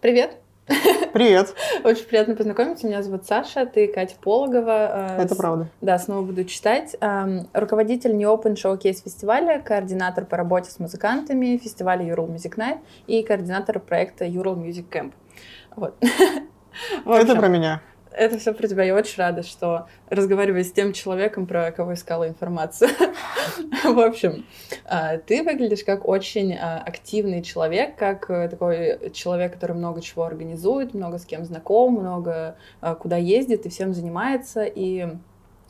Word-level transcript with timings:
Привет! 0.00 0.38
Привет! 1.12 1.54
Очень 1.84 2.04
приятно 2.06 2.34
познакомиться. 2.34 2.86
Меня 2.86 3.02
зовут 3.02 3.26
Саша, 3.26 3.66
ты 3.66 3.86
Катя 3.86 4.16
Пологова. 4.18 5.18
Э, 5.18 5.22
Это 5.22 5.34
правда. 5.34 5.68
Да, 5.82 5.98
снова 5.98 6.24
буду 6.24 6.44
читать. 6.44 6.96
Эм, 7.02 7.48
руководитель 7.52 8.16
New 8.16 8.30
Open 8.30 8.54
Showcase 8.54 9.02
фестиваля, 9.04 9.60
координатор 9.60 10.24
по 10.24 10.38
работе 10.38 10.70
с 10.70 10.78
музыкантами 10.78 11.58
фестиваля 11.58 12.02
Ural 12.06 12.34
Music 12.34 12.56
Night 12.56 12.78
и 13.08 13.22
координатор 13.22 13.78
проекта 13.78 14.24
Ural 14.24 14.56
Music 14.56 14.86
Camp. 14.90 15.12
Вот. 15.76 15.94
Это 17.04 17.36
про 17.36 17.48
меня 17.48 17.82
это 18.12 18.38
все 18.38 18.52
про 18.52 18.66
тебя. 18.66 18.84
Я 18.84 18.94
очень 18.94 19.18
рада, 19.18 19.42
что 19.42 19.86
разговариваю 20.08 20.64
с 20.64 20.72
тем 20.72 20.92
человеком, 20.92 21.46
про 21.46 21.70
кого 21.72 21.94
искала 21.94 22.28
информацию. 22.28 22.90
В 23.84 23.98
общем, 24.00 24.44
а, 24.84 25.18
ты 25.18 25.42
выглядишь 25.42 25.84
как 25.84 26.06
очень 26.06 26.54
а, 26.54 26.82
активный 26.84 27.42
человек, 27.42 27.96
как 27.96 28.30
э, 28.30 28.48
такой 28.48 29.10
человек, 29.12 29.52
который 29.52 29.76
много 29.76 30.00
чего 30.00 30.24
организует, 30.24 30.94
много 30.94 31.18
с 31.18 31.24
кем 31.24 31.44
знаком, 31.44 31.94
много 31.94 32.56
а, 32.80 32.94
куда 32.94 33.16
ездит 33.16 33.66
и 33.66 33.68
всем 33.68 33.94
занимается. 33.94 34.64
И 34.64 35.08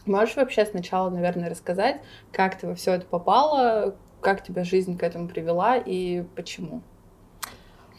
можешь 0.06 0.36
вообще 0.36 0.64
сначала, 0.64 1.10
наверное, 1.10 1.50
рассказать, 1.50 2.00
как 2.32 2.58
ты 2.58 2.66
во 2.66 2.74
все 2.74 2.92
это 2.92 3.06
попала, 3.06 3.94
как 4.20 4.42
тебя 4.42 4.64
жизнь 4.64 4.98
к 4.98 5.02
этому 5.02 5.28
привела 5.28 5.76
и 5.76 6.24
почему? 6.34 6.82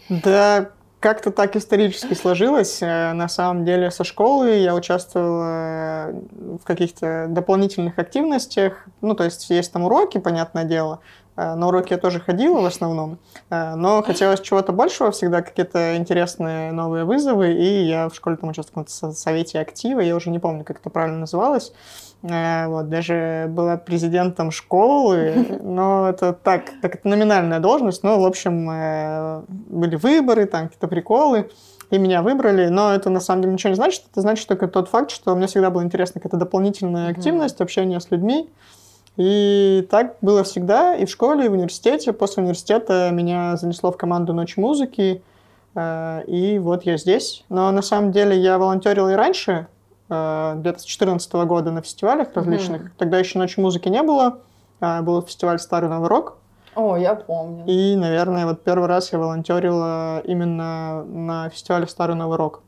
Да, 0.10 0.72
как-то 1.02 1.32
так 1.32 1.56
исторически 1.56 2.14
сложилось. 2.14 2.82
Э, 2.82 3.12
на 3.14 3.28
самом 3.28 3.66
деле 3.66 3.90
со 3.90 4.04
школы 4.04 4.52
я 4.52 4.76
участвовал 4.76 5.42
э, 5.44 6.14
в 6.62 6.64
каких-то 6.64 7.26
дополнительных 7.28 7.98
активностях. 7.98 8.86
Ну, 9.02 9.16
то 9.16 9.24
есть 9.24 9.50
есть 9.50 9.74
там 9.74 9.84
уроки, 9.84 10.20
понятное 10.20 10.64
дело. 10.64 11.00
Э, 11.36 11.56
на 11.56 11.68
уроки 11.70 11.94
я 11.94 11.98
тоже 11.98 12.20
ходила 12.20 12.62
в 12.62 12.66
основном. 12.66 13.18
Но 13.50 14.04
хотелось 14.04 14.42
чего-то 14.42 14.72
большего, 14.74 15.12
всегда 15.12 15.42
какие-то 15.42 15.98
интересные 15.98 16.72
новые 16.72 17.04
вызовы. 17.04 17.52
И 17.54 17.84
я 17.84 18.08
в 18.08 18.16
школе 18.16 18.38
там 18.38 18.52
участвовал 18.52 18.86
в 18.86 19.14
совете 19.14 19.60
актива. 19.60 20.00
Я 20.02 20.16
уже 20.16 20.30
не 20.30 20.40
помню, 20.40 20.64
как 20.64 20.80
это 20.80 20.90
правильно 20.92 21.22
называлось. 21.22 21.74
Э, 22.24 22.68
вот, 22.68 22.90
даже 22.90 23.48
была 23.50 23.78
президентом 23.78 24.52
школы, 24.52 25.60
но 25.64 26.10
это 26.10 26.34
так, 26.34 26.66
так 26.82 26.96
это 26.96 27.08
номинальная 27.08 27.60
должность, 27.60 28.04
но, 28.04 28.20
в 28.20 28.26
общем, 28.26 28.70
э, 28.70 29.44
были 29.48 29.96
выборы, 29.96 30.46
там 30.46 30.66
какие-то 30.66 30.88
приколы, 30.88 31.50
и 31.90 31.98
меня 31.98 32.22
выбрали, 32.22 32.68
но 32.68 32.94
это 32.94 33.10
на 33.10 33.20
самом 33.20 33.42
деле 33.42 33.54
ничего 33.54 33.70
не 33.72 33.76
значит, 33.76 34.04
это 34.12 34.22
значит 34.22 34.48
только 34.48 34.68
тот 34.68 34.88
факт, 34.88 35.12
что 35.12 35.36
мне 35.36 35.48
всегда 35.48 35.72
было 35.72 35.84
интересно 35.84 36.22
какая-то 36.22 36.38
дополнительная 36.38 37.10
активность, 37.10 37.60
общение 37.60 38.00
с 38.00 38.12
людьми, 38.12 38.50
и 39.18 39.86
так 39.90 40.16
было 40.22 40.44
всегда 40.44 40.96
и 40.96 41.06
в 41.06 41.10
школе, 41.10 41.46
и 41.46 41.50
в 41.50 41.54
университете. 41.54 42.14
После 42.14 42.44
университета 42.44 43.10
меня 43.12 43.58
занесло 43.58 43.92
в 43.92 43.98
команду 43.98 44.34
«Ночь 44.34 44.56
музыки», 44.56 45.22
э, 45.76 46.24
и 46.28 46.60
вот 46.60 46.84
я 46.84 46.96
здесь. 46.98 47.44
Но 47.50 47.70
на 47.72 47.82
самом 47.82 48.14
деле 48.14 48.38
я 48.40 48.58
волонтерил 48.58 49.10
и 49.10 49.14
раньше, 49.14 49.68
где-то 50.12 50.80
с 50.80 50.84
2014 50.84 51.34
года 51.34 51.72
на 51.72 51.82
фестивалях 51.82 52.30
различных. 52.34 52.82
Mm-hmm. 52.82 52.92
Тогда 52.98 53.20
еще 53.20 53.40
ночи 53.40 53.60
музыки 53.60 53.90
не 53.90 54.04
было. 54.04 54.40
А, 54.80 55.02
был 55.02 55.22
фестиваль 55.22 55.60
«Старый 55.60 55.90
Новый 55.90 56.10
Рок». 56.10 56.38
О, 56.76 56.98
я 56.98 57.16
помню. 57.16 57.66
И, 57.66 57.96
наверное, 57.96 58.46
вот 58.46 58.64
первый 58.64 58.88
раз 58.88 59.12
я 59.12 59.20
волонтерила 59.20 60.20
именно 60.20 61.04
на 61.04 61.50
фестивале 61.50 61.88
«Старый 61.88 62.16
Новый 62.16 62.38
Рок». 62.38 62.62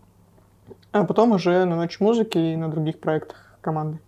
А 0.91 1.05
потом 1.05 1.31
уже 1.31 1.66
на 1.66 1.75
Ночь 1.75 2.00
музыки 2.00 2.38
и 2.38 2.55
на 2.55 2.69
других 2.69 3.00
проектах 3.00 3.57
команды. 3.61 4.00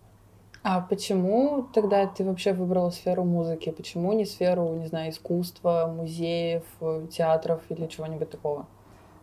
А 0.62 0.80
почему 0.80 1.68
тогда 1.72 2.06
ты 2.06 2.24
вообще 2.24 2.52
выбрала 2.52 2.90
сферу 2.90 3.24
музыки? 3.24 3.70
Почему 3.70 4.12
не 4.12 4.24
сферу, 4.24 4.74
не 4.74 4.86
знаю, 4.88 5.10
искусства, 5.10 5.92
музеев, 5.94 6.64
театров 7.10 7.60
или 7.68 7.86
чего-нибудь 7.86 8.30
такого? 8.30 8.66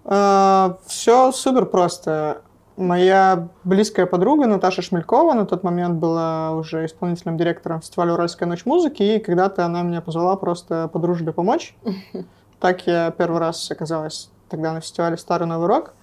А, 0.06 0.78
все 0.86 1.32
супер 1.32 1.66
просто. 1.66 2.42
Моя 2.76 3.50
близкая 3.64 4.08
подруга 4.08 4.48
Наташа 4.48 4.82
Шмелькова 4.82 5.34
на 5.34 5.46
тот 5.46 5.64
момент 5.64 6.00
была 6.00 6.56
уже 6.56 6.86
исполнительным 6.86 7.38
директором 7.38 7.82
фестиваля 7.82 8.14
«Уральская 8.14 8.50
ночь 8.50 8.66
музыки», 8.66 9.04
и 9.04 9.20
когда-то 9.20 9.64
она 9.66 9.84
меня 9.84 10.02
позвала 10.02 10.36
просто 10.36 10.90
по 10.92 11.00
дружбе 11.00 11.32
помочь. 11.32 11.76
Так 12.60 12.88
я 12.88 13.12
первый 13.12 13.42
раз 13.42 13.70
оказалась 13.72 14.30
тогда 14.48 14.72
на 14.72 14.80
фестивале 14.80 15.18
«Старый 15.18 15.48
Новый 15.48 15.68
Рок». 15.68 15.94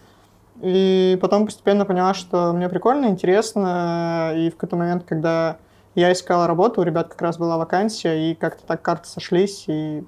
И 0.61 1.19
потом 1.23 1.47
постепенно 1.47 1.87
поняла, 1.87 2.13
что 2.13 2.53
мне 2.53 2.69
прикольно, 2.69 3.07
интересно. 3.07 4.35
И 4.37 4.51
в 4.51 4.57
какой-то 4.57 4.77
момент, 4.77 5.05
когда 5.05 5.57
я 5.95 6.13
искала 6.13 6.47
работу, 6.47 6.83
у 6.83 6.85
ребят 6.85 7.09
как 7.09 7.23
раз 7.23 7.39
была 7.39 7.57
вакансия, 7.57 8.31
и 8.31 8.35
как-то 8.35 8.63
так 8.67 8.83
карты 8.83 9.09
сошлись, 9.09 9.65
и 9.69 10.05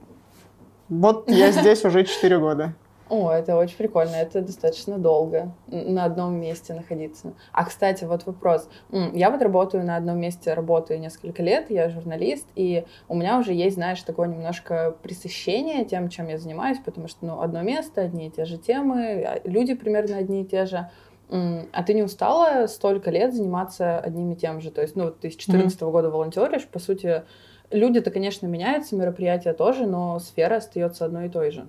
вот 0.90 1.28
я 1.30 1.50
здесь 1.52 1.84
уже 1.84 2.04
4 2.04 2.38
года. 2.38 2.74
О, 3.12 3.30
это 3.30 3.58
очень 3.58 3.76
прикольно, 3.76 4.16
это 4.16 4.40
достаточно 4.40 4.96
долго 4.96 5.54
на 5.66 6.06
одном 6.06 6.40
месте 6.40 6.72
находиться. 6.72 7.34
А, 7.52 7.66
кстати, 7.66 8.04
вот 8.04 8.24
вопрос. 8.24 8.70
Я 8.90 9.30
вот 9.30 9.42
работаю 9.42 9.84
на 9.84 9.96
одном 9.96 10.18
месте, 10.18 10.54
работаю 10.54 10.98
несколько 10.98 11.42
лет, 11.42 11.66
я 11.68 11.90
журналист, 11.90 12.48
и 12.54 12.86
у 13.08 13.14
меня 13.14 13.38
уже 13.38 13.52
есть, 13.52 13.74
знаешь, 13.74 14.00
такое 14.00 14.28
немножко 14.28 14.96
присыщение 15.02 15.84
тем, 15.84 16.08
чем 16.08 16.28
я 16.28 16.38
занимаюсь, 16.38 16.78
потому 16.82 17.06
что, 17.06 17.26
ну, 17.26 17.42
одно 17.42 17.60
место, 17.60 18.00
одни 18.00 18.28
и 18.28 18.30
те 18.30 18.46
же 18.46 18.56
темы, 18.56 19.22
а, 19.26 19.40
люди 19.44 19.74
примерно 19.74 20.16
одни 20.16 20.40
и 20.40 20.46
те 20.46 20.64
же. 20.64 20.88
А 21.28 21.82
ты 21.82 21.92
не 21.92 22.02
устала 22.02 22.66
столько 22.66 23.10
лет 23.10 23.34
заниматься 23.34 23.98
одним 23.98 24.32
и 24.32 24.36
тем 24.36 24.62
же? 24.62 24.70
То 24.70 24.80
есть, 24.80 24.96
ну, 24.96 25.10
ты 25.10 25.28
с 25.28 25.36
2014 25.36 25.78
mm-hmm. 25.78 25.90
года 25.90 26.08
волонтеришь, 26.08 26.66
по 26.66 26.78
сути, 26.78 27.24
люди-то, 27.70 28.10
конечно, 28.10 28.46
меняются, 28.46 28.96
мероприятия 28.96 29.52
тоже, 29.52 29.84
но 29.84 30.18
сфера 30.18 30.56
остается 30.56 31.04
одной 31.04 31.26
и 31.26 31.28
той 31.28 31.50
же. 31.50 31.66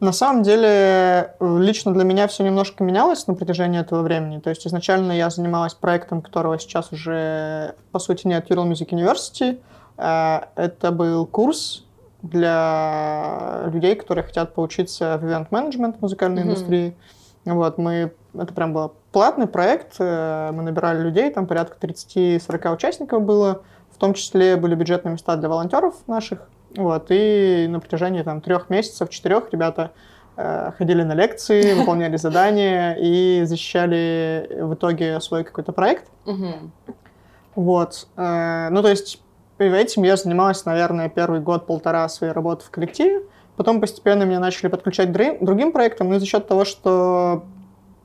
На 0.00 0.12
самом 0.12 0.44
деле, 0.44 1.34
лично 1.40 1.92
для 1.92 2.04
меня 2.04 2.28
все 2.28 2.44
немножко 2.44 2.84
менялось 2.84 3.26
на 3.26 3.34
протяжении 3.34 3.80
этого 3.80 4.02
времени. 4.02 4.38
То 4.38 4.50
есть 4.50 4.64
изначально 4.64 5.10
я 5.10 5.28
занималась 5.28 5.74
проектом, 5.74 6.22
которого 6.22 6.56
сейчас 6.58 6.92
уже, 6.92 7.74
по 7.90 7.98
сути, 7.98 8.28
нет, 8.28 8.48
Ural 8.48 8.70
Music 8.70 8.90
University. 8.90 9.60
Э, 9.96 10.42
это 10.54 10.92
был 10.92 11.26
курс 11.26 11.84
для 12.22 13.64
людей, 13.72 13.96
которые 13.96 14.24
хотят 14.24 14.54
поучиться 14.54 15.18
в 15.18 15.24
ивент-менеджмент 15.24 16.00
музыкальной 16.00 16.42
mm-hmm. 16.42 16.46
индустрии. 16.46 16.96
Вот, 17.44 17.78
мы, 17.78 18.12
это 18.34 18.52
прям 18.52 18.72
был 18.72 18.92
платный 19.10 19.48
проект, 19.48 19.96
э, 19.98 20.50
мы 20.52 20.62
набирали 20.62 21.02
людей, 21.02 21.30
там 21.30 21.46
порядка 21.46 21.76
30-40 21.84 22.74
участников 22.74 23.22
было, 23.22 23.62
в 23.90 23.98
том 23.98 24.14
числе 24.14 24.56
были 24.56 24.74
бюджетные 24.74 25.12
места 25.12 25.36
для 25.36 25.48
волонтеров 25.48 25.94
наших, 26.06 26.48
вот, 26.78 27.06
и 27.10 27.66
на 27.68 27.80
протяжении 27.80 28.22
там 28.22 28.40
трех 28.40 28.70
месяцев, 28.70 29.10
четырех 29.10 29.52
ребята 29.52 29.90
э, 30.36 30.70
ходили 30.78 31.02
на 31.02 31.12
лекции, 31.12 31.74
выполняли 31.78 32.16
задания 32.16 32.94
и 32.94 33.42
защищали 33.44 34.48
в 34.60 34.74
итоге 34.74 35.20
свой 35.20 35.42
какой-то 35.42 35.72
проект. 35.72 36.08
Вот. 37.56 38.06
Э, 38.16 38.68
ну, 38.70 38.80
то 38.82 38.88
есть 38.88 39.20
этим 39.58 40.04
я 40.04 40.16
занималась, 40.16 40.64
наверное, 40.64 41.08
первый 41.08 41.40
год-полтора 41.40 42.08
своей 42.08 42.32
работы 42.32 42.64
в 42.64 42.70
коллективе. 42.70 43.22
Потом 43.56 43.80
постепенно 43.80 44.22
меня 44.22 44.38
начали 44.38 44.68
подключать 44.68 45.10
другим 45.10 45.72
проектам, 45.72 46.14
и 46.14 46.18
за 46.20 46.26
счет 46.26 46.46
того, 46.46 46.64
что 46.64 47.42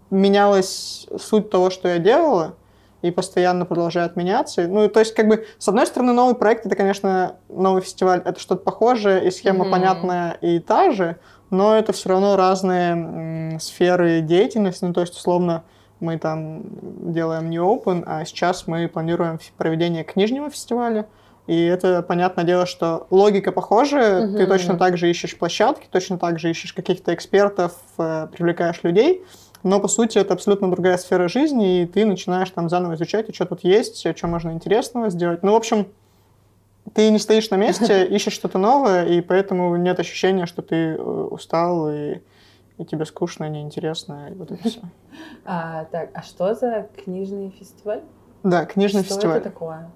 менялась 0.10 1.08
суть 1.20 1.52
того, 1.52 1.70
что 1.70 1.90
я 1.90 2.00
делала, 2.00 2.56
и 3.04 3.12
постоянно 3.12 3.66
продолжают 3.66 4.16
меняться. 4.16 4.66
Ну, 4.68 4.88
то 4.88 5.02
есть, 5.02 5.14
как 5.14 5.28
бы, 5.28 5.46
с 5.60 5.68
одной 5.68 5.86
стороны, 5.86 6.14
новый 6.14 6.36
проект— 6.36 6.66
это, 6.66 6.76
конечно, 6.76 7.36
новый 7.50 7.82
фестиваль, 7.82 8.22
это 8.24 8.40
что-то 8.40 8.64
похожее, 8.64 9.28
и 9.28 9.30
схема 9.30 9.66
mm-hmm. 9.66 9.72
понятная 9.72 10.32
и 10.42 10.60
та 10.60 10.92
же, 10.92 11.18
но 11.50 11.76
это 11.76 11.92
все 11.92 12.10
равно 12.10 12.38
разные 12.38 13.60
сферы 13.60 14.22
деятельности. 14.22 14.86
Ну, 14.86 14.94
то 14.94 15.02
есть, 15.02 15.16
условно, 15.16 15.64
мы 16.00 16.18
там 16.18 16.64
делаем 17.14 17.50
New 17.50 17.64
Open, 17.64 18.04
а 18.08 18.24
сейчас 18.24 18.68
мы 18.68 18.88
планируем 18.88 19.38
проведение 19.58 20.06
книжного 20.06 20.50
фестиваля, 20.50 21.06
и 21.46 21.62
это, 21.62 22.02
понятное 22.04 22.46
дело, 22.46 22.66
что 22.66 23.06
логика 23.10 23.52
похожая, 23.52 24.22
mm-hmm. 24.22 24.38
ты 24.38 24.48
точно 24.48 24.78
так 24.78 24.98
же 24.98 25.10
ищешь 25.10 25.38
площадки, 25.38 25.88
точно 25.92 26.18
так 26.18 26.40
же 26.40 26.50
ищешь 26.50 26.72
каких-то 26.72 27.14
экспертов, 27.14 27.74
э, 27.98 28.28
привлекаешь 28.32 28.82
людей, 28.84 29.26
но 29.64 29.80
по 29.80 29.88
сути 29.88 30.18
это 30.18 30.34
абсолютно 30.34 30.70
другая 30.70 30.98
сфера 30.98 31.28
жизни, 31.28 31.82
и 31.82 31.86
ты 31.86 32.06
начинаешь 32.06 32.50
там 32.52 32.70
заново 32.70 32.96
изучать, 32.96 33.30
а 33.30 33.34
что 33.34 33.46
тут 33.46 33.64
есть, 33.64 34.06
что 34.16 34.28
можно 34.28 34.52
интересного 34.52 35.10
сделать. 35.10 35.42
Ну, 35.42 35.54
в 35.54 35.56
общем, 35.56 35.88
ты 36.94 37.10
не 37.10 37.18
стоишь 37.18 37.50
на 37.50 37.56
месте, 37.56 38.06
ищешь 38.10 38.34
что-то 38.34 38.58
новое, 38.58 39.06
и 39.06 39.22
поэтому 39.22 39.76
нет 39.78 40.00
ощущения, 40.00 40.46
что 40.46 40.62
ты 40.62 40.76
э, 40.76 40.98
устал 40.98 41.90
и, 41.90 42.20
и 42.78 42.86
тебе 42.86 43.06
скучно, 43.06 43.48
неинтересно, 43.48 44.30
и 44.32 44.34
вот 44.34 44.52
это 44.52 44.68
все. 44.68 44.82
А, 45.46 45.86
так, 45.92 46.10
а 46.14 46.24
что 46.24 46.56
за 46.56 46.88
книжный 47.04 47.52
фестиваль? 47.52 48.02
Да, 48.42 48.66
книжный 48.66 49.04
что 49.04 49.14
фестиваль. 49.14 49.40
Что 49.40 49.48
это 49.48 49.50
такое? 49.50 49.92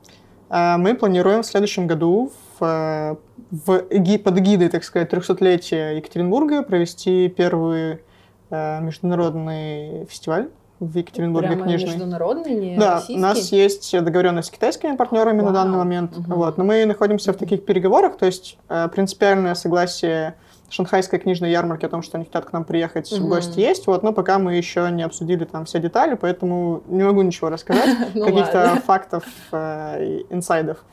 А, 0.50 0.78
мы 0.78 0.94
планируем 0.94 1.42
в 1.42 1.46
следующем 1.46 1.88
году 1.88 2.32
в, 2.60 2.64
э, 2.64 3.16
в, 3.50 4.18
под 4.20 4.36
гидой, 4.40 4.70
так 4.70 4.84
сказать, 4.84 5.12
300-летия 5.12 5.96
Екатеринбурга 5.96 6.62
провести 6.62 7.30
первую 7.30 8.00
Э, 8.00 8.07
международный 8.50 10.06
фестиваль 10.06 10.50
в 10.80 10.96
Екатеринбурге 10.96 11.50
Прямо 11.50 11.64
книжный. 11.64 11.90
международный, 11.90 12.56
не 12.56 12.78
Да, 12.78 12.96
российский? 12.96 13.16
у 13.16 13.20
нас 13.20 13.52
есть 13.52 14.04
договоренность 14.04 14.50
с 14.50 14.52
китайскими 14.52 14.96
партнерами 14.96 15.40
Вау. 15.42 15.48
на 15.48 15.54
данный 15.54 15.78
момент. 15.78 16.18
Угу. 16.18 16.36
Вот, 16.36 16.58
но 16.58 16.64
мы 16.64 16.86
находимся 16.86 17.34
в 17.34 17.38
таких 17.38 17.66
переговорах, 17.66 18.18
то 18.18 18.26
есть 18.26 18.58
э, 18.70 18.88
принципиальное 18.90 19.56
согласие 19.56 20.36
шанхайской 20.70 21.20
книжной 21.20 21.52
ярмарки 21.52 21.86
о 21.86 21.90
том, 21.90 22.02
что 22.02 22.18
они 22.18 22.26
хотят 22.26 22.46
к 22.46 22.54
нам 22.54 22.66
приехать 22.66 23.12
mm-hmm. 23.12 23.22
в 23.22 23.28
гости 23.28 23.60
есть, 23.60 23.88
вот, 23.88 24.04
но 24.04 24.12
пока 24.12 24.38
мы 24.38 24.56
еще 24.56 24.90
не 24.92 25.04
обсудили 25.04 25.46
там 25.46 25.66
все 25.66 25.80
детали, 25.80 26.16
поэтому 26.16 26.84
не 26.88 27.04
могу 27.04 27.22
ничего 27.22 27.50
рассказать, 27.50 27.98
ну 28.14 28.26
каких-то 28.26 28.82
фактов, 28.86 29.24
э, 29.52 30.24
инсайдов, 30.30 30.84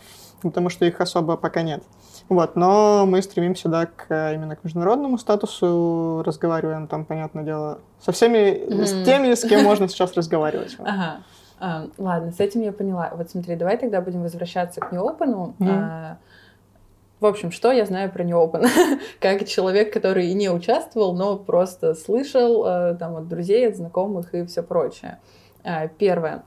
потому 0.51 0.69
что 0.69 0.85
их 0.85 1.01
особо 1.01 1.37
пока 1.37 1.63
нет. 1.63 1.83
Вот, 2.29 2.57
но 2.57 3.05
мы 3.07 3.21
стремимся, 3.23 3.69
да, 3.69 3.87
к, 3.87 4.33
именно 4.33 4.57
к 4.57 4.65
международному 4.65 5.19
статусу, 5.19 6.23
разговариваем 6.25 6.87
там, 6.87 7.05
понятное 7.05 7.45
дело, 7.45 7.81
со 8.01 8.13
всеми, 8.13 8.67
mm-hmm. 8.67 8.85
с 8.85 9.05
теми, 9.05 9.35
с 9.35 9.47
кем 9.47 9.63
можно 9.63 9.89
сейчас 9.89 10.15
разговаривать. 10.15 10.77
Ага. 10.79 11.19
А, 11.61 11.87
ладно, 11.99 12.33
с 12.33 12.41
этим 12.41 12.63
я 12.63 12.73
поняла. 12.73 13.13
Вот 13.15 13.31
смотри, 13.31 13.57
давай 13.57 13.77
тогда 13.77 14.01
будем 14.01 14.23
возвращаться 14.23 14.81
к. 14.81 14.93
Mm. 14.93 15.55
А, 15.61 16.19
в 17.21 17.27
общем, 17.27 17.51
что 17.51 17.73
я 17.73 17.87
знаю 17.87 18.13
про 18.13 18.25
Open? 18.25 18.67
как 19.21 19.47
человек, 19.47 19.93
который 19.93 20.33
не 20.35 20.51
участвовал, 20.51 21.15
но 21.15 21.37
просто 21.39 21.95
слышал 21.95 22.65
а, 22.67 22.95
там 22.95 23.17
от 23.17 23.29
друзей, 23.29 23.69
от 23.69 23.77
знакомых 23.77 24.35
и 24.35 24.45
все 24.45 24.63
прочее. 24.63 25.21
А, 25.63 25.89
первое. 25.89 26.45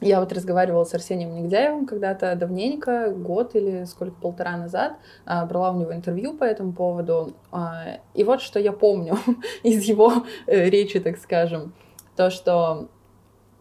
Я 0.00 0.20
вот 0.20 0.32
разговаривала 0.32 0.84
с 0.84 0.94
Арсением 0.94 1.34
Негдяевым 1.34 1.86
когда-то 1.86 2.34
давненько, 2.34 3.10
год 3.10 3.54
или 3.54 3.84
сколько, 3.84 4.16
полтора 4.16 4.56
назад, 4.56 4.94
а, 5.26 5.44
брала 5.44 5.72
у 5.72 5.78
него 5.78 5.94
интервью 5.94 6.36
по 6.36 6.44
этому 6.44 6.72
поводу. 6.72 7.34
А, 7.52 7.98
и 8.14 8.24
вот 8.24 8.40
что 8.40 8.58
я 8.58 8.72
помню 8.72 9.18
из 9.62 9.84
его 9.84 10.24
э, 10.46 10.70
речи, 10.70 11.00
так 11.00 11.18
скажем, 11.18 11.74
то, 12.16 12.30
что 12.30 12.88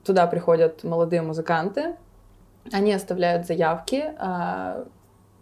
Туда 0.05 0.27
приходят 0.27 0.83
молодые 0.83 1.21
музыканты, 1.21 1.95
они 2.71 2.93
оставляют 2.93 3.45
заявки, 3.45 4.13
а, 4.17 4.85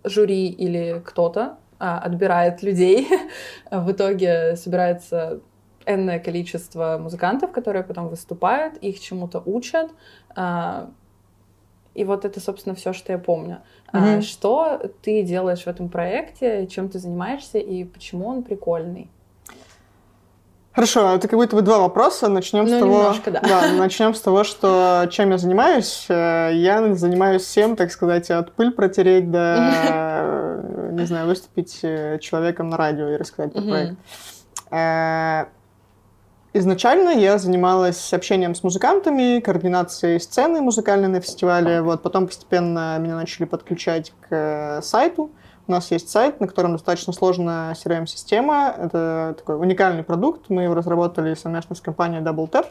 жюри 0.03 0.47
или 0.47 1.01
кто-то 1.05 1.57
отбирает 1.77 2.63
людей. 2.63 3.07
В 3.71 3.91
итоге 3.91 4.55
собирается 4.55 5.41
энное 5.87 6.19
количество 6.19 6.97
музыкантов, 7.01 7.51
которые 7.51 7.83
потом 7.83 8.09
выступают, 8.09 8.77
их 8.77 8.99
чему-то 8.99 9.41
учат. 9.45 9.91
А, 10.35 10.89
и 11.95 12.03
вот 12.03 12.25
это, 12.25 12.39
собственно, 12.39 12.75
все, 12.75 12.93
что 12.93 13.11
я 13.11 13.17
помню. 13.17 13.59
Mm-hmm. 13.91 14.21
Что 14.21 14.91
ты 15.01 15.23
делаешь 15.23 15.63
в 15.63 15.67
этом 15.67 15.89
проекте, 15.89 16.67
чем 16.67 16.89
ты 16.89 16.99
занимаешься 16.99 17.57
и 17.57 17.83
почему 17.85 18.27
он 18.27 18.43
прикольный? 18.43 19.09
Хорошо, 20.77 21.15
это 21.15 21.27
как 21.27 21.39
будто 21.39 21.55
бы 21.55 21.63
два 21.63 21.79
вопроса. 21.79 22.27
Начнем 22.27 22.65
ну, 22.65 22.69
с 22.69 22.79
того, 22.79 22.97
немножко, 22.99 23.31
да. 23.31 23.41
да, 23.41 23.71
начнем 23.73 24.13
с 24.13 24.21
того, 24.21 24.43
что 24.43 25.07
чем 25.11 25.31
я 25.31 25.39
занимаюсь. 25.39 26.05
Э, 26.07 26.51
я 26.53 26.93
занимаюсь 26.93 27.41
всем, 27.41 27.75
так 27.75 27.91
сказать, 27.91 28.29
от 28.29 28.51
пыль 28.51 28.69
протереть 28.69 29.31
до, 29.31 30.61
не 30.91 31.03
знаю, 31.07 31.25
выступить 31.25 31.79
э, 31.81 32.19
человеком 32.19 32.69
на 32.69 32.77
радио 32.77 33.07
и 33.09 33.17
рассказать 33.17 33.53
про 33.53 33.61
проект. 33.63 33.97
Э, 36.53 36.59
изначально 36.59 37.09
я 37.09 37.37
занималась 37.37 38.13
общением 38.13 38.55
с 38.55 38.63
музыкантами, 38.63 39.39
координацией 39.39 40.19
сцены 40.19 40.61
музыкальной 40.61 41.07
на 41.07 41.21
фестивале. 41.21 41.81
Вот 41.81 42.01
потом 42.01 42.27
постепенно 42.27 42.97
меня 42.99 43.15
начали 43.15 43.45
подключать 43.45 44.13
к 44.29 44.81
сайту. 44.81 45.31
У 45.67 45.71
нас 45.71 45.91
есть 45.91 46.09
сайт, 46.09 46.39
на 46.39 46.47
котором 46.47 46.71
достаточно 46.71 47.11
сложная 47.11 47.73
CRM-система. 47.73 48.73
Это 48.77 49.35
такой 49.37 49.57
уникальный 49.57 50.03
продукт. 50.03 50.49
Мы 50.49 50.63
его 50.63 50.73
разработали 50.73 51.33
совместно 51.33 51.75
с 51.75 51.81
компанией 51.81 52.21
Double 52.21 52.49
Tap. 52.49 52.67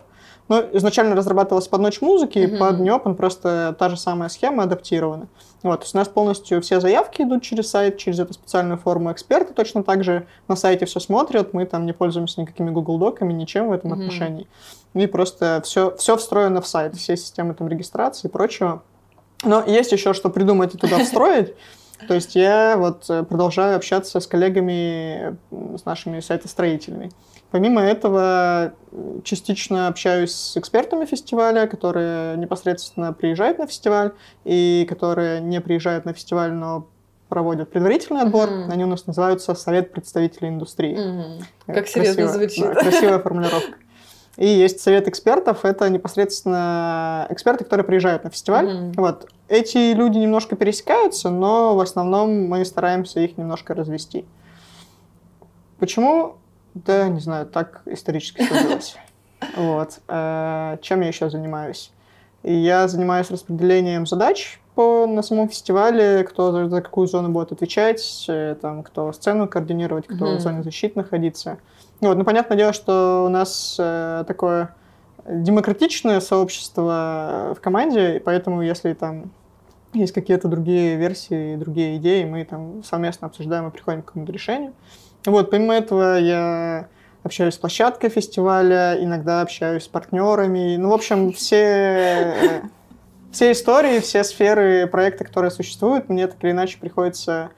Но 0.49 0.63
изначально 0.73 1.17
разрабатывалась 1.17 1.67
под 1.67 1.81
ночь 1.81 2.01
музыки, 2.01 2.39
mm-hmm. 2.39 2.59
под 2.59 2.81
Neopen 2.81 3.15
просто 3.15 3.75
та 3.79 3.89
же 3.89 3.97
самая 3.97 4.29
схема 4.29 4.63
адаптирована. 4.63 5.27
Вот, 5.63 5.81
то 5.81 5.85
есть 5.85 5.95
у 5.95 5.99
нас 5.99 6.07
полностью 6.07 6.63
все 6.63 6.81
заявки 6.81 7.23
идут 7.23 7.43
через 7.43 7.69
сайт, 7.69 7.99
через 7.99 8.21
эту 8.21 8.35
специальную 8.35 8.79
форму 8.79 9.11
эксперты 9.11 9.53
точно 9.55 9.83
так 9.83 10.05
же 10.05 10.27
на 10.47 10.55
сайте 10.55 10.87
все 10.87 11.01
смотрят, 11.01 11.53
мы 11.53 11.67
там 11.67 11.87
не 11.87 11.93
пользуемся 11.93 12.41
никакими 12.41 12.71
Google 12.71 12.99
Доками, 12.99 13.33
ничем 13.33 13.69
в 13.69 13.73
этом 13.73 13.93
mm-hmm. 13.93 13.97
отношении. 13.97 14.47
И 14.95 15.07
просто 15.07 15.61
все, 15.65 15.95
все 15.97 16.17
встроено 16.17 16.61
в 16.61 16.69
сайт, 16.69 16.95
все 16.95 17.17
системы 17.17 17.55
там 17.55 17.69
регистрации 17.69 18.29
и 18.29 18.31
прочего. 18.31 18.83
Но 19.43 19.63
есть 19.67 19.93
еще 19.93 20.15
что 20.15 20.31
придумать 20.31 20.75
и 20.75 20.79
туда 20.79 20.99
встроить. 20.99 21.55
То 22.07 22.15
есть 22.15 22.35
я 22.35 22.77
вот 22.77 23.09
э, 23.09 23.23
продолжаю 23.23 23.77
общаться 23.77 24.21
с 24.21 24.27
коллегами, 24.27 25.37
с 25.77 25.85
нашими 25.85 26.21
сайтостроителями. 26.21 27.11
Помимо 27.51 27.81
этого, 27.81 28.75
частично 29.25 29.89
общаюсь 29.89 30.33
с 30.33 30.57
экспертами 30.57 31.07
фестиваля, 31.07 31.67
которые 31.67 32.37
непосредственно 32.37 33.13
приезжают 33.13 33.59
на 33.59 33.67
фестиваль 33.67 34.13
и 34.45 34.85
которые 34.89 35.41
не 35.41 35.61
приезжают 35.61 36.05
на 36.05 36.13
фестиваль, 36.13 36.53
но 36.53 36.89
проводят 37.29 37.71
предварительный 37.71 38.23
отбор. 38.23 38.49
Mm-hmm. 38.49 38.71
Они 38.71 38.85
у 38.85 38.89
нас 38.89 39.07
называются 39.07 39.55
Совет 39.55 39.93
представителей 39.93 40.49
индустрии. 40.49 40.97
Mm-hmm. 40.97 41.75
Как 41.75 41.89
серьезно 41.89 42.29
звучит. 42.29 42.65
Да, 42.65 42.75
красивая 42.75 43.19
формулировка. 43.19 43.75
И 44.37 44.47
есть 44.47 44.81
совет 44.81 45.09
экспертов, 45.09 45.65
это 45.65 45.89
непосредственно 45.89 47.27
эксперты, 47.31 47.65
которые 47.65 47.87
приезжают 47.87 48.25
на 48.25 48.31
фестиваль. 48.31 48.69
Mm-hmm. 48.69 48.93
Вот. 48.97 49.29
Эти 49.49 49.95
люди 49.95 50.19
немножко 50.19 50.57
пересекаются, 50.57 51.31
но 51.31 51.75
в 51.75 51.81
основном 51.81 52.47
мы 52.47 52.65
стараемся 52.65 53.21
их 53.21 53.39
немножко 53.39 53.75
развести. 53.75 54.27
Почему? 55.79 56.37
Да, 56.75 57.09
не 57.09 57.21
знаю, 57.21 57.47
так 57.47 57.83
исторически 57.87 58.43
сложилось. 58.47 58.97
Вот. 59.55 60.01
Э, 60.09 60.79
чем 60.81 61.03
я 61.03 61.09
еще 61.09 61.29
занимаюсь? 61.29 61.93
Я 62.43 62.89
занимаюсь 62.89 63.31
распределением 63.31 64.07
задач 64.07 64.61
по, 64.75 65.07
на 65.07 65.23
самом 65.23 65.51
фестивале, 65.51 66.25
кто 66.25 66.53
за, 66.53 66.69
за 66.69 66.81
какую 66.81 67.07
зону 67.07 67.29
будет 67.29 67.53
отвечать, 67.53 68.25
э, 68.29 68.57
там, 68.61 68.83
кто 68.83 69.13
сцену 69.13 69.47
координировать, 69.47 70.07
кто 70.07 70.27
mm-hmm. 70.27 70.37
в 70.37 70.41
зоне 70.41 70.63
защиты 70.63 70.95
находиться. 70.97 71.59
Вот, 72.01 72.17
ну, 72.17 72.25
понятное 72.25 72.59
дело, 72.59 72.73
что 72.73 73.25
у 73.27 73.31
нас 73.31 73.77
э, 73.79 74.25
такое 74.27 74.75
демократичное 75.29 76.21
сообщество 76.21 77.55
в 77.57 77.61
команде, 77.61 78.17
и 78.17 78.19
поэтому 78.19 78.63
если 78.63 78.93
там 78.93 79.31
есть 79.93 80.13
какие-то 80.13 80.49
другие 80.49 80.97
версии, 80.97 81.57
другие 81.57 81.97
идеи, 81.97 82.25
мы 82.25 82.45
там 82.45 82.85
совместно 82.85 83.27
обсуждаем 83.27 83.69
и 83.69 83.71
приходим 83.71 84.03
к 84.03 84.07
какому-то 84.07 84.33
решению. 84.33 84.73
Вот, 85.25 85.51
помимо 85.51 85.75
этого 85.75 86.19
я 86.19 86.89
общаюсь 87.23 87.55
с 87.55 87.59
площадкой 87.59 88.11
фестиваля, 88.11 88.97
иногда 89.03 89.41
общаюсь 89.41 89.85
с 89.85 89.89
партнерами. 89.89 90.77
Ну, 90.77 90.91
в 90.91 90.93
общем, 90.93 91.33
все, 91.33 92.63
все 93.33 93.53
истории, 93.53 94.01
все 94.01 94.23
сферы 94.23 94.87
проекта, 94.87 95.25
которые 95.25 95.51
существуют, 95.51 96.09
мне 96.09 96.27
так 96.27 96.43
или 96.45 96.53
иначе 96.53 96.79
приходится 96.79 97.51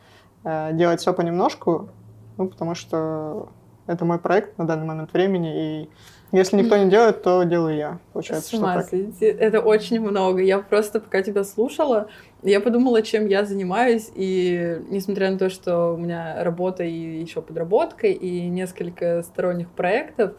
э, 0.44 0.70
делать 0.72 1.00
все 1.00 1.12
понемножку, 1.12 1.90
ну, 2.38 2.48
потому 2.48 2.74
что 2.74 3.50
это 3.88 4.04
мой 4.04 4.18
проект 4.18 4.56
на 4.58 4.66
данный 4.66 4.86
момент 4.86 5.12
времени, 5.12 5.82
и 5.82 5.88
если 6.30 6.56
никто 6.56 6.76
не 6.76 6.90
делает, 6.90 7.22
то 7.22 7.42
делаю 7.44 7.74
я. 7.74 7.98
Получается, 8.12 8.50
С 8.50 8.58
ума 8.58 8.82
что 8.82 8.90
так. 8.90 9.22
Это 9.22 9.60
очень 9.60 9.98
много. 10.00 10.42
Я 10.42 10.58
просто, 10.58 11.00
пока 11.00 11.22
тебя 11.22 11.42
слушала, 11.42 12.08
я 12.42 12.60
подумала, 12.60 13.00
чем 13.00 13.26
я 13.26 13.44
занимаюсь, 13.46 14.10
и 14.14 14.78
несмотря 14.90 15.30
на 15.30 15.38
то, 15.38 15.48
что 15.48 15.94
у 15.94 15.96
меня 15.96 16.44
работа 16.44 16.84
и 16.84 17.20
еще 17.20 17.40
подработка, 17.40 18.08
и 18.08 18.46
несколько 18.46 19.22
сторонних 19.22 19.70
проектов, 19.70 20.34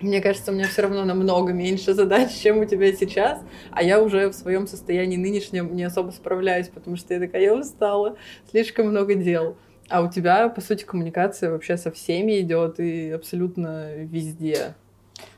мне 0.00 0.20
кажется, 0.20 0.50
у 0.50 0.54
меня 0.54 0.66
все 0.66 0.82
равно 0.82 1.04
намного 1.04 1.52
меньше 1.52 1.94
задач, 1.94 2.32
чем 2.42 2.58
у 2.58 2.64
тебя 2.64 2.92
сейчас, 2.92 3.40
а 3.70 3.84
я 3.84 4.02
уже 4.02 4.28
в 4.28 4.34
своем 4.34 4.66
состоянии 4.66 5.16
нынешнем 5.16 5.76
не 5.76 5.84
особо 5.84 6.10
справляюсь, 6.10 6.68
потому 6.68 6.96
что 6.96 7.14
я 7.14 7.20
такая, 7.20 7.42
я 7.42 7.54
устала, 7.54 8.16
слишком 8.50 8.88
много 8.88 9.14
дел. 9.14 9.56
А 9.88 10.02
у 10.02 10.10
тебя, 10.10 10.48
по 10.48 10.60
сути, 10.60 10.84
коммуникация 10.84 11.50
вообще 11.50 11.76
со 11.76 11.90
всеми 11.90 12.40
идет 12.40 12.80
и 12.80 13.10
абсолютно 13.10 13.94
везде. 13.96 14.74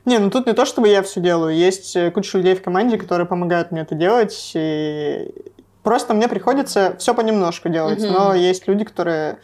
Не, 0.05 0.19
ну 0.19 0.29
тут 0.29 0.47
не 0.47 0.53
то, 0.53 0.65
чтобы 0.65 0.87
я 0.87 1.01
все 1.03 1.19
делаю. 1.19 1.55
Есть 1.55 1.95
э, 1.95 2.11
куча 2.11 2.37
людей 2.37 2.55
в 2.55 2.61
команде, 2.61 2.97
которые 2.97 3.27
помогают 3.27 3.71
мне 3.71 3.81
это 3.81 3.95
делать. 3.95 4.51
И 4.55 5.33
просто 5.83 6.13
мне 6.13 6.27
приходится 6.27 6.95
все 6.97 7.13
понемножку 7.13 7.69
делать. 7.69 7.99
Mm-hmm. 7.99 8.11
Но 8.11 8.33
есть 8.33 8.67
люди, 8.67 8.85
которые 8.85 9.39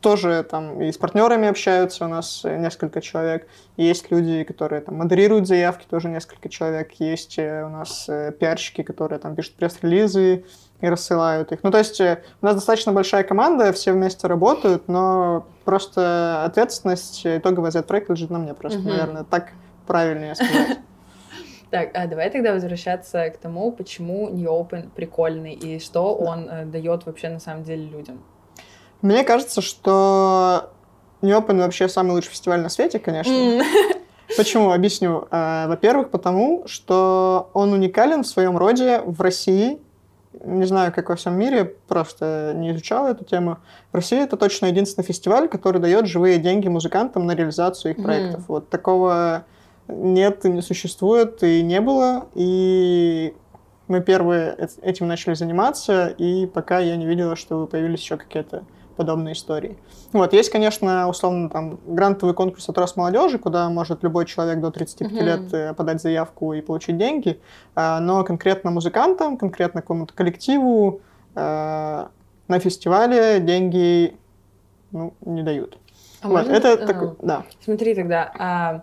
тоже 0.00 0.46
там 0.48 0.80
и 0.80 0.92
с 0.92 0.98
партнерами 0.98 1.48
общаются, 1.48 2.04
у 2.06 2.08
нас 2.08 2.42
э, 2.44 2.56
несколько 2.56 3.00
человек. 3.00 3.46
Есть 3.76 4.10
люди, 4.10 4.44
которые 4.44 4.80
там 4.80 4.96
модерируют 4.96 5.46
заявки, 5.46 5.84
тоже 5.88 6.08
несколько 6.08 6.48
человек. 6.48 6.92
Есть 6.98 7.38
э, 7.38 7.64
у 7.64 7.68
нас 7.68 8.08
пиарщики, 8.40 8.82
которые 8.82 9.18
там 9.18 9.36
пишут 9.36 9.56
пресс-релизы, 9.56 10.44
и 10.80 10.88
рассылают 10.88 11.52
их. 11.52 11.62
Ну, 11.62 11.70
то 11.70 11.78
есть 11.78 12.00
э, 12.00 12.22
у 12.42 12.46
нас 12.46 12.54
достаточно 12.54 12.92
большая 12.92 13.24
команда, 13.24 13.72
все 13.72 13.92
вместе 13.92 14.26
работают, 14.26 14.88
но 14.88 15.46
просто 15.64 16.44
ответственность, 16.44 17.22
итоговая 17.24 17.70
за 17.70 17.80
этот 17.80 17.88
проект 17.88 18.10
лежит 18.10 18.30
на 18.30 18.38
мне 18.38 18.54
просто, 18.54 18.80
угу. 18.80 18.88
наверное, 18.88 19.24
так 19.24 19.52
правильнее 19.86 20.34
сказать. 20.34 20.78
Так, 21.68 21.90
а 21.94 22.06
давай 22.06 22.30
тогда 22.30 22.52
возвращаться 22.52 23.28
к 23.28 23.38
тому, 23.38 23.72
почему 23.72 24.28
New 24.30 24.48
Open 24.48 24.88
прикольный 24.94 25.52
и 25.52 25.80
что 25.80 26.14
он 26.14 26.48
э, 26.48 26.64
дает 26.64 27.06
вообще 27.06 27.28
на 27.28 27.40
самом 27.40 27.64
деле 27.64 27.84
людям. 27.84 28.22
Мне 29.02 29.24
кажется, 29.24 29.60
что 29.60 30.70
New 31.22 31.36
Open 31.36 31.58
вообще 31.58 31.88
самый 31.88 32.12
лучший 32.12 32.30
фестиваль 32.30 32.60
на 32.60 32.68
свете, 32.68 33.00
конечно. 33.00 33.32
Mm. 33.32 33.62
Почему? 34.36 34.70
Объясню. 34.70 35.26
Э, 35.30 35.66
во-первых, 35.66 36.10
потому 36.10 36.62
что 36.66 37.50
он 37.52 37.72
уникален 37.72 38.22
в 38.22 38.26
своем 38.28 38.56
роде 38.56 39.00
в 39.04 39.20
России 39.20 39.80
не 40.44 40.64
знаю, 40.64 40.92
как 40.92 41.08
во 41.08 41.16
всем 41.16 41.34
мире, 41.34 41.64
просто 41.88 42.52
не 42.54 42.70
изучал 42.72 43.08
эту 43.08 43.24
тему. 43.24 43.58
В 43.92 43.96
России 43.96 44.22
это 44.22 44.36
точно 44.36 44.66
единственный 44.66 45.04
фестиваль, 45.04 45.48
который 45.48 45.80
дает 45.80 46.06
живые 46.06 46.38
деньги 46.38 46.68
музыкантам 46.68 47.26
на 47.26 47.34
реализацию 47.34 47.94
их 47.94 48.02
проектов. 48.02 48.42
Mm. 48.42 48.46
Вот 48.48 48.68
такого 48.68 49.44
нет, 49.88 50.44
не 50.44 50.62
существует 50.62 51.42
и 51.42 51.62
не 51.62 51.80
было. 51.80 52.26
И 52.34 53.34
мы 53.88 54.00
первые 54.00 54.68
этим 54.82 55.06
начали 55.06 55.34
заниматься, 55.34 56.08
и 56.08 56.46
пока 56.46 56.80
я 56.80 56.96
не 56.96 57.06
видела, 57.06 57.36
что 57.36 57.66
появились 57.66 58.00
еще 58.00 58.16
какие-то 58.16 58.64
подобные 58.96 59.34
истории. 59.34 59.76
Вот, 60.12 60.32
есть, 60.32 60.50
конечно, 60.50 61.08
условно, 61.08 61.48
там, 61.50 61.78
грантовый 61.86 62.34
конкурс 62.34 62.68
от 62.68 62.78
Росмолодежи, 62.78 63.38
куда 63.38 63.68
может 63.68 64.02
любой 64.02 64.26
человек 64.26 64.60
до 64.60 64.70
35 64.70 65.10
mm-hmm. 65.10 65.22
лет 65.22 65.54
э, 65.54 65.74
подать 65.74 66.00
заявку 66.00 66.52
и 66.52 66.60
получить 66.60 66.98
деньги, 66.98 67.40
а, 67.74 68.00
но 68.00 68.24
конкретно 68.24 68.70
музыкантам, 68.70 69.36
конкретно 69.36 69.82
какому-то 69.82 70.14
коллективу 70.14 71.00
э, 71.34 72.06
на 72.48 72.58
фестивале 72.58 73.40
деньги 73.40 74.16
ну, 74.92 75.14
не 75.24 75.42
дают. 75.42 75.78
А 76.22 76.28
вот, 76.28 76.38
можно... 76.38 76.52
это 76.52 76.72
а, 76.72 76.76
так, 76.76 77.16
да. 77.22 77.42
Смотри 77.62 77.94
тогда, 77.94 78.32
а 78.38 78.82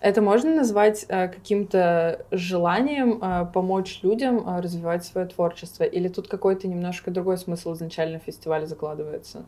это 0.00 0.22
можно 0.22 0.54
назвать 0.54 1.04
э, 1.08 1.28
каким-то 1.28 2.24
желанием 2.30 3.18
э, 3.22 3.46
помочь 3.52 4.00
людям 4.02 4.48
э, 4.48 4.60
развивать 4.60 5.04
свое 5.04 5.26
творчество? 5.26 5.84
Или 5.84 6.08
тут 6.08 6.26
какой-то 6.26 6.66
немножко 6.68 7.10
другой 7.10 7.36
смысл 7.36 7.74
изначально 7.74 8.18
фестиваля 8.18 8.66
закладывается? 8.66 9.44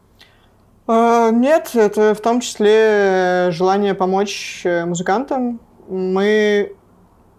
Uh, 0.89 1.33
нет, 1.33 1.71
это 1.75 2.13
в 2.13 2.21
том 2.21 2.41
числе 2.41 3.51
желание 3.53 3.95
помочь 3.95 4.67
музыкантам. 4.67 5.61
Мы 5.89 6.75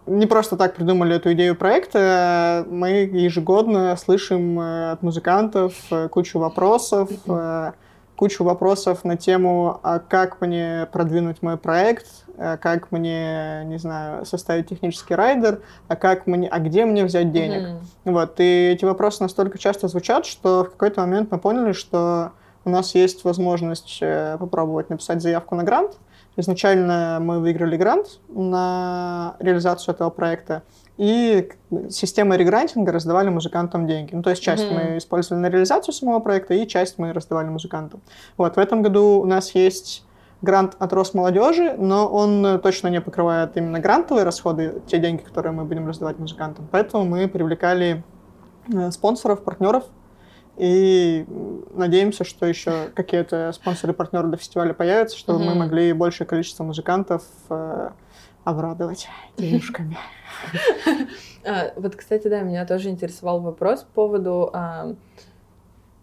не 0.07 0.25
просто 0.27 0.55
так 0.55 0.75
придумали 0.75 1.17
эту 1.17 1.33
идею 1.33 1.55
проекта. 1.55 2.65
Мы 2.69 3.09
ежегодно 3.11 3.95
слышим 3.97 4.57
от 4.59 5.03
музыкантов 5.03 5.75
кучу 6.09 6.39
вопросов, 6.39 7.09
кучу 8.15 8.45
вопросов 8.45 9.03
на 9.03 9.17
тему, 9.17 9.79
а 9.83 9.99
как 9.99 10.39
мне 10.39 10.87
продвинуть 10.93 11.41
мой 11.41 11.57
проект, 11.57 12.07
а 12.07 12.22
как 12.37 12.91
мне, 12.91 13.63
не 13.65 13.77
знаю, 13.77 14.25
составить 14.25 14.67
технический 14.67 15.15
райдер, 15.15 15.61
а 15.87 15.95
как 15.95 16.25
мне, 16.27 16.47
а 16.47 16.59
где 16.59 16.85
мне 16.85 17.05
взять 17.05 17.31
денег. 17.31 17.61
Mm-hmm. 17.61 18.11
Вот, 18.11 18.39
и 18.39 18.71
эти 18.71 18.85
вопросы 18.85 19.21
настолько 19.21 19.57
часто 19.57 19.87
звучат, 19.87 20.25
что 20.25 20.63
в 20.63 20.71
какой-то 20.71 21.01
момент 21.01 21.31
мы 21.31 21.37
поняли, 21.37 21.73
что 21.73 22.31
у 22.65 22.69
нас 22.69 22.95
есть 22.95 23.23
возможность 23.23 23.99
э, 24.01 24.37
попробовать 24.39 24.89
написать 24.89 25.21
заявку 25.21 25.55
на 25.55 25.63
грант. 25.63 25.97
Изначально 26.35 27.19
мы 27.21 27.39
выиграли 27.39 27.77
грант 27.77 28.19
на 28.29 29.35
реализацию 29.39 29.93
этого 29.93 30.09
проекта, 30.09 30.63
и 30.97 31.49
системой 31.89 32.37
регрантинга 32.37 32.91
раздавали 32.91 33.29
музыкантам 33.29 33.85
деньги. 33.85 34.15
Ну, 34.15 34.23
то 34.23 34.31
есть 34.31 34.41
часть 34.41 34.63
mm-hmm. 34.63 34.91
мы 34.91 34.97
использовали 34.97 35.41
на 35.41 35.49
реализацию 35.49 35.93
самого 35.93 36.19
проекта, 36.19 36.55
и 36.55 36.67
часть 36.67 36.97
мы 36.97 37.13
раздавали 37.13 37.49
музыкантам. 37.49 38.01
Вот, 38.37 38.55
в 38.55 38.59
этом 38.59 38.81
году 38.81 39.19
у 39.21 39.25
нас 39.25 39.53
есть 39.53 40.03
грант 40.43 40.75
от 40.77 40.93
Росмолодежи, 40.93 41.73
но 41.77 42.07
он 42.07 42.59
точно 42.61 42.89
не 42.89 43.01
покрывает 43.01 43.55
именно 43.55 43.79
грантовые 43.79 44.25
расходы, 44.25 44.81
те 44.85 44.99
деньги, 44.99 45.21
которые 45.21 45.53
мы 45.53 45.63
будем 45.63 45.87
раздавать 45.87 46.19
музыкантам. 46.19 46.67
Поэтому 46.69 47.05
мы 47.05 47.27
привлекали 47.29 48.03
э, 48.71 48.91
спонсоров, 48.91 49.43
партнеров, 49.43 49.85
и 50.57 51.25
надеемся, 51.73 52.25
что 52.25 52.45
еще 52.45 52.89
какие-то 52.93 53.51
спонсоры-партнеры 53.53 54.27
до 54.27 54.37
фестиваля 54.37 54.73
появятся, 54.73 55.17
чтобы 55.17 55.39
mm-hmm. 55.39 55.47
мы 55.47 55.55
могли 55.55 55.93
большее 55.93 56.27
количество 56.27 56.63
музыкантов 56.63 57.23
э, 57.49 57.89
обрадовать 58.43 59.07
денежками. 59.37 59.97
А, 61.45 61.73
вот, 61.75 61.97
кстати, 61.97 62.29
да, 62.29 62.39
меня 62.39 62.65
тоже 62.65 62.89
интересовал 62.89 63.41
вопрос 63.41 63.81
по 63.81 64.07
поводу... 64.07 64.53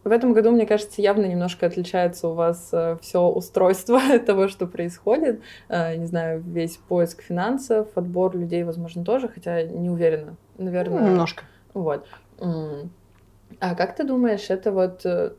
В 0.02 0.11
этом 0.11 0.33
году, 0.33 0.50
мне 0.50 0.66
кажется, 0.66 1.02
явно 1.02 1.26
немножко 1.26 1.66
отличается 1.66 2.28
у 2.28 2.35
вас 2.35 2.71
э, 2.73 2.97
все 3.02 3.23
устройство 3.23 4.00
того, 4.26 4.49
что 4.49 4.66
происходит. 4.66 5.42
А, 5.69 5.95
не 5.95 6.07
знаю, 6.07 6.40
весь 6.40 6.76
поиск 6.76 7.23
финансов, 7.23 7.88
отбор 7.95 8.37
людей, 8.37 8.64
возможно, 8.64 9.04
тоже, 9.04 9.28
хотя 9.28 9.62
не 9.62 9.90
уверена. 9.90 10.37
Наверное. 10.57 11.11
Немножко. 11.11 11.45
Вот. 11.75 12.07
А 12.38 13.75
как 13.75 13.95
ты 13.95 14.04
думаешь, 14.04 14.49
это 14.49 14.73
вот 14.73 15.04
э, 15.04 15.33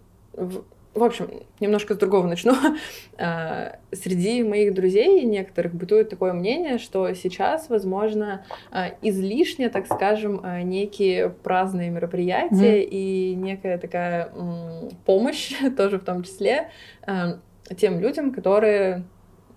в 0.93 1.03
общем, 1.03 1.29
немножко 1.59 1.93
с 1.93 1.97
другого 1.97 2.27
начну. 2.27 2.53
А, 3.23 3.77
среди 3.91 4.43
моих 4.43 4.73
друзей 4.73 5.23
некоторых 5.23 5.75
бытует 5.75 6.09
такое 6.09 6.33
мнение, 6.33 6.79
что 6.79 7.13
сейчас, 7.13 7.69
возможно, 7.69 8.45
а, 8.71 8.87
излишне, 9.03 9.69
так 9.69 9.85
скажем, 9.85 10.41
а, 10.43 10.63
некие 10.63 11.29
праздные 11.29 11.91
мероприятия 11.91 12.81
mm. 12.81 12.89
и 12.89 13.35
некая 13.35 13.77
такая 13.77 14.33
помощь, 15.05 15.53
тоже 15.77 15.99
в 15.99 16.03
том 16.03 16.23
числе, 16.23 16.71
тем 17.77 17.99
людям, 17.99 18.33
которые 18.33 19.03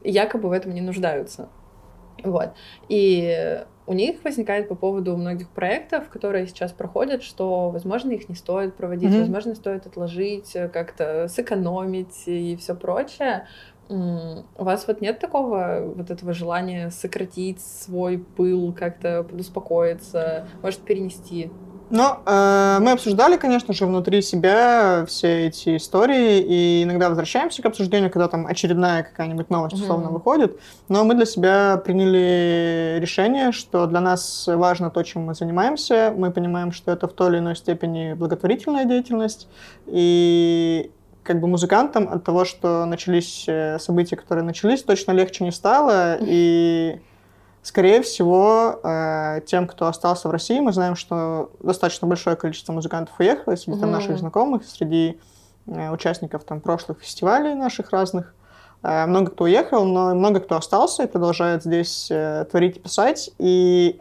якобы 0.02 0.50
в 0.50 0.52
этом 0.52 0.74
не 0.74 0.82
нуждаются. 0.82 1.48
Вот. 2.22 2.50
И 2.88 3.64
у 3.86 3.92
них 3.92 4.24
возникает 4.24 4.68
по 4.68 4.74
поводу 4.74 5.16
многих 5.16 5.48
проектов, 5.48 6.08
которые 6.08 6.46
сейчас 6.46 6.72
проходят, 6.72 7.22
что, 7.22 7.70
возможно, 7.70 8.12
их 8.12 8.28
не 8.28 8.34
стоит 8.34 8.74
проводить, 8.74 9.12
mm-hmm. 9.12 9.20
возможно, 9.20 9.54
стоит 9.54 9.86
отложить, 9.86 10.56
э, 10.56 10.68
как-то 10.68 11.28
сэкономить 11.28 12.22
и 12.26 12.56
все 12.56 12.74
прочее. 12.74 13.46
У 13.90 14.64
вас 14.64 14.86
вот 14.86 15.02
нет 15.02 15.18
такого 15.18 15.92
вот 15.94 16.10
этого 16.10 16.32
желания 16.32 16.88
сократить 16.88 17.60
свой 17.60 18.16
пыл, 18.18 18.72
как-то 18.72 19.24
подуспокоиться, 19.24 20.48
может 20.62 20.80
перенести? 20.80 21.50
Но 21.90 22.22
э, 22.24 22.78
мы 22.80 22.92
обсуждали, 22.92 23.36
конечно 23.36 23.74
же, 23.74 23.86
внутри 23.86 24.22
себя 24.22 25.04
все 25.06 25.46
эти 25.46 25.76
истории, 25.76 26.40
и 26.40 26.82
иногда 26.82 27.08
возвращаемся 27.08 27.62
к 27.62 27.66
обсуждению, 27.66 28.10
когда 28.10 28.28
там 28.28 28.46
очередная 28.46 29.02
какая-нибудь 29.02 29.50
новость 29.50 29.74
условно 29.74 30.06
mm-hmm. 30.06 30.12
выходит. 30.12 30.60
Но 30.88 31.04
мы 31.04 31.14
для 31.14 31.26
себя 31.26 31.76
приняли 31.84 32.98
решение, 33.00 33.52
что 33.52 33.86
для 33.86 34.00
нас 34.00 34.46
важно 34.46 34.90
то, 34.90 35.02
чем 35.02 35.22
мы 35.22 35.34
занимаемся. 35.34 36.12
Мы 36.16 36.30
понимаем, 36.30 36.72
что 36.72 36.90
это 36.90 37.06
в 37.06 37.12
той 37.12 37.30
или 37.30 37.38
иной 37.38 37.56
степени 37.56 38.14
благотворительная 38.14 38.86
деятельность, 38.86 39.46
и 39.86 40.90
как 41.22 41.40
бы 41.40 41.48
музыкантам 41.48 42.08
от 42.08 42.22
того, 42.24 42.44
что 42.44 42.84
начались 42.84 43.44
э, 43.48 43.78
события, 43.78 44.16
которые 44.16 44.44
начались, 44.44 44.82
точно 44.82 45.12
легче 45.12 45.44
не 45.44 45.52
стало, 45.52 46.18
и 46.20 47.00
Скорее 47.64 48.02
всего, 48.02 48.78
э, 48.84 49.40
тем, 49.46 49.66
кто 49.66 49.86
остался 49.86 50.28
в 50.28 50.30
России, 50.30 50.60
мы 50.60 50.74
знаем, 50.74 50.96
что 50.96 51.50
достаточно 51.60 52.06
большое 52.06 52.36
количество 52.36 52.74
музыкантов 52.74 53.18
уехало 53.18 53.56
среди 53.56 53.80
там, 53.80 53.90
наших 53.90 54.18
знакомых, 54.18 54.66
среди 54.66 55.18
э, 55.66 55.90
участников 55.90 56.44
там, 56.44 56.60
прошлых 56.60 57.00
фестивалей 57.00 57.54
наших 57.54 57.90
разных. 57.90 58.34
Э, 58.82 59.06
много 59.06 59.30
кто 59.30 59.44
уехал, 59.44 59.86
но 59.86 60.14
много 60.14 60.40
кто 60.40 60.56
остался 60.56 61.04
и 61.04 61.06
продолжает 61.06 61.62
здесь 61.64 62.12
творить 62.50 62.76
и 62.76 62.80
писать. 62.80 63.30
И 63.38 63.98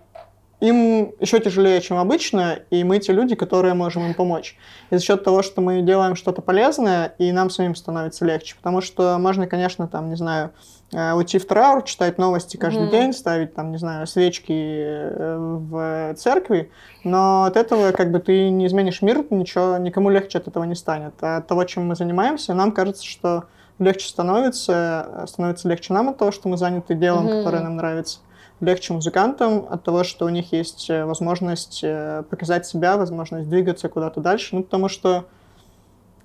им 0.59 1.13
еще 1.21 1.39
тяжелее, 1.39 1.79
чем 1.79 1.97
обычно, 1.97 2.59
и 2.69 2.83
мы 2.83 2.99
те 2.99 3.13
люди, 3.13 3.35
которые 3.35 3.75
можем 3.75 4.05
им 4.05 4.13
помочь. 4.13 4.57
И 4.91 4.95
за 4.97 5.01
счет 5.01 5.23
того, 5.23 5.41
что 5.41 5.61
мы 5.61 5.81
делаем 5.81 6.17
что-то 6.17 6.41
полезное, 6.41 7.15
и 7.17 7.31
нам 7.31 7.49
самим 7.49 7.75
становится 7.75 8.25
легче. 8.25 8.55
Потому 8.55 8.81
что 8.81 9.17
можно, 9.19 9.47
конечно, 9.47 9.87
там, 9.87 10.09
не 10.09 10.15
знаю, 10.15 10.51
уйти 10.93 11.39
в 11.39 11.45
траур, 11.45 11.83
читать 11.83 12.17
новости 12.17 12.57
каждый 12.57 12.87
mm. 12.87 12.91
день, 12.91 13.13
ставить 13.13 13.53
там, 13.55 13.71
не 13.71 13.77
знаю, 13.77 14.05
свечки 14.07 14.53
э, 14.53 15.37
в 15.37 16.13
церкви, 16.15 16.71
но 17.03 17.43
от 17.43 17.57
этого 17.57 17.91
как 17.91 18.11
бы 18.11 18.19
ты 18.19 18.49
не 18.49 18.67
изменишь 18.67 19.01
мир, 19.01 19.25
ничего, 19.29 19.77
никому 19.77 20.09
легче 20.09 20.37
от 20.37 20.47
этого 20.47 20.63
не 20.65 20.75
станет. 20.75 21.13
А 21.21 21.37
от 21.37 21.47
того, 21.47 21.63
чем 21.63 21.87
мы 21.87 21.95
занимаемся, 21.95 22.53
нам 22.53 22.71
кажется, 22.71 23.05
что 23.05 23.45
легче 23.79 24.07
становится, 24.07 25.07
э, 25.23 25.27
становится 25.27 25.67
легче 25.67 25.93
нам 25.93 26.09
от 26.09 26.17
того, 26.17 26.31
что 26.31 26.47
мы 26.47 26.57
заняты 26.57 26.93
делом, 26.93 27.27
mm. 27.27 27.37
которое 27.39 27.63
нам 27.63 27.75
нравится, 27.75 28.19
легче 28.59 28.93
музыкантам 28.93 29.65
от 29.69 29.83
того, 29.83 30.03
что 30.03 30.25
у 30.25 30.29
них 30.29 30.53
есть 30.53 30.89
возможность 30.89 31.83
показать 32.29 32.65
себя, 32.65 32.97
возможность 32.97 33.49
двигаться 33.49 33.89
куда-то 33.89 34.21
дальше, 34.21 34.55
ну, 34.55 34.63
потому 34.63 34.87
что 34.87 35.25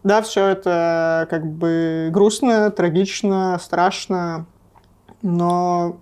да, 0.04 0.22
все 0.22 0.46
это 0.46 1.26
как 1.30 1.44
бы 1.46 2.10
грустно, 2.12 2.70
трагично, 2.70 3.58
страшно, 3.60 4.46
но 5.22 6.00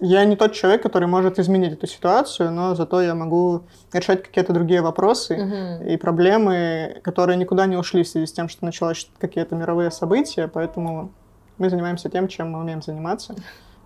я 0.00 0.24
не 0.24 0.36
тот 0.36 0.52
человек, 0.52 0.82
который 0.82 1.08
может 1.08 1.38
изменить 1.38 1.72
эту 1.72 1.86
ситуацию, 1.86 2.52
но 2.52 2.74
зато 2.74 3.00
я 3.00 3.14
могу 3.14 3.62
решать 3.92 4.22
какие-то 4.22 4.52
другие 4.52 4.82
вопросы 4.82 5.36
uh-huh. 5.36 5.94
и 5.94 5.96
проблемы, 5.96 7.00
которые 7.02 7.36
никуда 7.36 7.66
не 7.66 7.76
ушли 7.76 8.02
в 8.02 8.08
связи 8.08 8.26
с 8.26 8.32
тем, 8.32 8.48
что 8.48 8.64
началось 8.64 9.08
какие-то 9.18 9.54
мировые 9.54 9.90
события, 9.90 10.48
поэтому 10.48 11.12
мы 11.56 11.70
занимаемся 11.70 12.10
тем, 12.10 12.28
чем 12.28 12.50
мы 12.50 12.60
умеем 12.60 12.82
заниматься, 12.82 13.34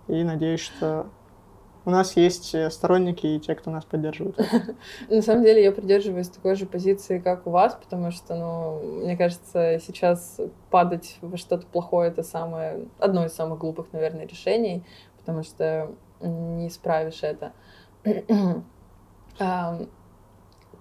и 0.07 0.23
надеюсь, 0.23 0.59
что 0.59 1.07
у 1.85 1.89
нас 1.89 2.15
есть 2.15 2.53
э, 2.53 2.69
сторонники 2.69 3.25
и 3.25 3.39
те, 3.39 3.55
кто 3.55 3.71
нас 3.71 3.85
поддерживают. 3.85 4.37
На 5.09 5.21
самом 5.21 5.43
деле 5.43 5.63
я 5.63 5.71
придерживаюсь 5.71 6.29
такой 6.29 6.55
же 6.55 6.65
позиции, 6.65 7.19
как 7.19 7.47
у 7.47 7.49
вас, 7.49 7.73
потому 7.75 8.11
что, 8.11 8.35
ну, 8.35 9.01
мне 9.01 9.17
кажется, 9.17 9.79
сейчас 9.85 10.39
падать 10.69 11.17
во 11.21 11.37
что-то 11.37 11.65
плохое 11.65 12.09
это 12.09 12.23
самое 12.23 12.85
одно 12.99 13.25
из 13.25 13.33
самых 13.33 13.59
глупых, 13.59 13.87
наверное, 13.93 14.27
решений, 14.27 14.83
потому 15.17 15.43
что 15.43 15.91
не 16.19 16.67
исправишь 16.67 17.23
это. 17.23 17.51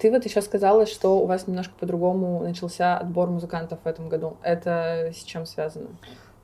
ты 0.00 0.10
вот 0.10 0.24
еще 0.24 0.42
сказала, 0.42 0.86
что 0.86 1.18
у 1.20 1.26
вас 1.26 1.46
немножко 1.46 1.74
по-другому 1.78 2.42
начался 2.42 2.98
отбор 2.98 3.30
музыкантов 3.30 3.80
в 3.84 3.86
этом 3.86 4.08
году. 4.08 4.36
Это 4.42 5.12
с 5.14 5.22
чем 5.22 5.46
связано? 5.46 5.88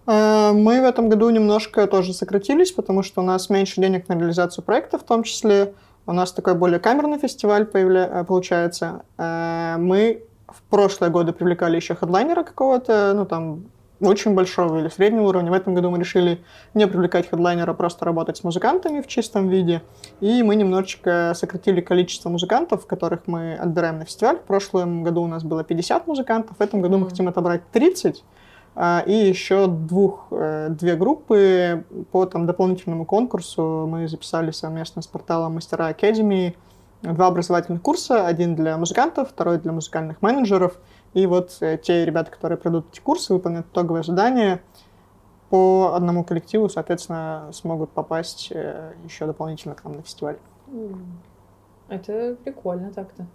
А, 0.06 0.52
мы 0.52 0.80
в 0.80 0.84
этом 0.84 1.08
году 1.08 1.28
немножко 1.30 1.86
тоже 1.86 2.12
сократились, 2.12 2.72
потому 2.72 3.02
что 3.02 3.20
у 3.20 3.24
нас 3.24 3.50
меньше 3.50 3.80
денег 3.80 4.08
на 4.08 4.14
реализацию 4.14 4.64
проекта 4.64 4.98
в 4.98 5.02
том 5.02 5.24
числе. 5.24 5.74
У 6.06 6.12
нас 6.12 6.32
такой 6.32 6.54
более 6.54 6.78
камерный 6.78 7.18
фестиваль 7.18 7.66
появля... 7.66 8.08
Э, 8.20 8.24
получается. 8.24 9.02
А, 9.18 9.76
мы 9.78 10.22
в 10.48 10.62
прошлые 10.70 11.10
годы 11.10 11.32
привлекали 11.32 11.76
еще 11.76 11.96
хедлайнера 11.96 12.44
какого-то, 12.44 13.12
ну 13.14 13.26
там 13.26 13.64
очень 14.00 14.34
большого 14.34 14.78
или 14.78 14.88
среднего 14.88 15.28
уровня. 15.28 15.50
В 15.50 15.54
этом 15.54 15.74
году 15.74 15.90
мы 15.90 15.98
решили 15.98 16.42
не 16.74 16.86
привлекать 16.86 17.28
хедлайнера, 17.28 17.72
просто 17.72 18.04
работать 18.04 18.36
с 18.36 18.44
музыкантами 18.44 19.00
в 19.00 19.06
чистом 19.06 19.48
виде. 19.48 19.82
И 20.20 20.42
мы 20.42 20.54
немножечко 20.54 21.32
сократили 21.34 21.80
количество 21.80 22.28
музыкантов, 22.28 22.86
которых 22.86 23.22
мы 23.26 23.54
отбираем 23.54 23.98
на 23.98 24.04
фестиваль. 24.04 24.36
В 24.36 24.42
прошлом 24.42 25.02
году 25.02 25.22
у 25.22 25.26
нас 25.26 25.42
было 25.42 25.64
50 25.64 26.06
музыкантов, 26.06 26.58
в 26.58 26.60
этом 26.60 26.82
году 26.82 26.98
мы 26.98 27.08
хотим 27.08 27.26
отобрать 27.26 27.62
30. 27.72 28.22
А, 28.78 29.02
и 29.06 29.12
еще 29.12 29.66
двух, 29.68 30.26
э, 30.30 30.68
две 30.68 30.96
группы 30.96 31.84
по 32.12 32.26
там, 32.26 32.46
дополнительному 32.46 33.06
конкурсу 33.06 33.86
мы 33.88 34.06
записали 34.06 34.50
совместно 34.50 35.00
с 35.00 35.06
порталом 35.06 35.54
Мастера 35.54 35.86
Академии 35.88 36.54
два 37.00 37.28
образовательных 37.28 37.80
курса, 37.80 38.26
один 38.26 38.54
для 38.54 38.76
музыкантов, 38.76 39.30
второй 39.30 39.58
для 39.58 39.72
музыкальных 39.72 40.20
менеджеров. 40.20 40.78
И 41.14 41.26
вот 41.26 41.56
э, 41.60 41.78
те 41.82 42.04
ребята, 42.04 42.30
которые 42.30 42.58
пройдут 42.58 42.86
эти 42.92 43.00
курсы, 43.00 43.32
выполнят 43.32 43.66
итоговое 43.66 44.02
задание, 44.02 44.60
по 45.48 45.92
одному 45.94 46.24
коллективу, 46.24 46.68
соответственно, 46.68 47.48
смогут 47.52 47.90
попасть 47.92 48.48
э, 48.50 48.92
еще 49.04 49.24
дополнительно 49.26 49.74
к 49.74 49.84
нам 49.84 49.96
на 49.96 50.02
фестиваль. 50.02 50.36
Это 51.88 52.36
прикольно 52.44 52.92
так-то. 52.92 53.26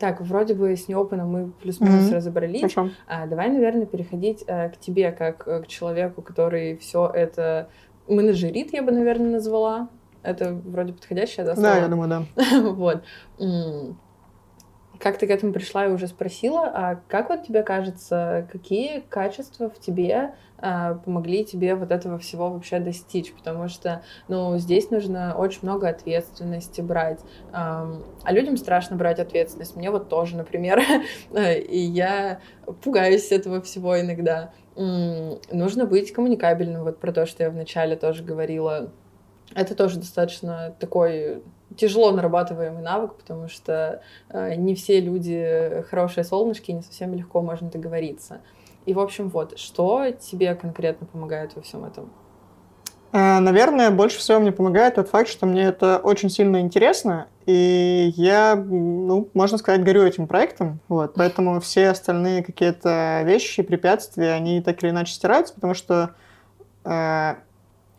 Так, 0.00 0.20
вроде 0.20 0.54
бы 0.54 0.76
с 0.76 0.88
неопытом 0.88 1.28
мы 1.28 1.52
плюс-минус 1.62 2.10
mm-hmm. 2.10 2.14
разобрались. 2.14 2.76
А, 3.06 3.26
давай, 3.26 3.48
наверное, 3.48 3.86
переходить 3.86 4.44
а, 4.48 4.70
к 4.70 4.78
тебе, 4.78 5.12
как 5.12 5.46
а, 5.46 5.62
к 5.62 5.68
человеку, 5.68 6.22
который 6.22 6.76
все 6.78 7.08
это 7.12 7.68
менеджерит, 8.08 8.72
я 8.72 8.82
бы, 8.82 8.92
наверное, 8.92 9.30
назвала. 9.30 9.88
Это 10.22 10.52
вроде 10.52 10.92
подходящее, 10.92 11.46
да, 11.46 11.54
слово? 11.54 11.70
Да, 11.70 11.78
я 11.78 11.88
думаю, 11.88 12.08
да. 12.08 12.60
вот. 12.72 13.04
Как 14.98 15.18
ты 15.18 15.26
к 15.26 15.30
этому 15.30 15.52
пришла 15.52 15.86
и 15.86 15.90
уже 15.90 16.08
спросила, 16.08 16.70
а 16.72 17.00
как 17.06 17.28
вот 17.28 17.44
тебе 17.44 17.62
кажется, 17.62 18.48
какие 18.50 19.00
качества 19.00 19.70
в 19.70 19.78
тебе 19.78 20.34
помогли 20.58 21.44
тебе 21.44 21.74
вот 21.74 21.90
этого 21.90 22.18
всего 22.18 22.50
вообще 22.50 22.78
достичь? 22.78 23.32
Потому 23.32 23.68
что, 23.68 24.02
ну, 24.28 24.56
здесь 24.58 24.90
нужно 24.90 25.34
очень 25.36 25.60
много 25.62 25.88
ответственности 25.88 26.80
брать, 26.80 27.20
а, 27.52 28.00
а 28.22 28.32
людям 28.32 28.56
страшно 28.56 28.96
брать 28.96 29.18
ответственность. 29.18 29.76
Мне 29.76 29.90
вот 29.90 30.08
тоже, 30.08 30.36
например, 30.36 30.80
и 31.34 31.78
я 31.78 32.40
пугаюсь 32.82 33.32
этого 33.32 33.60
всего 33.62 34.00
иногда. 34.00 34.52
Нужно 34.76 35.86
быть 35.86 36.12
коммуникабельным, 36.12 36.84
вот 36.84 37.00
про 37.00 37.12
то, 37.12 37.26
что 37.26 37.44
я 37.44 37.50
вначале 37.50 37.96
тоже 37.96 38.22
говорила. 38.22 38.92
Это 39.54 39.74
тоже 39.74 39.98
достаточно 39.98 40.74
такой 40.78 41.42
тяжело 41.76 42.12
нарабатываемый 42.12 42.82
навык, 42.82 43.16
потому 43.16 43.48
что 43.48 44.02
э, 44.30 44.54
не 44.54 44.74
все 44.74 45.00
люди 45.00 45.84
хорошие 45.90 46.24
солнышки, 46.24 46.70
не 46.70 46.82
совсем 46.82 47.14
легко 47.14 47.42
можно 47.42 47.70
договориться. 47.70 48.40
И, 48.86 48.94
в 48.94 49.00
общем, 49.00 49.28
вот, 49.28 49.58
что 49.58 50.10
тебе 50.12 50.54
конкретно 50.54 51.06
помогает 51.06 51.56
во 51.56 51.62
всем 51.62 51.84
этом? 51.84 52.10
Э, 53.12 53.40
наверное, 53.40 53.90
больше 53.90 54.18
всего 54.18 54.38
мне 54.38 54.52
помогает 54.52 54.94
тот 54.94 55.08
факт, 55.08 55.28
что 55.28 55.46
мне 55.46 55.64
это 55.64 55.98
очень 55.98 56.30
сильно 56.30 56.60
интересно, 56.60 57.26
и 57.46 58.12
я, 58.16 58.54
ну, 58.56 59.28
можно 59.34 59.58
сказать, 59.58 59.82
горю 59.82 60.02
этим 60.02 60.26
проектом, 60.26 60.80
вот, 60.88 61.14
поэтому 61.16 61.60
все 61.60 61.88
остальные 61.88 62.44
какие-то 62.44 63.22
вещи, 63.24 63.62
препятствия, 63.62 64.32
они 64.32 64.60
так 64.60 64.82
или 64.82 64.90
иначе 64.90 65.14
стираются, 65.14 65.54
потому 65.54 65.74
что 65.74 66.14
э, 66.84 67.34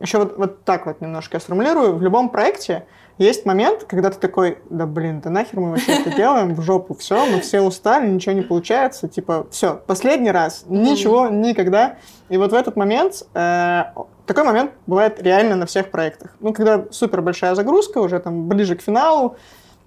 еще 0.00 0.18
вот, 0.18 0.38
вот 0.38 0.64
так 0.64 0.86
вот 0.86 1.00
немножко 1.00 1.36
я 1.36 1.40
сформулирую, 1.40 1.96
в 1.96 2.02
любом 2.02 2.30
проекте 2.30 2.86
есть 3.18 3.44
момент, 3.44 3.84
когда 3.84 4.10
ты 4.10 4.18
такой, 4.18 4.58
да 4.70 4.86
блин, 4.86 5.20
да 5.20 5.30
нахер 5.30 5.60
мы 5.60 5.70
вообще 5.70 6.00
это 6.00 6.10
делаем, 6.16 6.54
в 6.54 6.62
жопу, 6.62 6.94
все, 6.94 7.26
мы 7.26 7.40
все 7.40 7.60
устали, 7.60 8.08
ничего 8.08 8.32
не 8.32 8.42
получается, 8.42 9.08
типа, 9.08 9.46
все, 9.50 9.80
последний 9.86 10.30
раз, 10.30 10.64
ничего, 10.68 11.28
никогда. 11.28 11.96
И 12.28 12.36
вот 12.36 12.52
в 12.52 12.54
этот 12.54 12.76
момент, 12.76 13.26
э, 13.34 13.84
такой 14.26 14.44
момент 14.44 14.72
бывает 14.86 15.20
реально 15.20 15.56
на 15.56 15.66
всех 15.66 15.90
проектах. 15.90 16.36
Ну, 16.40 16.52
когда 16.52 16.84
супер 16.90 17.22
большая 17.22 17.54
загрузка, 17.54 17.98
уже 17.98 18.20
там 18.20 18.48
ближе 18.48 18.76
к 18.76 18.82
финалу, 18.82 19.36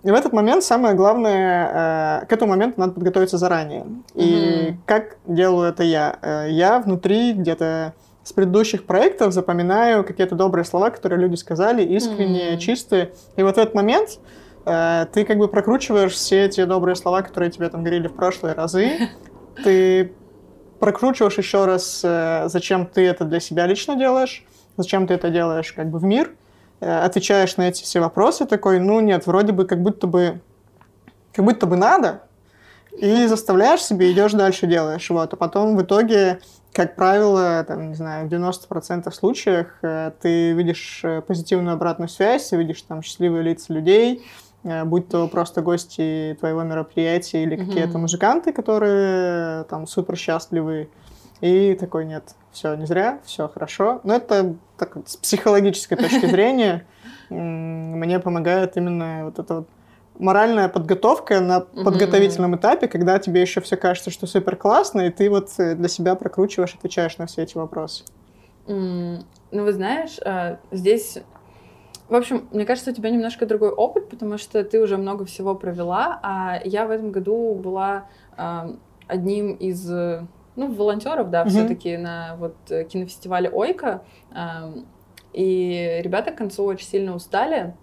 и 0.04 0.10
в 0.10 0.14
этот 0.14 0.34
момент 0.34 0.64
самое 0.64 0.96
главное, 0.96 2.22
э, 2.24 2.26
к 2.26 2.34
этому 2.34 2.52
моменту 2.52 2.80
надо 2.80 2.94
подготовиться 2.94 3.38
заранее. 3.38 3.86
И 4.16 4.24
mm-hmm. 4.24 4.76
как 4.86 5.18
делаю 5.26 5.70
это 5.70 5.84
я? 5.84 6.18
Э, 6.22 6.48
я 6.50 6.80
внутри 6.80 7.34
где-то 7.34 7.94
с 8.24 8.34
предыдущих 8.34 8.86
проектов 8.86 9.34
запоминаю 9.34 10.04
какие-то 10.04 10.36
добрые 10.36 10.66
слова, 10.66 10.90
которые 10.90 11.20
люди 11.20 11.36
сказали, 11.36 11.84
искренние, 11.84 12.54
mm-hmm. 12.54 12.60
чистые. 12.60 13.14
И 13.36 13.44
вот 13.44 13.56
в 13.56 13.58
этот 13.58 13.74
момент 13.74 14.20
э, 14.66 15.06
ты 15.12 15.26
как 15.26 15.38
бы 15.38 15.48
прокручиваешь 15.48 16.14
все 16.14 16.46
эти 16.46 16.64
добрые 16.66 16.96
слова, 16.96 17.22
которые 17.22 17.52
тебе 17.52 17.70
там 17.70 17.82
говорили 17.82 18.08
в 18.08 18.14
прошлые 18.14 18.54
разы. 18.54 19.10
Ты 19.64 20.14
прокручиваешь 20.80 21.38
еще 21.38 21.66
раз, 21.66 22.02
э, 22.04 22.48
зачем 22.48 22.88
ты 22.88 23.06
это 23.06 23.26
для 23.26 23.40
себя 23.40 23.68
лично 23.68 23.96
делаешь, 23.96 24.44
зачем 24.78 25.06
ты 25.06 25.14
это 25.14 25.30
делаешь 25.30 25.74
как 25.74 25.90
бы 25.90 26.00
в 26.00 26.04
мир, 26.04 26.32
э, 26.80 27.00
отвечаешь 27.06 27.58
на 27.58 27.68
эти 27.68 27.84
все 27.84 28.00
вопросы 28.00 28.46
такой, 28.46 28.80
ну 28.80 29.00
нет, 29.00 29.28
вроде 29.28 29.52
бы 29.52 29.66
как 29.66 29.82
будто 29.82 30.08
бы 30.08 30.42
как 31.34 31.46
будто 31.46 31.68
бы 31.68 31.76
надо, 31.76 32.24
и 32.98 33.26
заставляешь 33.28 33.84
себе, 33.84 34.12
идешь 34.12 34.34
дальше 34.34 34.68
делаешь. 34.68 35.10
Вот. 35.10 35.34
А 35.34 35.36
потом 35.36 35.76
в 35.76 35.82
итоге 35.82 36.40
как 36.74 36.96
правило, 36.96 37.64
там, 37.68 37.90
не 37.90 37.96
знаю, 37.96 38.28
в 38.28 38.32
90% 38.32 39.12
случаях 39.12 39.78
э, 39.82 40.12
ты 40.22 40.54
видишь 40.54 41.02
э, 41.04 41.22
позитивную 41.22 41.74
обратную 41.74 42.08
связь, 42.08 42.48
ты 42.48 42.56
видишь 42.56 42.82
там 42.84 43.02
счастливые 43.02 43.44
лица 43.44 43.74
людей, 43.74 44.26
э, 44.64 44.86
будь 44.86 45.10
то 45.10 45.28
просто 45.28 45.62
гости 45.62 46.38
твоего 46.40 46.64
мероприятия 46.64 47.44
или 47.44 47.58
mm-hmm. 47.58 47.66
какие-то 47.66 47.98
музыканты, 47.98 48.54
которые 48.54 49.66
там 49.66 49.86
супер 49.86 50.16
счастливы. 50.16 50.90
И 51.42 51.76
такой, 51.78 52.06
нет, 52.06 52.36
все 52.52 52.76
не 52.76 52.86
зря, 52.86 53.20
все 53.26 53.50
хорошо. 53.50 54.00
Но 54.04 54.16
это 54.16 54.56
так, 54.78 54.96
с 55.06 55.18
психологической 55.18 55.98
точки 55.98 56.26
зрения 56.28 56.86
мне 57.30 58.20
помогает 58.20 58.78
именно 58.78 59.26
вот 59.26 59.40
это 59.40 59.56
вот 59.56 59.68
моральная 60.22 60.70
подготовка 60.70 61.42
на 61.42 61.58
mm-hmm. 61.58 61.84
подготовительном 61.84 62.56
этапе, 62.56 62.88
когда 62.88 63.18
тебе 63.20 63.42
еще 63.42 63.60
все 63.60 63.76
кажется, 63.76 64.12
что 64.12 64.28
супер 64.28 64.56
классно, 64.56 65.02
и 65.02 65.10
ты 65.10 65.30
вот 65.30 65.50
э, 65.58 65.76
для 65.76 65.90
себя 65.90 66.16
прокручиваешь, 66.16 66.76
отвечаешь 66.76 67.18
на 67.18 67.26
все 67.26 67.42
эти 67.42 67.58
вопросы. 67.58 68.06
Mm, 68.68 69.26
ну, 69.52 69.64
вы 69.64 69.74
знаешь, 69.74 70.18
а, 70.24 70.60
здесь 70.72 71.18
в 72.08 72.16
общем, 72.16 72.50
мне 72.52 72.66
кажется, 72.66 72.92
у 72.92 72.94
тебя 72.94 73.10
немножко 73.10 73.46
другой 73.46 73.70
опыт, 73.70 74.10
потому 74.10 74.38
что 74.38 74.64
ты 74.66 74.82
уже 74.82 74.98
много 74.98 75.24
всего 75.24 75.56
провела, 75.56 76.20
а 76.22 76.60
я 76.66 76.86
в 76.86 76.92
этом 76.92 77.12
году 77.12 77.56
была 77.56 78.08
э, 78.38 78.76
одним 79.08 79.54
из 79.54 79.90
ну, 79.90 80.74
волонтеров, 80.74 81.30
да, 81.30 81.44
mm-hmm. 81.44 81.50
все-таки 81.50 81.96
на 81.96 82.36
вот 82.38 82.56
кинофестивале 82.68 83.50
Ойка. 83.50 84.04
Э, 84.36 84.74
и 85.32 86.02
ребята 86.04 86.32
к 86.32 86.38
концу 86.38 86.66
очень 86.66 86.86
сильно 86.86 87.16
устали, 87.16 87.76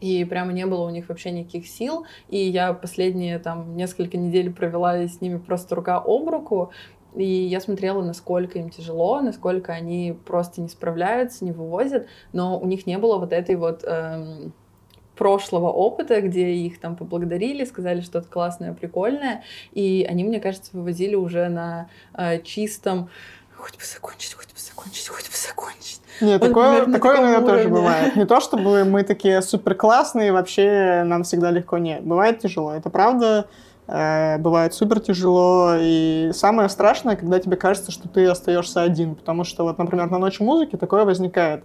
и 0.00 0.24
прямо 0.24 0.52
не 0.52 0.66
было 0.66 0.86
у 0.86 0.90
них 0.90 1.08
вообще 1.08 1.30
никаких 1.30 1.66
сил. 1.66 2.04
И 2.28 2.38
я 2.38 2.72
последние 2.72 3.38
там 3.38 3.76
несколько 3.76 4.16
недель 4.16 4.52
провела 4.52 4.96
с 4.96 5.20
ними 5.20 5.38
просто 5.38 5.74
рука 5.74 6.02
об 6.04 6.28
руку, 6.28 6.72
и 7.14 7.24
я 7.24 7.60
смотрела, 7.60 8.02
насколько 8.02 8.58
им 8.58 8.70
тяжело, 8.70 9.20
насколько 9.20 9.72
они 9.72 10.16
просто 10.26 10.60
не 10.60 10.68
справляются, 10.68 11.44
не 11.44 11.52
вывозят, 11.52 12.06
но 12.32 12.58
у 12.58 12.66
них 12.66 12.86
не 12.86 12.98
было 12.98 13.18
вот 13.18 13.32
этой 13.32 13.56
вот 13.56 13.82
эм, 13.84 14.52
прошлого 15.16 15.68
опыта, 15.70 16.20
где 16.20 16.52
их 16.52 16.78
там 16.78 16.96
поблагодарили, 16.96 17.64
сказали 17.64 18.00
что-то 18.02 18.28
классное, 18.28 18.72
прикольное, 18.72 19.42
и 19.72 20.06
они, 20.08 20.22
мне 20.22 20.38
кажется, 20.38 20.70
вывозили 20.72 21.16
уже 21.16 21.48
на 21.48 21.88
э, 22.14 22.40
чистом 22.42 23.10
хоть 23.58 23.76
бы 23.76 23.84
закончить, 23.84 24.34
хоть 24.34 24.46
бы 24.46 24.58
закончить, 24.58 25.08
хоть 25.08 25.28
бы 25.28 25.36
закончить. 25.36 26.00
Нет, 26.20 26.40
вот, 26.40 26.48
такое, 26.48 26.86
такое 26.86 27.20
у 27.20 27.26
меня 27.26 27.40
тоже 27.40 27.68
бывает. 27.68 28.16
Не 28.16 28.24
то, 28.24 28.40
чтобы 28.40 28.84
мы 28.84 29.02
такие 29.04 29.42
супер 29.42 29.74
классные, 29.74 30.32
вообще 30.32 31.02
нам 31.04 31.22
всегда 31.22 31.50
легко. 31.50 31.78
Нет, 31.78 32.02
бывает 32.02 32.40
тяжело. 32.40 32.72
Это 32.72 32.90
правда. 32.90 33.48
Э, 33.86 34.38
бывает 34.38 34.74
супер 34.74 35.00
тяжело. 35.00 35.74
И 35.78 36.30
самое 36.34 36.68
страшное, 36.68 37.16
когда 37.16 37.38
тебе 37.38 37.56
кажется, 37.56 37.90
что 37.90 38.08
ты 38.08 38.26
остаешься 38.26 38.82
один. 38.82 39.14
Потому 39.14 39.44
что, 39.44 39.64
вот, 39.64 39.78
например, 39.78 40.10
на 40.10 40.18
ночь 40.18 40.40
музыки 40.40 40.76
такое 40.76 41.04
возникает. 41.04 41.64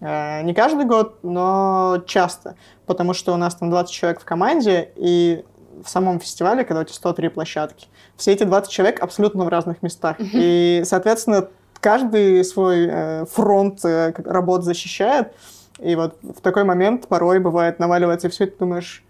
Э, 0.00 0.42
не 0.42 0.54
каждый 0.54 0.84
год, 0.86 1.18
но 1.22 2.02
часто. 2.06 2.56
Потому 2.86 3.14
что 3.14 3.32
у 3.32 3.36
нас 3.36 3.54
там 3.54 3.70
20 3.70 3.92
человек 3.92 4.20
в 4.20 4.24
команде, 4.24 4.90
и 4.96 5.44
в 5.82 5.88
самом 5.88 6.20
фестивале, 6.20 6.64
когда 6.64 6.80
у 6.80 6.84
тебя 6.84 6.94
103 6.94 7.28
площадки, 7.28 7.86
все 8.16 8.32
эти 8.32 8.44
20 8.44 8.70
человек 8.70 9.02
абсолютно 9.02 9.44
в 9.44 9.48
разных 9.48 9.82
местах. 9.82 10.16
И, 10.20 10.82
соответственно, 10.84 11.48
каждый 11.80 12.44
свой 12.44 12.86
э, 12.90 13.24
фронт 13.30 13.84
э, 13.84 14.12
работ 14.24 14.64
защищает. 14.64 15.32
И 15.80 15.96
вот 15.96 16.16
в 16.22 16.40
такой 16.40 16.64
момент 16.64 17.08
порой 17.08 17.40
бывает 17.40 17.78
наваливается, 17.78 18.28
и 18.28 18.30
все, 18.30 18.46
ты 18.46 18.56
думаешь, 18.58 19.02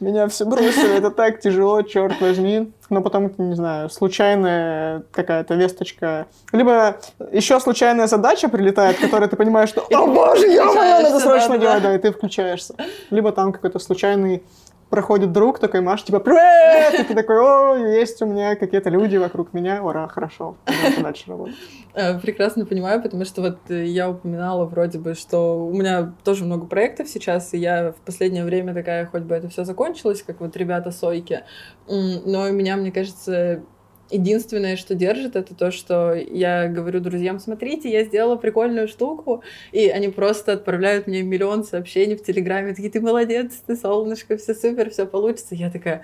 Меня 0.00 0.28
все 0.28 0.46
бросили, 0.46 0.96
это 0.96 1.10
так 1.10 1.40
тяжело, 1.40 1.82
черт 1.82 2.20
возьми. 2.20 2.72
Но 2.88 3.02
потом, 3.02 3.30
не 3.36 3.54
знаю, 3.54 3.90
случайная 3.90 5.02
какая-то 5.12 5.54
весточка. 5.54 6.26
Либо 6.52 6.96
еще 7.32 7.60
случайная 7.60 8.06
задача 8.06 8.48
прилетает, 8.48 8.98
которая 8.98 9.28
ты 9.28 9.36
понимаешь, 9.36 9.68
что 9.68 9.86
«О 9.90 10.06
боже, 10.06 10.46
я 10.46 10.64
надо 10.64 11.20
срочно 11.20 11.58
делать!» 11.58 11.82
Да, 11.82 11.94
и 11.94 11.98
ты 11.98 12.12
включаешься. 12.12 12.74
Либо 13.10 13.30
там 13.32 13.52
какой-то 13.52 13.78
случайный 13.78 14.42
проходит 14.90 15.32
друг, 15.32 15.60
такой 15.60 15.80
Маш, 15.80 16.02
типа, 16.02 16.18
привет! 16.18 17.00
И 17.00 17.04
ты 17.04 17.14
такой, 17.14 17.38
о, 17.38 17.76
есть 17.76 18.20
у 18.20 18.26
меня 18.26 18.56
какие-то 18.56 18.90
люди 18.90 19.16
вокруг 19.16 19.54
меня, 19.54 19.82
ура, 19.82 20.08
хорошо, 20.08 20.56
дальше 21.00 21.24
работать. 21.28 21.54
Э, 21.94 22.18
прекрасно 22.18 22.66
понимаю, 22.66 23.00
потому 23.00 23.24
что 23.24 23.40
вот 23.40 23.58
я 23.70 24.10
упоминала 24.10 24.66
вроде 24.66 24.98
бы, 24.98 25.14
что 25.14 25.64
у 25.64 25.72
меня 25.72 26.12
тоже 26.24 26.44
много 26.44 26.66
проектов 26.66 27.08
сейчас, 27.08 27.54
и 27.54 27.58
я 27.58 27.92
в 27.92 28.00
последнее 28.04 28.44
время 28.44 28.74
такая, 28.74 29.06
хоть 29.06 29.22
бы 29.22 29.34
это 29.34 29.48
все 29.48 29.64
закончилось, 29.64 30.24
как 30.26 30.40
вот 30.40 30.56
ребята 30.56 30.90
Сойки, 30.90 31.44
но 31.86 32.50
меня, 32.50 32.76
мне 32.76 32.90
кажется, 32.90 33.62
Единственное, 34.10 34.76
что 34.76 34.94
держит, 34.94 35.36
это 35.36 35.54
то, 35.54 35.70
что 35.70 36.14
я 36.14 36.68
говорю 36.68 37.00
друзьям, 37.00 37.38
смотрите, 37.38 37.90
я 37.90 38.04
сделала 38.04 38.36
прикольную 38.36 38.88
штуку, 38.88 39.42
и 39.72 39.88
они 39.88 40.08
просто 40.08 40.52
отправляют 40.52 41.06
мне 41.06 41.22
миллион 41.22 41.64
сообщений 41.64 42.16
в 42.16 42.22
Телеграме, 42.22 42.74
такие, 42.74 42.90
ты 42.90 43.00
молодец, 43.00 43.52
ты 43.66 43.76
солнышко, 43.76 44.36
все 44.36 44.54
супер, 44.54 44.90
все 44.90 45.06
получится. 45.06 45.54
Я 45.54 45.70
такая, 45.70 46.02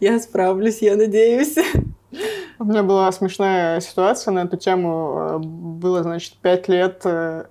я 0.00 0.18
справлюсь, 0.18 0.82
я 0.82 0.96
надеюсь. 0.96 1.56
У 2.58 2.64
меня 2.64 2.82
была 2.82 3.10
смешная 3.10 3.80
ситуация 3.80 4.32
на 4.32 4.40
эту 4.40 4.56
тему. 4.56 5.40
Было, 5.40 6.02
значит, 6.02 6.34
пять 6.40 6.68
лет 6.68 7.00
э, 7.04 7.46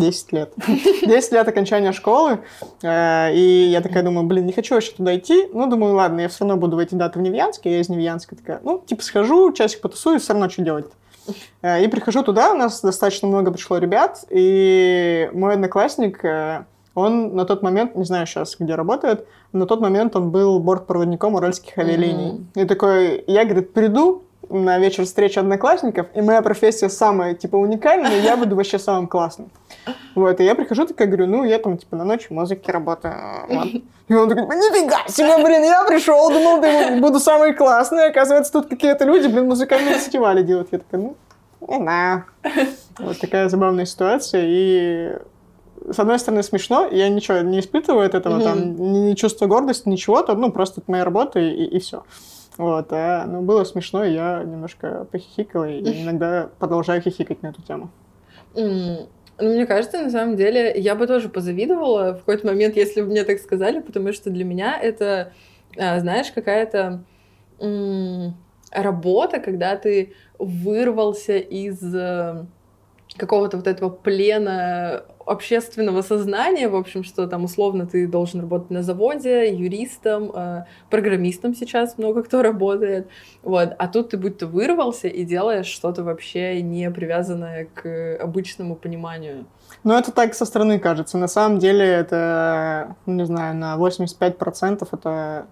10 0.00 0.32
лет. 0.32 0.52
10 1.06 1.32
лет 1.32 1.48
окончания 1.48 1.92
школы. 1.92 2.40
Э, 2.82 3.32
и 3.34 3.68
я 3.70 3.80
такая 3.80 4.02
думаю, 4.02 4.26
блин, 4.26 4.46
не 4.46 4.52
хочу 4.52 4.74
вообще 4.74 4.92
туда 4.92 5.16
идти. 5.16 5.48
Ну, 5.52 5.66
думаю, 5.66 5.94
ладно, 5.94 6.20
я 6.20 6.28
все 6.28 6.40
равно 6.40 6.56
буду 6.56 6.76
в 6.76 6.78
эти 6.78 6.94
даты 6.94 7.18
в 7.18 7.22
Невьянске. 7.22 7.70
Я 7.72 7.80
из 7.80 7.88
Невьянска 7.88 8.36
такая, 8.36 8.60
ну, 8.62 8.82
типа 8.84 9.02
схожу, 9.02 9.52
часик 9.52 9.80
потусую, 9.80 10.20
все 10.20 10.32
равно 10.32 10.48
что 10.48 10.62
делать 10.62 10.86
э, 11.62 11.84
И 11.84 11.88
прихожу 11.88 12.22
туда, 12.22 12.52
у 12.52 12.56
нас 12.56 12.80
достаточно 12.80 13.28
много 13.28 13.50
пришло 13.50 13.78
ребят, 13.78 14.24
и 14.30 15.30
мой 15.32 15.54
одноклассник, 15.54 16.24
э, 16.24 16.64
он 16.94 17.34
на 17.34 17.44
тот 17.44 17.62
момент, 17.62 17.94
не 17.94 18.04
знаю 18.04 18.26
сейчас, 18.26 18.56
где 18.58 18.74
работает, 18.74 19.26
на 19.52 19.66
тот 19.66 19.80
момент 19.80 20.16
он 20.16 20.30
был 20.30 20.58
бортпроводником 20.60 21.34
уральских 21.34 21.76
авиалиний. 21.78 22.32
Mm-hmm. 22.54 22.62
И 22.62 22.64
такой, 22.66 23.24
я, 23.26 23.44
говорит, 23.44 23.72
приду, 23.72 24.24
на 24.50 24.78
вечер 24.78 25.04
встречи 25.04 25.38
одноклассников, 25.38 26.06
и 26.14 26.20
моя 26.20 26.42
профессия 26.42 26.88
самая, 26.88 27.34
типа, 27.34 27.56
уникальная, 27.56 28.20
я 28.20 28.36
буду 28.36 28.56
вообще 28.56 28.78
самым 28.78 29.06
классным. 29.06 29.50
Вот, 30.14 30.40
и 30.40 30.44
я 30.44 30.54
прихожу, 30.54 30.86
такая 30.86 31.06
говорю, 31.06 31.26
ну, 31.26 31.44
я 31.44 31.58
там, 31.58 31.76
типа, 31.76 31.96
на 31.96 32.04
ночь 32.04 32.30
музыки 32.30 32.70
работаю. 32.70 33.14
Вот. 33.48 33.68
И 34.08 34.14
он 34.14 34.28
такой, 34.28 34.44
нифига 34.56 35.06
себе, 35.08 35.36
блин, 35.44 35.64
я 35.64 35.84
пришел, 35.84 36.30
думал, 36.30 36.60
ты 36.62 37.00
буду 37.00 37.20
самый 37.20 37.52
классный, 37.52 38.08
оказывается, 38.08 38.52
тут 38.52 38.68
какие-то 38.68 39.04
люди, 39.04 39.26
блин, 39.26 39.46
музыкальные 39.46 39.94
фестивали 39.94 40.42
делают. 40.42 40.68
Я 40.72 40.78
такая, 40.78 41.00
ну, 41.00 41.16
не 41.68 41.76
знаю. 41.76 42.24
Вот 42.98 43.20
такая 43.20 43.48
забавная 43.48 43.84
ситуация, 43.84 44.44
и 44.46 45.18
с 45.90 45.98
одной 45.98 46.18
стороны, 46.18 46.42
смешно, 46.42 46.88
я 46.90 47.08
ничего 47.08 47.38
не 47.38 47.60
испытываю 47.60 48.06
от 48.06 48.14
этого, 48.14 48.40
там, 48.42 48.76
не 48.76 49.14
чувствую 49.14 49.48
гордости, 49.48 49.88
ничего, 49.88 50.22
то, 50.22 50.34
ну, 50.34 50.50
просто 50.50 50.80
это 50.80 50.90
моя 50.90 51.04
работа, 51.04 51.38
и, 51.38 51.64
и 51.64 51.78
все. 51.78 52.02
Вот, 52.58 52.92
а, 52.92 53.24
ну, 53.26 53.40
было 53.42 53.62
смешно, 53.62 54.04
и 54.04 54.12
я 54.12 54.42
немножко 54.44 55.06
похихикала, 55.10 55.70
и 55.70 55.80
иногда 56.02 56.50
продолжаю 56.58 57.00
хихикать 57.00 57.42
на 57.42 57.48
эту 57.48 57.62
тему. 57.62 57.90
Ну, 58.54 59.06
мне 59.40 59.66
кажется, 59.66 60.02
на 60.02 60.10
самом 60.10 60.36
деле, 60.36 60.74
я 60.76 60.96
бы 60.96 61.06
тоже 61.06 61.28
позавидовала 61.28 62.14
в 62.14 62.18
какой-то 62.18 62.48
момент, 62.48 62.74
если 62.74 63.00
бы 63.00 63.06
мне 63.06 63.22
так 63.22 63.38
сказали, 63.38 63.78
потому 63.78 64.12
что 64.12 64.30
для 64.30 64.44
меня 64.44 64.76
это, 64.76 65.32
а, 65.78 66.00
знаешь, 66.00 66.32
какая-то 66.32 67.04
работа, 68.70 69.40
когда 69.40 69.76
ты 69.76 70.12
вырвался 70.38 71.36
из 71.36 71.82
э, 71.94 72.46
какого-то 73.16 73.56
вот 73.56 73.66
этого 73.66 73.90
плена 73.90 75.04
общественного 75.28 76.02
сознания, 76.02 76.68
в 76.68 76.76
общем, 76.76 77.04
что 77.04 77.26
там 77.26 77.44
условно 77.44 77.86
ты 77.86 78.06
должен 78.06 78.40
работать 78.40 78.70
на 78.70 78.82
заводе, 78.82 79.52
юристом, 79.52 80.30
э, 80.34 80.64
программистом 80.90 81.54
сейчас 81.54 81.98
много 81.98 82.22
кто 82.22 82.42
работает, 82.42 83.08
вот, 83.42 83.74
а 83.78 83.88
тут 83.88 84.10
ты 84.10 84.16
будто 84.16 84.46
вырвался 84.46 85.08
и 85.08 85.24
делаешь 85.24 85.66
что-то 85.66 86.02
вообще 86.02 86.62
не 86.62 86.90
привязанное 86.90 87.68
к 87.74 88.18
обычному 88.20 88.76
пониманию. 88.76 89.46
Ну, 89.84 89.94
это 89.94 90.12
так 90.12 90.34
со 90.34 90.44
стороны 90.44 90.78
кажется. 90.78 91.18
На 91.18 91.28
самом 91.28 91.58
деле 91.58 91.84
это, 91.84 92.96
не 93.06 93.24
знаю, 93.26 93.54
на 93.54 93.76
85% 93.76 94.88
это 94.92 95.46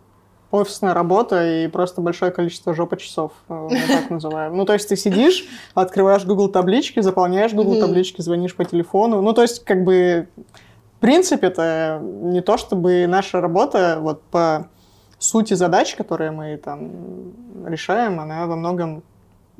офисная 0.56 0.94
работа 0.94 1.46
и 1.46 1.68
просто 1.68 2.00
большое 2.00 2.32
количество 2.32 2.74
жопа 2.74 2.96
часов, 2.96 3.32
э, 3.48 3.68
мы 3.70 3.80
так 3.88 4.10
называем. 4.10 4.56
Ну, 4.56 4.64
то 4.64 4.72
есть 4.72 4.88
ты 4.88 4.96
сидишь, 4.96 5.46
открываешь 5.74 6.24
Google 6.24 6.48
таблички, 6.48 7.00
заполняешь 7.00 7.52
Google 7.52 7.80
таблички, 7.80 8.20
звонишь 8.20 8.54
по 8.54 8.64
телефону. 8.64 9.22
Ну, 9.22 9.32
то 9.32 9.42
есть 9.42 9.64
как 9.64 9.84
бы 9.84 10.28
в 10.96 11.00
принципе 11.00 11.48
это 11.48 12.00
не 12.02 12.40
то, 12.40 12.56
чтобы 12.56 13.06
наша 13.06 13.40
работа 13.40 13.98
вот 14.00 14.22
по 14.22 14.68
сути 15.18 15.54
задач, 15.54 15.94
которые 15.94 16.30
мы 16.30 16.56
там 16.56 16.90
решаем, 17.66 18.20
она 18.20 18.46
во 18.46 18.56
многом 18.56 19.02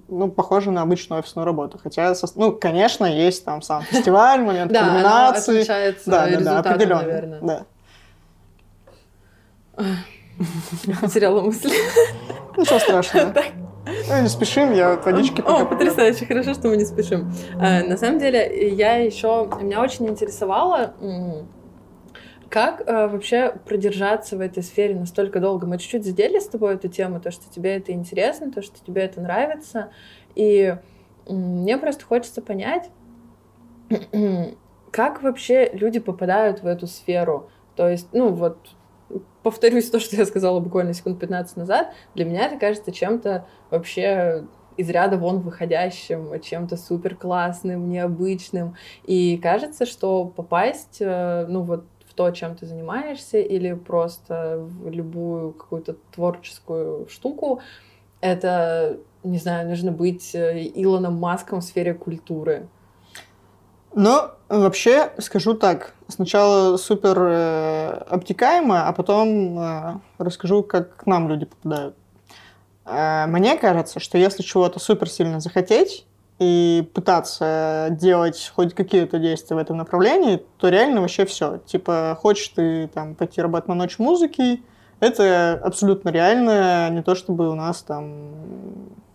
ну, 0.08 0.30
похоже 0.30 0.70
на 0.70 0.82
обычную 0.82 1.20
офисную 1.20 1.44
работу. 1.44 1.78
Хотя, 1.82 2.14
ну, 2.36 2.52
конечно, 2.52 3.04
есть 3.04 3.44
там 3.44 3.62
сам 3.62 3.82
фестиваль, 3.82 4.40
момент 4.42 4.72
кульминации. 4.72 5.64
Да, 6.06 6.28
да, 6.28 6.40
да, 6.40 6.58
определенно. 6.60 7.66
Да. 9.76 9.86
Потеряла 11.00 11.40
мысль. 11.42 11.70
Ничего 12.56 12.78
страшного. 12.78 13.34
Ну, 14.08 14.22
не 14.22 14.28
спешим, 14.28 14.72
я 14.72 14.96
водички 14.96 15.40
О, 15.42 15.64
потрясающе, 15.64 16.26
хорошо, 16.26 16.54
что 16.54 16.68
мы 16.68 16.76
не 16.76 16.84
спешим. 16.84 17.30
А, 17.60 17.82
на 17.84 17.96
самом 17.96 18.18
деле, 18.18 18.68
я 18.74 18.96
еще... 18.96 19.48
Меня 19.60 19.80
очень 19.80 20.08
интересовало, 20.08 20.94
как 22.48 22.82
э, 22.86 23.08
вообще 23.08 23.54
продержаться 23.64 24.36
в 24.36 24.40
этой 24.40 24.62
сфере 24.62 24.94
настолько 24.94 25.40
долго? 25.40 25.66
Мы 25.66 25.78
чуть-чуть 25.78 26.04
задели 26.04 26.38
с 26.38 26.46
тобой 26.46 26.74
эту 26.74 26.88
тему, 26.88 27.20
то, 27.20 27.30
что 27.30 27.52
тебе 27.52 27.76
это 27.76 27.92
интересно, 27.92 28.52
то, 28.52 28.62
что 28.62 28.84
тебе 28.84 29.02
это 29.02 29.20
нравится. 29.20 29.90
И 30.34 30.76
мне 31.28 31.76
просто 31.76 32.04
хочется 32.04 32.42
понять, 32.42 32.90
как 34.92 35.22
вообще 35.22 35.70
люди 35.72 35.98
попадают 35.98 36.62
в 36.62 36.66
эту 36.66 36.86
сферу. 36.86 37.50
То 37.74 37.88
есть, 37.88 38.08
ну 38.12 38.30
вот 38.32 38.58
повторюсь 39.46 39.88
то, 39.88 40.00
что 40.00 40.16
я 40.16 40.26
сказала 40.26 40.58
буквально 40.58 40.92
секунд 40.92 41.20
15 41.20 41.56
назад, 41.56 41.92
для 42.16 42.24
меня 42.24 42.46
это 42.46 42.58
кажется 42.58 42.90
чем-то 42.90 43.46
вообще 43.70 44.44
из 44.76 44.90
ряда 44.90 45.18
вон 45.18 45.38
выходящим, 45.38 46.40
чем-то 46.40 46.76
супер 46.76 47.14
классным, 47.14 47.88
необычным. 47.88 48.74
И 49.04 49.38
кажется, 49.38 49.86
что 49.86 50.24
попасть, 50.24 50.96
э, 50.98 51.46
ну 51.48 51.62
вот 51.62 51.84
в 52.10 52.14
то, 52.14 52.32
чем 52.32 52.56
ты 52.56 52.66
занимаешься, 52.66 53.38
или 53.38 53.74
просто 53.74 54.56
в 54.58 54.90
любую 54.90 55.52
какую-то 55.52 55.94
творческую 56.10 57.06
штуку, 57.08 57.60
это, 58.20 58.98
не 59.22 59.38
знаю, 59.38 59.68
нужно 59.68 59.92
быть 59.92 60.34
э, 60.34 60.60
Илоном 60.74 61.20
Маском 61.20 61.60
в 61.60 61.64
сфере 61.64 61.94
культуры. 61.94 62.66
Но 63.94 64.35
вообще 64.48 65.12
скажу 65.18 65.54
так. 65.54 65.92
Сначала 66.08 66.76
супер 66.76 67.16
э, 67.18 67.88
обтекаемо, 68.08 68.86
а 68.86 68.92
потом 68.92 69.58
э, 69.58 69.94
расскажу, 70.18 70.62
как 70.62 70.96
к 70.96 71.06
нам 71.06 71.28
люди 71.28 71.46
попадают. 71.46 71.96
Э, 72.84 73.26
мне 73.26 73.56
кажется, 73.56 74.00
что 74.00 74.18
если 74.18 74.42
чего-то 74.42 74.78
супер 74.78 75.08
сильно 75.08 75.40
захотеть 75.40 76.06
и 76.38 76.88
пытаться 76.94 77.88
делать 77.90 78.52
хоть 78.54 78.74
какие-то 78.74 79.18
действия 79.18 79.56
в 79.56 79.58
этом 79.58 79.78
направлении, 79.78 80.42
то 80.58 80.68
реально 80.68 81.00
вообще 81.00 81.24
все. 81.24 81.58
Типа, 81.66 82.16
хочешь 82.20 82.48
ты 82.48 82.88
там 82.88 83.14
пойти 83.14 83.40
работать 83.40 83.68
на 83.68 83.74
ночь 83.74 83.98
музыки, 83.98 84.62
это 85.00 85.60
абсолютно 85.62 86.10
реально, 86.10 86.88
не 86.90 87.02
то 87.02 87.14
чтобы 87.14 87.50
у 87.50 87.54
нас 87.54 87.82
там, 87.82 88.32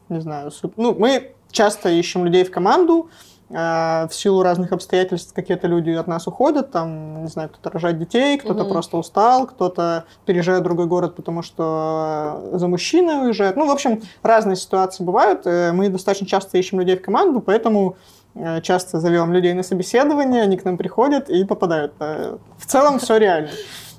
не 0.10 0.20
знаю, 0.22 0.52
суп... 0.52 0.74
ну, 0.78 0.94
мы 0.94 1.34
часто 1.52 1.90
ищем 1.90 2.26
людей 2.26 2.44
в 2.44 2.52
команду, 2.52 3.10
в 3.52 4.10
силу 4.12 4.44
разных 4.44 4.72
обстоятельств 4.72 5.34
какие-то 5.34 5.68
люди 5.68 5.92
от 5.92 6.08
нас 6.08 6.26
уходят, 6.26 6.72
там, 6.72 7.24
не 7.24 7.28
знаю, 7.28 7.50
кто-то 7.50 7.70
рожает 7.70 8.00
детей, 8.00 8.38
кто-то 8.38 8.64
mm-hmm. 8.64 8.70
просто 8.70 8.98
устал, 8.98 9.46
кто-то 9.46 10.06
переезжает 10.26 10.62
в 10.62 10.64
другой 10.64 10.86
город, 10.86 11.16
потому 11.16 11.42
что 11.42 12.50
за 12.54 12.68
мужчиной 12.68 13.26
уезжает. 13.26 13.58
Ну, 13.58 13.68
в 13.68 13.72
общем, 13.72 14.02
разные 14.24 14.56
ситуации 14.56 15.04
бывают. 15.04 15.46
Э, 15.46 15.72
мы 15.74 15.90
достаточно 15.90 16.28
часто 16.28 16.58
ищем 16.58 16.80
людей 16.80 16.98
в 16.98 17.02
команду, 17.02 17.42
поэтому 17.42 17.98
э, 18.36 18.62
часто 18.62 19.00
зовем 19.02 19.34
людей 19.34 19.54
на 19.54 19.64
собеседование, 19.64 20.44
они 20.44 20.56
к 20.56 20.64
нам 20.64 20.78
приходят 20.78 21.30
и 21.30 21.44
попадают. 21.44 21.94
Э, 22.00 22.38
в 22.58 22.66
целом 22.66 23.00
все 23.00 23.18
реально. 23.18 23.52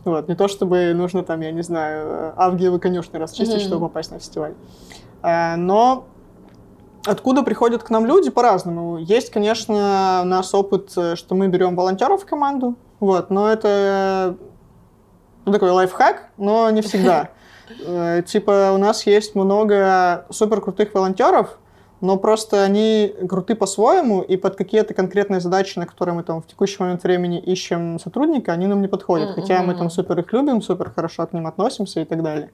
Вот, 0.05 0.29
не 0.29 0.35
то 0.35 0.49
чтобы 0.49 0.95
нужно 0.95 1.23
там, 1.23 1.43
я 1.43 1.53
не 1.53 1.63
знаю, 1.63 2.33
авгиевы 2.37 2.79
конюшни 2.79 3.19
расчистить, 3.19 3.57
mm-hmm. 3.57 3.67
чтобы 3.67 3.89
попасть 3.89 4.11
на 4.11 4.19
фестиваль. 4.19 4.55
Но 5.23 6.07
Откуда 7.05 7.43
приходят 7.43 7.83
к 7.83 7.91
нам 7.91 8.07
люди 8.07 8.31
по-разному. 8.31 8.99
Есть, 8.99 9.31
конечно, 9.31 10.21
у 10.23 10.27
нас 10.27 10.55
опыт, 10.55 10.91
что 10.91 11.35
мы 11.35 11.49
берем 11.49 11.75
волонтеров 11.75 12.23
в 12.23 12.27
команду, 12.27 12.77
вот, 13.01 13.31
но 13.31 13.51
это 13.51 14.37
Ну, 15.45 15.53
такой 15.53 15.71
лайфхак, 15.71 16.29
но 16.37 16.71
не 16.71 16.83
всегда. 16.83 17.31
Э, 17.87 18.23
типа, 18.27 18.73
у 18.75 18.77
нас 18.79 19.07
есть 19.07 19.35
много 19.35 20.27
супер 20.31 20.61
крутых 20.61 20.93
волонтеров, 20.93 21.59
но 22.03 22.19
просто 22.19 22.63
они 22.63 23.15
круты 23.29 23.55
по-своему, 23.55 24.21
и 24.21 24.37
под 24.37 24.57
какие-то 24.57 24.93
конкретные 24.93 25.41
задачи, 25.41 25.79
на 25.79 25.87
которые 25.87 26.15
мы 26.15 26.23
там 26.23 26.43
в 26.43 26.47
текущий 26.47 26.77
момент 26.81 27.03
времени 27.05 27.39
ищем 27.39 27.99
сотрудника, 27.99 28.53
они 28.53 28.67
нам 28.67 28.83
не 28.83 28.89
подходят. 28.89 29.31
Хотя 29.35 29.63
мы 29.63 29.75
там 29.75 29.89
супер 29.89 30.19
их 30.19 30.33
любим, 30.33 30.61
супер 30.61 30.91
хорошо 30.91 31.27
к 31.27 31.33
ним 31.33 31.47
относимся 31.47 32.01
и 32.01 32.05
так 32.05 32.23
далее. 32.23 32.51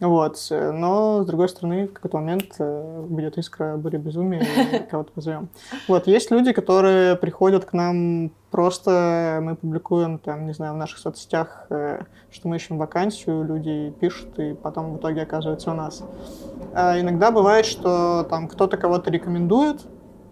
Вот. 0.00 0.38
Но, 0.50 1.22
с 1.22 1.26
другой 1.26 1.48
стороны, 1.48 1.86
в 1.86 1.92
какой-то 1.92 2.16
момент 2.16 2.54
э, 2.58 3.04
будет 3.06 3.36
искра 3.36 3.76
буря 3.76 3.98
безумия, 3.98 4.40
и 4.40 4.78
кого-то 4.90 5.12
позовем. 5.12 5.48
Вот. 5.88 6.06
Есть 6.06 6.30
люди, 6.30 6.52
которые 6.52 7.16
приходят 7.16 7.66
к 7.66 7.74
нам 7.74 8.32
просто, 8.50 9.40
мы 9.42 9.56
публикуем, 9.56 10.18
там, 10.18 10.46
не 10.46 10.54
знаю, 10.54 10.74
в 10.74 10.78
наших 10.78 10.98
соцсетях, 10.98 11.66
э, 11.68 12.02
что 12.30 12.48
мы 12.48 12.56
ищем 12.56 12.78
вакансию, 12.78 13.44
люди 13.44 13.94
пишут, 14.00 14.38
и 14.38 14.54
потом 14.54 14.94
в 14.94 14.96
итоге 14.96 15.22
оказывается 15.22 15.70
у 15.70 15.74
нас. 15.74 16.02
А 16.74 16.98
иногда 16.98 17.30
бывает, 17.30 17.66
что 17.66 18.26
там 18.28 18.48
кто-то 18.48 18.78
кого-то 18.78 19.10
рекомендует, 19.10 19.82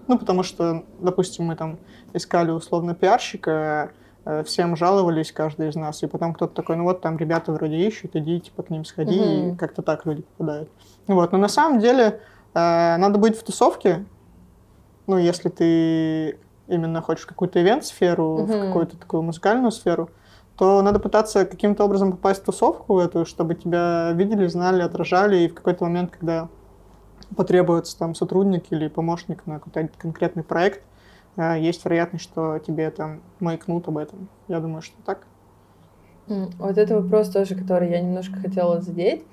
ну, 0.06 0.18
потому 0.18 0.42
что, 0.42 0.84
допустим, 0.98 1.44
мы 1.44 1.56
там 1.56 1.78
искали 2.14 2.50
условно 2.50 2.94
пиарщика, 2.94 3.92
всем 4.44 4.76
жаловались, 4.76 5.32
каждый 5.32 5.68
из 5.68 5.74
нас, 5.74 6.02
и 6.02 6.06
потом 6.06 6.34
кто-то 6.34 6.54
такой, 6.54 6.76
ну 6.76 6.84
вот 6.84 7.00
там 7.00 7.16
ребята 7.16 7.52
вроде 7.52 7.76
ищут, 7.76 8.14
иди, 8.14 8.40
типа, 8.40 8.62
к 8.62 8.70
ним 8.70 8.84
сходи, 8.84 9.18
угу. 9.18 9.54
и 9.54 9.56
как-то 9.56 9.82
так 9.82 10.04
люди 10.06 10.22
попадают. 10.22 10.68
Вот, 11.06 11.32
но 11.32 11.38
на 11.38 11.48
самом 11.48 11.80
деле 11.80 12.20
э, 12.54 12.96
надо 12.96 13.18
быть 13.18 13.38
в 13.38 13.42
тусовке, 13.42 14.04
ну, 15.06 15.16
если 15.16 15.48
ты 15.48 16.38
именно 16.66 17.00
хочешь 17.00 17.24
какую-то 17.24 17.60
ивент-сферу, 17.62 18.24
угу. 18.24 18.44
в 18.44 18.66
какую-то 18.66 18.96
такую 18.98 19.22
музыкальную 19.22 19.72
сферу, 19.72 20.10
то 20.56 20.82
надо 20.82 20.98
пытаться 20.98 21.46
каким-то 21.46 21.84
образом 21.84 22.10
попасть 22.10 22.42
в 22.42 22.44
тусовку 22.44 22.98
эту, 22.98 23.24
чтобы 23.24 23.54
тебя 23.54 24.10
видели, 24.12 24.46
знали, 24.48 24.82
отражали, 24.82 25.36
и 25.38 25.48
в 25.48 25.54
какой-то 25.54 25.84
момент, 25.84 26.10
когда 26.10 26.48
потребуется 27.36 27.96
там 27.98 28.14
сотрудник 28.14 28.64
или 28.70 28.88
помощник 28.88 29.46
на 29.46 29.60
какой-то 29.60 29.88
конкретный 29.96 30.42
проект, 30.42 30.82
а, 30.82 30.97
есть 31.38 31.84
вероятность, 31.84 32.24
что 32.24 32.58
тебе 32.58 32.90
там 32.90 33.20
маякнут 33.40 33.86
об 33.88 33.98
этом. 33.98 34.28
Я 34.48 34.60
думаю, 34.60 34.82
что 34.82 34.96
так. 35.04 35.26
Вот 36.26 36.76
это 36.76 37.00
вопрос 37.00 37.30
тоже, 37.30 37.54
который 37.54 37.90
я 37.90 38.00
немножко 38.00 38.36
хотела 38.38 38.80
задеть. 38.80 39.24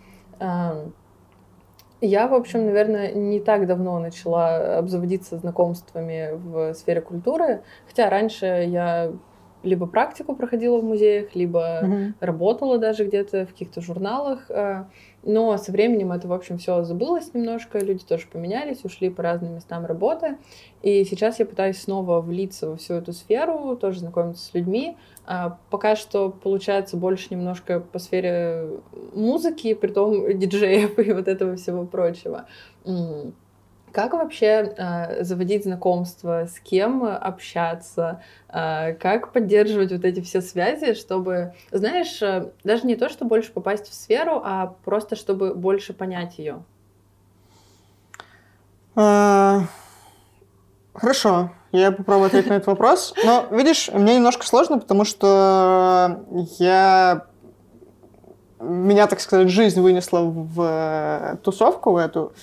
Я, 2.02 2.28
в 2.28 2.34
общем, 2.34 2.66
наверное, 2.66 3.14
не 3.14 3.40
так 3.40 3.68
давно 3.68 4.00
начала 4.00 4.78
обзаводиться 4.78 5.38
знакомствами 5.38 6.32
в 6.34 6.74
сфере 6.74 7.02
культуры, 7.02 7.64
хотя 7.88 8.10
раньше 8.10 8.46
я 8.46 9.12
либо 9.64 9.88
практику 9.88 10.36
проходила 10.36 10.80
в 10.80 10.84
музеях, 10.84 11.36
либо 11.36 11.82
mm-hmm. 11.82 12.14
работала 12.20 12.78
даже 12.78 13.06
где-то 13.06 13.46
в 13.46 13.50
каких-то 13.50 13.82
журналах. 13.82 14.50
Но 15.26 15.58
со 15.58 15.72
временем 15.72 16.12
это, 16.12 16.28
в 16.28 16.34
общем, 16.34 16.60
все 16.60 16.84
забылось 16.84 17.34
немножко, 17.34 17.80
люди 17.80 18.06
тоже 18.06 18.28
поменялись, 18.32 18.86
ушли 18.86 19.10
по 19.10 19.24
разным 19.24 19.56
местам 19.56 19.86
работы. 19.86 20.38
И 20.84 21.04
сейчас 21.04 21.40
я 21.40 21.48
пытаюсь 21.48 21.82
снова 21.82 22.22
влиться 22.22 22.70
во 22.70 22.78
всю 22.78 22.94
эту 22.94 23.12
сферу, 23.12 23.76
тоже 23.76 24.02
знакомиться 24.02 24.46
с 24.46 24.54
людьми. 24.54 24.96
А, 25.26 25.58
пока 25.72 25.96
что 25.96 26.30
получается 26.30 26.96
больше 26.96 27.28
немножко 27.32 27.80
по 27.80 27.98
сфере 27.98 28.70
музыки, 29.16 29.74
при 29.74 29.92
том 29.92 30.38
диджеев 30.38 31.00
и 31.00 31.12
вот 31.12 31.28
этого 31.28 31.56
всего 31.56 31.86
прочего. 31.86 32.46
Как 33.96 34.12
вообще 34.12 34.74
э, 34.76 35.24
заводить 35.24 35.64
знакомства, 35.64 36.48
с 36.54 36.60
кем 36.60 37.06
общаться, 37.06 38.22
э, 38.50 38.92
как 38.96 39.32
поддерживать 39.32 39.94
вот 39.94 40.04
эти 40.04 40.20
все 40.20 40.42
связи, 40.42 40.96
чтобы, 40.96 41.54
знаешь, 41.72 42.22
э, 42.22 42.50
даже 42.66 42.86
не 42.86 42.98
то, 42.98 43.08
что 43.08 43.24
больше 43.24 43.54
попасть 43.54 43.90
в 43.90 43.94
сферу, 43.94 44.42
а 44.44 44.76
просто 44.84 45.16
чтобы 45.16 45.56
больше 45.56 45.94
понять 45.94 46.38
ее? 46.40 46.62
А, 48.98 49.62
хорошо, 50.94 51.52
я 51.72 51.94
попробую 51.94 52.28
ответить 52.28 52.50
на 52.50 52.56
этот 52.56 52.68
вопрос. 52.68 53.14
Но, 53.24 53.46
видишь, 53.50 53.90
мне 53.94 54.18
немножко 54.18 54.46
сложно, 54.46 54.78
потому 54.78 55.06
что 55.06 56.26
я 56.60 57.28
меня, 58.60 59.08
так 59.08 59.22
сказать, 59.22 59.50
жизнь 59.50 59.80
вынесла 59.80 60.20
в 60.20 60.62
э, 60.62 61.38
тусовку 61.44 61.92
в 61.92 61.98
эту 61.98 62.34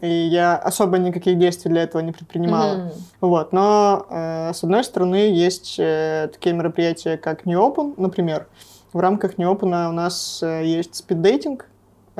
и 0.00 0.08
я 0.08 0.56
особо 0.56 0.98
никаких 0.98 1.38
действий 1.38 1.70
для 1.70 1.82
этого 1.82 2.02
не 2.02 2.12
предпринимала. 2.12 2.76
Mm-hmm. 2.76 2.92
Вот. 3.20 3.52
Но, 3.52 4.06
э, 4.08 4.52
с 4.54 4.64
одной 4.64 4.84
стороны, 4.84 5.30
есть 5.30 5.76
э, 5.78 6.30
такие 6.32 6.54
мероприятия, 6.54 7.16
как 7.16 7.44
New 7.44 7.60
Open, 7.60 7.94
например. 7.96 8.46
В 8.92 9.00
рамках 9.00 9.38
New 9.38 9.50
Open 9.52 9.88
у 9.88 9.92
нас 9.92 10.42
э, 10.42 10.64
есть 10.64 10.94
спиддейтинг, 10.94 11.66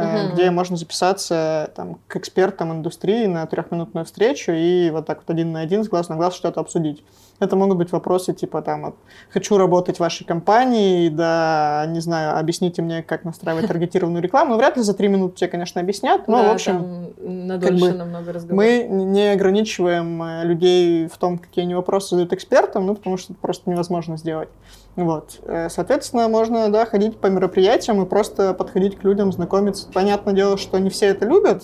mm-hmm. 0.03 0.33
где 0.33 0.51
можно 0.51 0.77
записаться 0.77 1.71
там, 1.75 1.99
к 2.09 2.17
экспертам 2.17 2.73
индустрии 2.73 3.27
на 3.27 3.47
трехминутную 3.47 4.05
встречу 4.05 4.53
и 4.53 4.91
вот 4.91 5.07
так 5.07 5.19
вот 5.19 5.31
один 5.31 5.53
на 5.53 5.61
один, 5.61 5.85
с 5.85 5.89
глаз 5.89 6.09
на 6.09 6.17
глаз 6.17 6.35
что-то 6.35 6.61
обсудить. 6.61 7.03
Это 7.41 7.57
могут 7.57 7.79
быть 7.79 7.91
вопросы 7.91 8.33
типа 8.33 8.63
там 8.63 8.95
«хочу 9.31 9.57
работать 9.57 9.97
в 9.97 10.01
вашей 10.01 10.25
компании», 10.25 11.09
да, 11.09 11.87
не 11.89 12.01
знаю, 12.01 12.39
объясните 12.39 12.83
мне, 12.83 13.03
как 13.03 13.25
настраивать 13.25 13.67
таргетированную 13.67 14.23
рекламу. 14.23 14.53
Ну, 14.53 14.59
вряд 14.59 14.77
ли 14.77 14.83
за 14.83 14.95
три 14.95 15.09
минуты 15.09 15.37
тебе, 15.37 15.49
конечно, 15.49 15.81
объяснят, 15.81 16.29
но, 16.29 16.43
да, 16.43 16.49
в 16.51 16.55
общем, 16.55 17.13
как 17.61 17.75
бы, 17.75 17.93
намного 17.93 18.33
мы 18.51 18.87
не 18.89 19.33
ограничиваем 19.33 20.23
э, 20.23 20.45
людей 20.45 21.09
в 21.09 21.17
том, 21.19 21.39
какие 21.39 21.65
они 21.65 21.75
вопросы 21.75 22.11
задают 22.11 22.33
экспертам, 22.33 22.87
ну, 22.87 22.95
потому 22.95 23.17
что 23.17 23.33
это 23.33 23.41
просто 23.41 23.69
невозможно 23.71 24.17
сделать. 24.17 24.49
Вот. 24.97 25.41
Э, 25.45 25.69
соответственно, 25.71 26.29
можно, 26.29 26.71
да, 26.71 26.85
ходить 26.85 27.19
по 27.19 27.29
мероприятиям 27.29 28.03
и 28.03 28.07
просто 28.07 28.55
подходить 28.55 28.99
к 28.99 29.05
людям, 29.05 29.33
знакомиться. 29.33 29.89
Понятное 29.93 30.35
дело, 30.35 30.59
что 30.59 30.79
не 30.79 30.91
все 30.91 31.07
это 31.07 31.25
любят, 31.25 31.63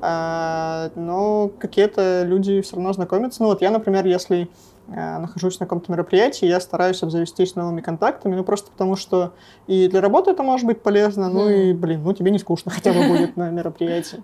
а, 0.00 0.90
но 0.94 1.50
какие-то 1.58 2.22
люди 2.24 2.60
все 2.60 2.76
равно 2.76 2.92
знакомятся. 2.92 3.42
Ну 3.42 3.48
вот 3.48 3.60
я, 3.60 3.70
например, 3.70 4.06
если 4.06 4.48
Э, 4.92 5.18
нахожусь 5.18 5.60
на 5.60 5.66
каком-то 5.66 5.92
мероприятии, 5.92 6.46
я 6.46 6.58
стараюсь 6.58 7.00
обзавестись 7.04 7.54
новыми 7.54 7.80
контактами, 7.80 8.34
ну 8.34 8.42
просто 8.42 8.72
потому 8.72 8.96
что 8.96 9.32
и 9.68 9.86
для 9.86 10.00
работы 10.00 10.32
это 10.32 10.42
может 10.42 10.66
быть 10.66 10.82
полезно, 10.82 11.28
ну 11.28 11.48
и, 11.48 11.72
блин, 11.72 12.02
ну 12.02 12.12
тебе 12.12 12.32
не 12.32 12.40
скучно 12.40 12.72
хотя 12.72 12.92
бы 12.92 13.06
будет 13.06 13.36
на 13.36 13.50
мероприятии. 13.50 14.20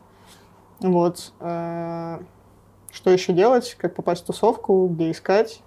Вот. 0.80 1.32
Э, 1.38 2.18
что 2.90 3.11
еще 3.11 3.32
делать? 3.32 3.76
Как 3.78 3.94
попасть 3.94 4.24
в 4.24 4.26
тусовку? 4.26 4.88
Где 4.88 5.12
искать? 5.12 5.61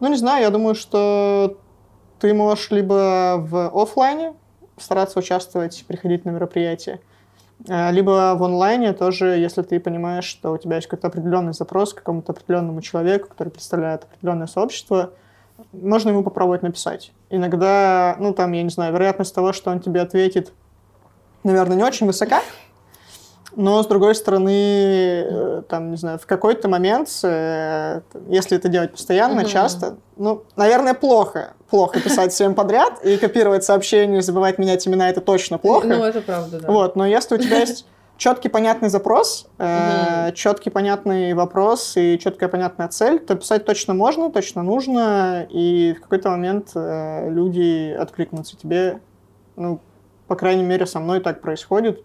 Ну, 0.00 0.08
не 0.08 0.16
знаю, 0.16 0.42
я 0.42 0.50
думаю, 0.50 0.74
что 0.74 1.56
ты 2.20 2.34
можешь 2.34 2.70
либо 2.70 3.36
в 3.38 3.68
офлайне 3.80 4.34
стараться 4.76 5.18
участвовать, 5.18 5.84
приходить 5.86 6.24
на 6.24 6.30
мероприятия, 6.30 7.00
Э, 7.66 7.90
либо 7.90 8.34
в 8.36 8.42
онлайне 8.44 8.92
тоже, 8.92 9.36
если 9.38 9.62
ты 9.62 9.80
понимаешь, 9.80 10.24
что 10.24 10.52
у 10.52 10.58
тебя 10.58 10.76
есть 10.76 10.86
какой-то 10.86 11.08
определенный 11.08 11.52
запрос 11.52 11.92
к 11.92 11.98
какому-то 11.98 12.32
определенному 12.32 12.80
человеку, 12.82 13.28
который 13.28 13.48
представляет 13.48 14.04
определенное 14.04 14.46
сообщество, 14.46 15.12
можно 15.72 16.10
ему 16.10 16.22
попробовать 16.22 16.62
написать. 16.62 17.12
Иногда, 17.30 18.16
ну 18.20 18.32
там, 18.32 18.52
я 18.52 18.62
не 18.62 18.70
знаю, 18.70 18.92
вероятность 18.92 19.34
того, 19.34 19.52
что 19.52 19.70
он 19.70 19.80
тебе 19.80 20.00
ответит, 20.00 20.52
наверное, 21.42 21.76
не 21.76 21.82
очень 21.82 22.06
высока, 22.06 22.42
но, 23.58 23.82
с 23.82 23.88
другой 23.88 24.14
стороны, 24.14 25.24
э, 25.28 25.62
там, 25.68 25.90
не 25.90 25.96
знаю, 25.96 26.20
в 26.20 26.26
какой-то 26.26 26.68
момент, 26.68 27.08
э, 27.24 28.02
если 28.28 28.56
это 28.56 28.68
делать 28.68 28.92
постоянно, 28.92 29.40
uh-huh. 29.40 29.48
часто, 29.48 29.96
ну, 30.16 30.44
наверное, 30.54 30.94
плохо. 30.94 31.54
Плохо 31.68 32.00
писать 32.00 32.32
всем 32.32 32.54
подряд 32.54 33.04
и 33.04 33.16
копировать 33.16 33.64
сообщения, 33.64 34.22
забывать 34.22 34.58
менять 34.58 34.86
имена, 34.86 35.10
это 35.10 35.20
точно 35.20 35.58
плохо. 35.58 35.88
Ну, 35.88 36.04
это 36.04 36.20
правда, 36.20 36.60
да. 36.60 36.70
Вот, 36.70 36.94
но 36.94 37.04
если 37.04 37.34
у 37.34 37.38
тебя 37.38 37.58
есть 37.58 37.84
четкий 38.16 38.48
понятный 38.48 38.90
запрос, 38.90 39.48
э, 39.58 40.30
четкий 40.36 40.70
понятный 40.70 41.34
вопрос 41.34 41.96
и 41.96 42.16
четкая 42.16 42.48
понятная 42.48 42.86
цель, 42.86 43.18
то 43.18 43.34
писать 43.34 43.64
точно 43.64 43.92
можно, 43.92 44.30
точно 44.30 44.62
нужно, 44.62 45.48
и 45.50 45.96
в 45.98 46.02
какой-то 46.02 46.30
момент 46.30 46.70
э, 46.76 47.28
люди 47.28 47.90
откликнутся 47.90 48.56
тебе. 48.56 49.00
Ну, 49.56 49.80
по 50.28 50.36
крайней 50.36 50.62
мере, 50.62 50.86
со 50.86 51.00
мной 51.00 51.18
так 51.18 51.40
происходит. 51.40 52.04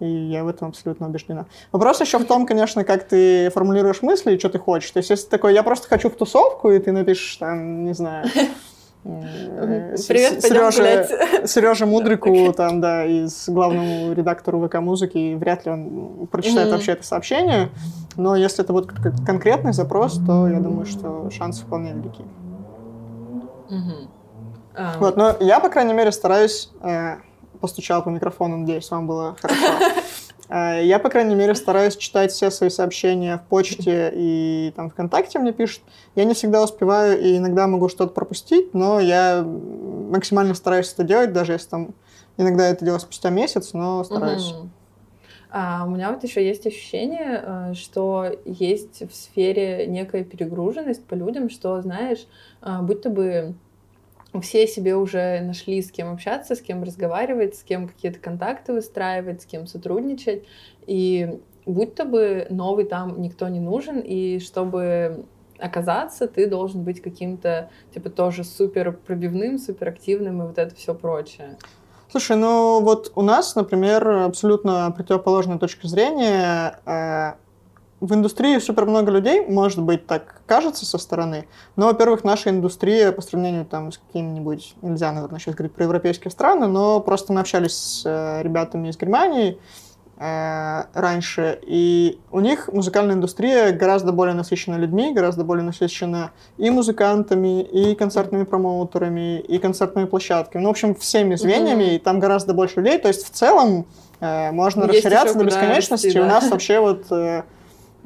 И 0.00 0.06
я 0.06 0.44
в 0.44 0.48
этом 0.48 0.68
абсолютно 0.68 1.08
убеждена. 1.08 1.46
Вопрос 1.72 2.00
еще 2.00 2.18
в 2.18 2.24
том, 2.24 2.46
конечно, 2.46 2.84
как 2.84 3.08
ты 3.08 3.50
формулируешь 3.50 4.02
мысли 4.02 4.34
и 4.34 4.38
что 4.38 4.48
ты 4.48 4.58
хочешь. 4.58 4.90
То 4.90 4.98
есть, 4.98 5.10
если 5.10 5.28
такой, 5.28 5.54
я 5.54 5.62
просто 5.62 5.88
хочу 5.88 6.08
в 6.08 6.14
тусовку, 6.14 6.70
и 6.70 6.78
ты 6.78 6.92
напишешь 6.92 7.36
там, 7.36 7.84
не 7.84 7.94
знаю, 7.94 8.26
Привет, 9.04 10.42
Сережа, 10.42 11.46
Сережа 11.46 11.86
Мудрику, 11.86 12.52
там, 12.52 12.80
да, 12.80 13.04
из 13.04 13.48
главному 13.48 14.12
редактору 14.12 14.66
ВК 14.66 14.76
музыки, 14.80 15.34
вряд 15.34 15.64
ли 15.64 15.72
он 15.72 16.26
прочитает 16.26 16.70
вообще 16.70 16.92
это 16.92 17.04
сообщение. 17.04 17.70
Но 18.16 18.34
если 18.34 18.64
это 18.64 18.72
будет 18.72 18.92
конкретный 19.24 19.72
запрос, 19.72 20.20
то 20.26 20.48
я 20.48 20.58
думаю, 20.58 20.84
что 20.84 21.30
шансы 21.30 21.64
вполне 21.64 21.92
велики. 21.92 22.24
Вот, 24.98 25.16
но 25.16 25.36
я, 25.40 25.60
по 25.60 25.70
крайней 25.70 25.92
мере, 25.92 26.12
стараюсь 26.12 26.70
э, 26.82 27.16
постучал 27.58 28.02
по 28.02 28.08
микрофону, 28.08 28.58
надеюсь, 28.58 28.90
вам 28.90 29.06
было 29.06 29.36
хорошо. 29.40 29.64
Э, 30.50 30.80
я, 30.82 30.98
по 30.98 31.10
крайней 31.10 31.34
мере, 31.34 31.54
стараюсь 31.54 31.94
читать 31.94 32.32
все 32.32 32.50
свои 32.50 32.70
сообщения 32.70 33.36
в 33.36 33.42
почте 33.50 34.10
и 34.14 34.72
там 34.74 34.88
ВКонтакте 34.88 35.38
мне 35.38 35.52
пишут. 35.52 35.82
Я 36.14 36.24
не 36.24 36.32
всегда 36.32 36.62
успеваю 36.62 37.20
и 37.20 37.36
иногда 37.36 37.66
могу 37.66 37.90
что-то 37.90 38.14
пропустить, 38.14 38.72
но 38.72 38.98
я 38.98 39.42
максимально 39.42 40.54
стараюсь 40.54 40.90
это 40.90 41.04
делать, 41.04 41.34
даже 41.34 41.52
если 41.52 41.68
там 41.68 41.94
Иногда 42.38 42.68
это 42.68 42.84
делаю 42.84 43.00
спустя 43.00 43.30
месяц, 43.30 43.72
но 43.72 44.04
стараюсь. 44.04 44.52
Мгм. 44.52 44.70
А 45.50 45.84
у 45.86 45.90
меня 45.90 46.12
вот 46.12 46.22
еще 46.22 46.46
есть 46.46 46.66
ощущение, 46.66 47.42
э, 47.42 47.74
что 47.74 48.26
есть 48.44 49.02
в 49.10 49.14
сфере 49.14 49.86
некая 49.86 50.22
перегруженность 50.22 51.04
по 51.04 51.14
людям, 51.14 51.50
что, 51.50 51.80
знаешь, 51.82 52.26
а, 52.60 52.82
будто 52.82 53.10
бы 53.10 53.54
все 54.40 54.66
себе 54.66 54.94
уже 54.94 55.40
нашли, 55.40 55.82
с 55.82 55.90
кем 55.90 56.12
общаться, 56.12 56.54
с 56.54 56.60
кем 56.60 56.82
разговаривать, 56.82 57.56
с 57.56 57.62
кем 57.62 57.88
какие-то 57.88 58.18
контакты 58.18 58.72
выстраивать, 58.72 59.42
с 59.42 59.46
кем 59.46 59.66
сотрудничать. 59.66 60.44
И 60.86 61.40
будто 61.66 62.04
бы 62.04 62.46
новый 62.50 62.84
там 62.84 63.20
никто 63.20 63.48
не 63.48 63.60
нужен, 63.60 64.00
и 64.00 64.38
чтобы 64.38 65.24
оказаться, 65.58 66.28
ты 66.28 66.46
должен 66.46 66.82
быть 66.82 67.02
каким-то, 67.02 67.70
типа, 67.92 68.10
тоже 68.10 68.44
супер 68.44 68.92
пробивным, 68.92 69.58
супер 69.58 69.88
активным 69.88 70.42
и 70.42 70.46
вот 70.46 70.58
это 70.58 70.74
все 70.74 70.94
прочее. 70.94 71.56
Слушай, 72.10 72.36
ну 72.36 72.80
вот 72.80 73.12
у 73.16 73.22
нас, 73.22 73.54
например, 73.54 74.08
абсолютно 74.08 74.90
противоположная 74.96 75.58
точка 75.58 75.88
зрения. 75.88 77.36
В 78.00 78.14
индустрии 78.14 78.58
супер 78.60 78.86
много 78.86 79.10
людей, 79.10 79.40
может 79.40 79.82
быть, 79.82 80.06
так 80.06 80.40
кажется 80.46 80.86
со 80.86 80.98
стороны, 80.98 81.48
но, 81.74 81.86
во-первых, 81.86 82.22
наша 82.22 82.50
индустрия 82.50 83.10
по 83.10 83.22
сравнению 83.22 83.64
там 83.64 83.90
с 83.90 83.98
какими-нибудь, 83.98 84.74
нельзя, 84.82 85.10
наверное, 85.10 85.40
сейчас 85.40 85.56
говорить 85.56 85.74
про 85.74 85.82
европейские 85.82 86.30
страны, 86.30 86.68
но 86.68 87.00
просто 87.00 87.32
мы 87.32 87.40
общались 87.40 87.72
с 87.72 88.02
э, 88.06 88.42
ребятами 88.44 88.88
из 88.88 88.96
Германии, 88.96 89.58
э, 90.16 90.82
раньше, 90.94 91.58
и 91.62 92.20
у 92.30 92.38
них 92.38 92.68
музыкальная 92.72 93.16
индустрия 93.16 93.72
гораздо 93.72 94.12
более 94.12 94.36
насыщена 94.36 94.76
людьми, 94.76 95.12
гораздо 95.12 95.42
более 95.42 95.64
насыщена 95.64 96.30
и 96.56 96.70
музыкантами, 96.70 97.62
и 97.62 97.96
концертными 97.96 98.44
промоутерами, 98.44 99.40
и 99.40 99.58
концертными 99.58 100.06
площадками. 100.06 100.62
Ну, 100.62 100.68
в 100.68 100.70
общем, 100.70 100.94
всеми 100.94 101.34
звеньями, 101.34 101.82
Мгм. 101.82 101.92
и 101.94 101.98
там 101.98 102.20
гораздо 102.20 102.54
больше 102.54 102.76
людей. 102.78 102.98
То 103.00 103.08
есть, 103.08 103.26
в 103.26 103.30
целом, 103.30 103.86
э, 104.20 104.52
можно 104.52 104.84
Есть 104.84 105.04
расширяться 105.04 105.36
до 105.36 105.44
бесконечности. 105.44 106.06
И 106.06 106.20
у 106.20 106.22
да. 106.22 106.28
нас 106.28 106.48
вообще 106.48 106.78
вот 106.78 107.06
э, 107.10 107.42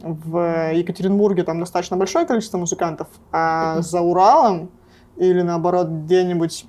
в 0.03 0.73
Екатеринбурге 0.73 1.45
там 1.45 1.61
достаточно 1.61 1.97
большое 1.97 2.27
количество 2.27 2.59
музыкантов, 2.59 3.09
а 3.31 3.75
Мгм. 3.75 3.83
за 3.83 4.01
Уралом 4.01 4.71
или 5.17 5.43
наоборот 5.43 5.89
где-нибудь 5.89 6.67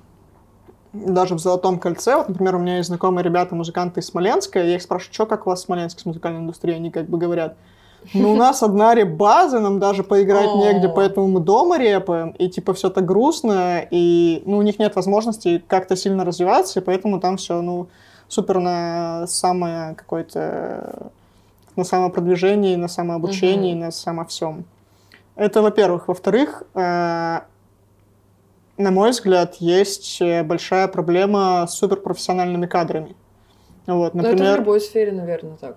даже 0.92 1.34
в 1.34 1.40
Золотом 1.40 1.80
кольце, 1.80 2.16
вот, 2.16 2.28
например, 2.28 2.54
у 2.54 2.60
меня 2.60 2.76
есть 2.76 2.88
знакомые 2.88 3.24
ребята, 3.24 3.56
музыканты 3.56 4.00
из 4.00 4.06
Смоленска, 4.06 4.60
я 4.62 4.76
их 4.76 4.82
спрашиваю, 4.82 5.12
что 5.12 5.26
как 5.26 5.46
у 5.46 5.50
вас 5.50 5.62
в 5.62 5.64
Смоленске 5.64 6.00
с 6.02 6.06
музыкальной 6.06 6.40
индустрией, 6.40 6.76
они 6.76 6.90
как 6.92 7.08
бы 7.08 7.18
говорят, 7.18 7.56
ну, 8.12 8.32
у 8.32 8.36
нас 8.36 8.62
одна 8.62 8.94
реп-база, 8.94 9.60
нам 9.60 9.80
даже 9.80 10.04
поиграть 10.04 10.54
негде, 10.54 10.88
поэтому 10.88 11.26
мы 11.26 11.40
дома 11.40 11.78
репаем, 11.78 12.30
и 12.30 12.48
типа 12.48 12.74
все 12.74 12.90
так 12.90 13.04
грустно, 13.04 13.80
и 13.90 14.42
ну, 14.46 14.58
у 14.58 14.62
них 14.62 14.78
нет 14.78 14.94
возможности 14.94 15.62
как-то 15.66 15.96
сильно 15.96 16.24
развиваться, 16.24 16.78
и 16.78 16.82
поэтому 16.82 17.18
там 17.18 17.38
все, 17.38 17.60
ну, 17.60 17.88
супер 18.28 18.60
на 18.60 19.26
самое 19.26 19.94
какое-то, 19.94 21.10
на 21.76 21.84
самопродвижении, 21.84 22.76
на 22.76 22.88
самообучении, 22.88 23.72
Мгм. 23.74 23.80
на 23.84 23.90
само 23.90 24.24
всем. 24.24 24.64
Это, 25.36 25.62
во-первых. 25.62 26.08
Во-вторых, 26.08 26.62
э, 26.74 27.40
на 28.76 28.90
мой 28.90 29.10
взгляд, 29.10 29.56
есть 29.56 30.20
э, 30.20 30.42
большая 30.42 30.88
проблема 30.88 31.66
с 31.68 31.74
суперпрофессиональными 31.78 32.66
кадрами. 32.66 33.16
Вот, 33.86 34.14
Но 34.14 34.22
Ну, 34.22 34.28
это 34.28 34.36
в 34.36 34.38
например, 34.38 34.58
любой 34.60 34.80
сфере, 34.80 35.12
наверное, 35.12 35.56
так. 35.56 35.76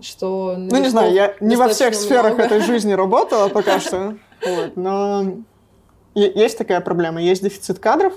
Что 0.00 0.56
ну 0.58 0.78
не 0.78 0.88
знаю, 0.88 1.12
я 1.12 1.34
не 1.40 1.54
во 1.56 1.68
всех 1.68 1.94
сферах 1.94 2.34
много. 2.34 2.42
этой 2.44 2.60
жизни 2.60 2.92
работала 2.92 3.48
пока 3.54 3.78
что, 3.78 4.16
вот, 4.44 4.76
но 4.76 5.24
есть 6.14 6.58
такая 6.58 6.80
проблема, 6.80 7.22
есть 7.22 7.42
дефицит 7.42 7.78
кадров. 7.78 8.12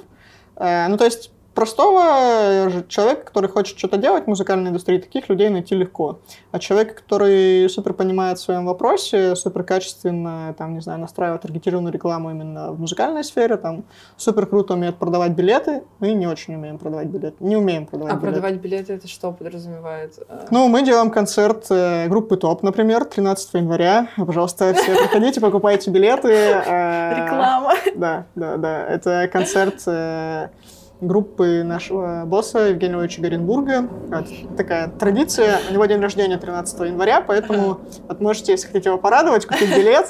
Э, 0.55 0.87
Ну, 0.87 0.97
то 0.97 1.05
есть 1.05 1.31
простого 1.55 2.69
же 2.69 2.85
человека, 2.87 3.25
который 3.25 3.49
хочет 3.49 3.77
что-то 3.77 3.97
делать 3.97 4.25
в 4.25 4.27
музыкальной 4.27 4.69
индустрии, 4.69 4.99
таких 4.99 5.29
людей 5.29 5.49
найти 5.49 5.73
легко. 5.75 6.19
А 6.51 6.59
человек, 6.59 6.95
который 6.95 7.69
супер 7.69 7.93
понимает 7.93 8.37
в 8.37 8.41
своем 8.41 8.65
вопросе, 8.65 9.35
супер 9.35 9.63
качественно, 9.63 10.53
там, 10.57 10.73
не 10.75 10.81
знаю, 10.81 10.99
настраивает 10.99 11.41
таргетированную 11.41 11.93
рекламу 11.93 12.31
именно 12.31 12.71
в 12.71 12.79
музыкальной 12.79 13.23
сфере, 13.23 13.57
там, 13.57 13.85
супер 14.17 14.45
круто 14.45 14.73
умеет 14.73 14.97
продавать 14.97 15.31
билеты, 15.31 15.83
мы 15.99 16.11
не 16.13 16.27
очень 16.27 16.55
умеем 16.55 16.77
продавать 16.77 17.07
билеты, 17.07 17.35
не 17.39 17.55
умеем 17.55 17.85
продавать 17.85 18.13
А 18.13 18.17
билеты. 18.17 18.33
продавать 18.39 18.61
билеты 18.61 18.93
это 18.93 19.07
что 19.07 19.31
подразумевает? 19.31 20.19
А, 20.27 20.45
Ну, 20.51 20.67
мы 20.67 20.83
делаем 20.83 21.09
концерт 21.09 21.65
э, 21.69 22.07
группы 22.09 22.35
ТОП, 22.37 22.63
например, 22.63 23.05
13 23.05 23.53
января. 23.53 24.09
Пожалуйста, 24.17 24.73
все 24.73 24.95
приходите, 25.03 25.39
покупайте 25.39 25.89
билеты. 25.89 26.29
э, 26.29 27.23
Реклама. 27.23 27.73
Да, 27.95 28.25
да, 28.35 28.57
да. 28.57 28.85
Это 28.87 29.29
концерт 29.31 29.81
э, 29.87 30.49
группы 31.01 31.63
нашего 31.63 32.23
босса 32.25 32.59
Евгения 32.69 32.93
Львовича 32.93 33.21
Горенбурга. 33.21 33.81
Вот 34.07 34.27
такая 34.57 34.87
традиция. 34.89 35.59
У 35.69 35.73
него 35.73 35.85
день 35.85 35.99
рождения 36.01 36.37
13 36.37 36.79
января, 36.81 37.21
поэтому 37.21 37.81
вот 38.07 38.21
можете, 38.21 38.53
если 38.53 38.67
хотите 38.67 38.89
его 38.89 38.97
порадовать, 38.97 39.45
купить 39.45 39.69
билет. 39.69 40.07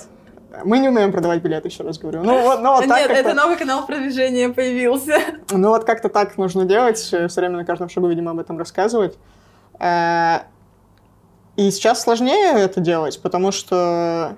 Мы 0.64 0.80
не 0.80 0.88
умеем 0.88 1.12
продавать 1.12 1.42
билеты, 1.42 1.68
еще 1.68 1.84
раз 1.84 1.98
говорю. 1.98 2.24
Ну 2.24 2.42
вот, 2.44 2.62
ну, 2.62 2.72
вот 2.76 2.88
так 2.88 3.10
Нет, 3.10 3.12
это 3.12 3.34
новый 3.34 3.58
канал 3.58 3.86
продвижения 3.86 4.48
появился. 4.50 5.18
ну 5.52 5.70
вот 5.70 5.84
как-то 5.84 6.08
так 6.08 6.38
нужно 6.38 6.64
делать, 6.66 6.98
все 6.98 7.28
время 7.28 7.58
на 7.58 7.66
каждом 7.66 7.90
шагу, 7.90 8.08
видимо, 8.08 8.32
об 8.32 8.40
этом 8.40 8.58
рассказывать. 8.58 9.18
Э, 9.80 10.40
И 11.58 11.70
сейчас 11.72 12.02
сложнее 12.02 12.54
это 12.54 12.80
делать, 12.80 13.22
потому 13.22 13.52
что 13.52 14.38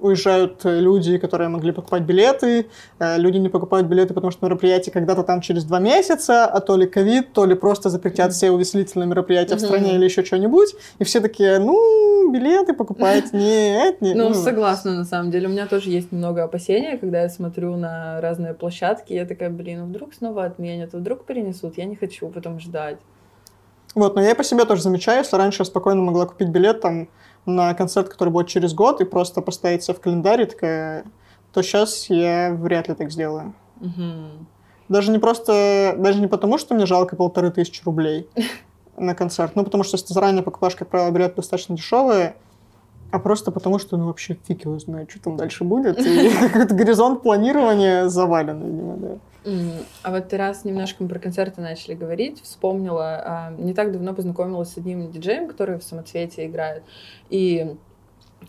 уезжают 0.00 0.60
люди, 0.64 1.18
которые 1.18 1.48
могли 1.48 1.72
покупать 1.72 2.02
билеты, 2.02 2.66
э, 2.98 3.18
люди 3.18 3.38
не 3.38 3.48
покупают 3.48 3.86
билеты, 3.86 4.14
потому 4.14 4.30
что 4.30 4.46
мероприятие 4.46 4.92
когда-то 4.92 5.22
там 5.22 5.40
через 5.40 5.64
два 5.64 5.78
месяца, 5.78 6.46
а 6.46 6.60
то 6.60 6.76
ли 6.76 6.86
ковид, 6.86 7.32
то 7.32 7.44
ли 7.46 7.54
просто 7.54 7.90
запретят 7.90 8.32
все 8.32 8.50
увеселительные 8.50 9.06
мероприятия 9.06 9.56
в 9.56 9.60
стране 9.60 9.94
или 9.94 10.04
еще 10.04 10.24
что-нибудь, 10.24 10.74
и 10.98 11.04
все 11.04 11.20
такие, 11.20 11.58
ну, 11.58 12.30
билеты 12.32 12.74
покупать, 12.74 13.32
нет, 13.32 14.00
нет. 14.00 14.16
Ну, 14.16 14.34
согласна, 14.34 14.94
на 14.94 15.04
самом 15.04 15.30
деле. 15.30 15.48
У 15.48 15.50
меня 15.50 15.66
тоже 15.66 15.90
есть 15.90 16.12
немного 16.12 16.44
опасения, 16.44 16.96
когда 16.98 17.22
я 17.22 17.28
смотрю 17.28 17.76
на 17.76 18.20
разные 18.20 18.54
площадки. 18.54 19.12
Я 19.12 19.26
такая, 19.26 19.50
блин, 19.50 19.80
ну 19.80 19.86
вдруг 19.86 20.14
снова 20.14 20.44
отменят, 20.44 20.94
а 20.94 20.98
вдруг 20.98 21.24
перенесут. 21.24 21.78
Я 21.78 21.84
не 21.84 21.96
хочу 21.96 22.28
потом 22.28 22.60
ждать. 22.60 22.98
Вот, 23.94 24.14
но 24.14 24.22
я 24.22 24.34
по 24.34 24.44
себе 24.44 24.64
тоже 24.64 24.82
замечаю, 24.82 25.18
если 25.18 25.36
раньше 25.36 25.62
я 25.62 25.64
спокойно 25.64 26.02
могла 26.02 26.26
купить 26.26 26.48
билет 26.48 26.80
там 26.80 27.08
на 27.48 27.74
концерт, 27.74 28.08
который 28.08 28.30
будет 28.30 28.48
через 28.48 28.74
год, 28.74 29.00
и 29.00 29.04
просто 29.04 29.40
поставить 29.40 29.82
себе 29.82 29.94
в 29.94 30.00
календарь, 30.00 30.46
такая, 30.46 31.04
то 31.52 31.62
сейчас 31.62 32.10
я 32.10 32.52
вряд 32.52 32.88
ли 32.88 32.94
так 32.94 33.10
сделаю. 33.10 33.54
Мгм. 33.80 34.46
Даже 34.88 35.10
не 35.10 35.18
просто, 35.18 35.94
даже 35.98 36.20
не 36.20 36.26
потому, 36.26 36.58
что 36.58 36.74
мне 36.74 36.86
жалко 36.86 37.16
полторы 37.16 37.50
тысячи 37.50 37.82
рублей 37.84 38.28
на 38.96 39.14
концерт, 39.14 39.52
ну, 39.54 39.64
потому 39.64 39.84
что 39.84 39.96
если 39.96 40.08
ты 40.08 40.14
заранее 40.14 40.42
покупаешь, 40.42 40.76
как 40.76 40.88
правило, 40.88 41.10
билет 41.10 41.34
достаточно 41.34 41.76
дешевые, 41.76 42.36
а 43.10 43.18
просто 43.18 43.50
потому, 43.50 43.78
что, 43.78 43.96
ну, 43.96 44.06
вообще 44.06 44.36
фиг 44.46 44.64
его 44.64 44.78
знает, 44.78 45.10
что 45.10 45.20
там 45.22 45.36
дальше 45.36 45.64
будет, 45.64 45.98
и 45.98 46.30
какой-то 46.40 46.74
горизонт 46.74 47.22
планирования 47.22 48.08
завален, 48.08 48.62
видимо, 48.62 48.96
да. 48.96 49.08
А 49.44 50.10
вот 50.10 50.28
ты 50.28 50.36
раз 50.36 50.64
немножко 50.64 51.02
мы 51.02 51.08
про 51.08 51.18
концерты 51.18 51.60
начали 51.60 51.94
говорить, 51.94 52.42
вспомнила, 52.42 53.22
а, 53.24 53.50
не 53.56 53.72
так 53.72 53.92
давно 53.92 54.14
познакомилась 54.14 54.70
с 54.72 54.76
одним 54.76 55.10
диджеем, 55.10 55.48
который 55.48 55.78
в 55.78 55.82
самоцвете 55.84 56.46
играет, 56.46 56.82
и 57.30 57.76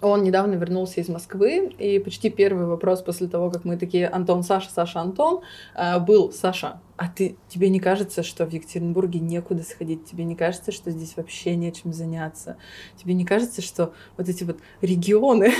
он 0.02 0.23
недавно 0.23 0.54
вернулся 0.54 1.02
из 1.02 1.10
Москвы, 1.10 1.73
и 1.78 1.99
почти 1.99 2.30
первый 2.30 2.65
вопрос 2.65 3.02
после 3.02 3.28
того, 3.28 3.52
как 3.52 3.65
мы 3.65 3.78
такие 3.78 4.08
Антон, 4.08 4.43
Саша, 4.43 4.69
Саша, 4.71 5.02
Антон, 5.02 5.41
а, 5.75 5.99
был 5.99 6.32
Саша, 6.32 6.80
а 6.95 7.08
ты 7.08 7.38
тебе 7.47 7.69
не 7.69 7.80
кажется, 7.80 8.23
что 8.23 8.45
в 8.45 8.54
Екатеринбурге 8.54 9.19
некуда 9.19 9.63
сходить? 9.63 10.06
Тебе 10.06 10.23
не 10.23 10.36
кажется, 10.36 10.71
что 10.71 10.91
здесь 10.91 11.15
вообще 11.17 11.56
нечем 11.56 11.93
заняться? 11.93 12.58
Тебе 12.97 13.13
не 13.13 13.25
кажется, 13.25 13.62
что 13.62 13.93
вот 14.17 14.30
эти 14.30 14.43
вот 14.43 14.60
регионы 14.82 15.52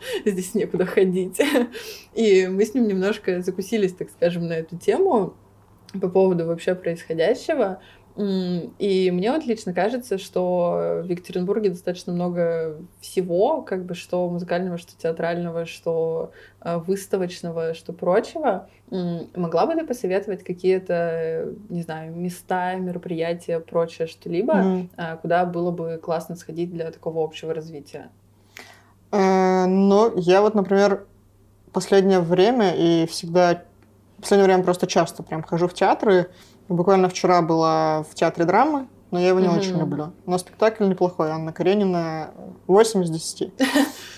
здесь 0.24 0.54
некуда 0.54 0.86
ходить? 0.86 1.40
И 2.14 2.46
мы 2.46 2.64
с 2.64 2.74
ним 2.74 2.88
немножко 2.88 3.42
закусились, 3.42 3.92
так 3.92 4.10
скажем, 4.10 4.46
на 4.46 4.54
эту 4.54 4.76
тему 4.76 5.34
по 6.00 6.08
поводу 6.08 6.46
вообще 6.46 6.74
происходящего. 6.74 7.80
И 8.18 9.10
мне 9.12 9.30
вот 9.30 9.44
лично 9.44 9.74
кажется, 9.74 10.16
что 10.16 11.02
в 11.04 11.06
Екатеринбурге 11.06 11.68
достаточно 11.68 12.14
много 12.14 12.78
всего, 12.98 13.60
как 13.60 13.84
бы 13.84 13.94
что 13.94 14.30
музыкального, 14.30 14.78
что 14.78 14.96
театрального, 14.96 15.66
что 15.66 16.32
э, 16.62 16.78
выставочного, 16.78 17.74
что 17.74 17.92
прочего. 17.92 18.70
Могла 18.90 19.66
бы 19.66 19.74
ты 19.74 19.84
посоветовать 19.84 20.44
какие-то, 20.44 21.52
не 21.68 21.82
знаю, 21.82 22.16
места, 22.16 22.76
мероприятия, 22.76 23.60
прочее, 23.60 24.08
что-либо, 24.08 24.88
э, 24.96 25.16
куда 25.20 25.44
было 25.44 25.70
бы 25.70 26.00
классно 26.02 26.36
сходить 26.36 26.70
для 26.70 26.90
такого 26.90 27.22
общего 27.22 27.52
развития? 27.52 28.10
Э, 29.12 29.66
Ну, 29.66 30.12
я 30.16 30.40
вот, 30.42 30.54
например, 30.54 31.04
последнее 31.72 32.20
время 32.20 32.74
и 32.76 33.06
всегда... 33.06 33.62
В 34.18 34.22
последнее 34.22 34.46
время 34.46 34.62
просто 34.64 34.86
часто 34.86 35.22
прям 35.22 35.42
хожу 35.42 35.68
в 35.68 35.74
театры. 35.74 36.30
Буквально 36.68 37.08
вчера 37.08 37.42
была 37.42 38.02
в 38.10 38.14
театре 38.14 38.44
драмы, 38.46 38.86
но 39.10 39.20
я 39.20 39.28
его 39.28 39.40
не 39.40 39.48
Мгм. 39.48 39.58
очень 39.58 39.78
люблю. 39.78 40.12
Но 40.24 40.38
спектакль 40.38 40.88
неплохой. 40.88 41.30
Анна 41.30 41.52
Каренина 41.52 42.30
8 42.66 43.02
из 43.04 43.10
10. 43.10 43.52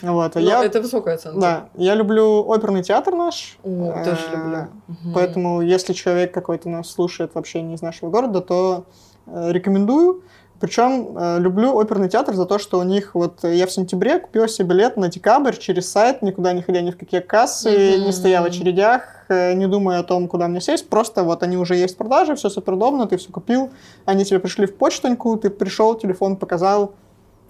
Вот, 0.02 0.36
а 0.36 0.40
Ну, 0.40 0.46
я, 0.46 0.62
Это 0.64 0.80
высокая 0.80 1.16
оценка. 1.16 1.40
да, 1.40 1.68
я 1.74 1.96
люблю 1.96 2.44
оперный 2.48 2.84
театр 2.84 3.16
наш, 3.16 3.58
О, 3.64 4.04
тоже 4.04 4.20
люблю. 4.32 4.68
Поэтому, 5.12 5.60
если 5.60 5.92
человек 5.92 6.32
какой-то 6.32 6.68
нас 6.68 6.88
слушает 6.88 7.34
вообще 7.34 7.62
не 7.62 7.74
из 7.74 7.82
нашего 7.82 8.08
города, 8.08 8.40
то 8.40 8.84
э, 9.26 9.50
рекомендую. 9.50 10.22
Причем 10.60 11.16
э, 11.16 11.38
люблю 11.38 11.76
оперный 11.76 12.08
театр 12.08 12.34
за 12.34 12.44
то, 12.44 12.58
что 12.58 12.80
у 12.80 12.82
них 12.82 13.14
вот 13.14 13.44
э, 13.44 13.54
я 13.54 13.66
в 13.66 13.70
сентябре 13.70 14.18
купила 14.18 14.48
себе 14.48 14.68
билет 14.68 14.96
на 14.96 15.08
декабрь 15.08 15.56
через 15.56 15.90
сайт, 15.90 16.20
никуда 16.20 16.52
не 16.52 16.62
ходя 16.62 16.80
ни 16.80 16.90
в 16.90 16.96
какие 16.96 17.20
кассы, 17.20 17.94
Мгм. 17.96 18.06
не 18.06 18.12
стоя 18.12 18.42
в 18.42 18.44
очередях, 18.44 19.02
э, 19.28 19.52
не 19.52 19.68
думая 19.68 20.00
о 20.00 20.02
том, 20.02 20.26
куда 20.26 20.48
мне 20.48 20.60
сесть. 20.60 20.88
Просто 20.88 21.22
вот 21.22 21.44
они 21.44 21.56
уже 21.56 21.76
есть 21.76 21.94
в 21.94 21.98
продаже, 21.98 22.34
все 22.34 22.48
супер 22.50 22.72
удобно, 22.72 23.06
ты 23.06 23.18
все 23.18 23.30
купил, 23.30 23.70
они 24.04 24.24
тебе 24.24 24.40
пришли 24.40 24.66
в 24.66 24.74
почтоньку, 24.74 25.36
ты 25.36 25.48
пришел, 25.48 25.94
телефон 25.94 26.36
показал, 26.36 26.94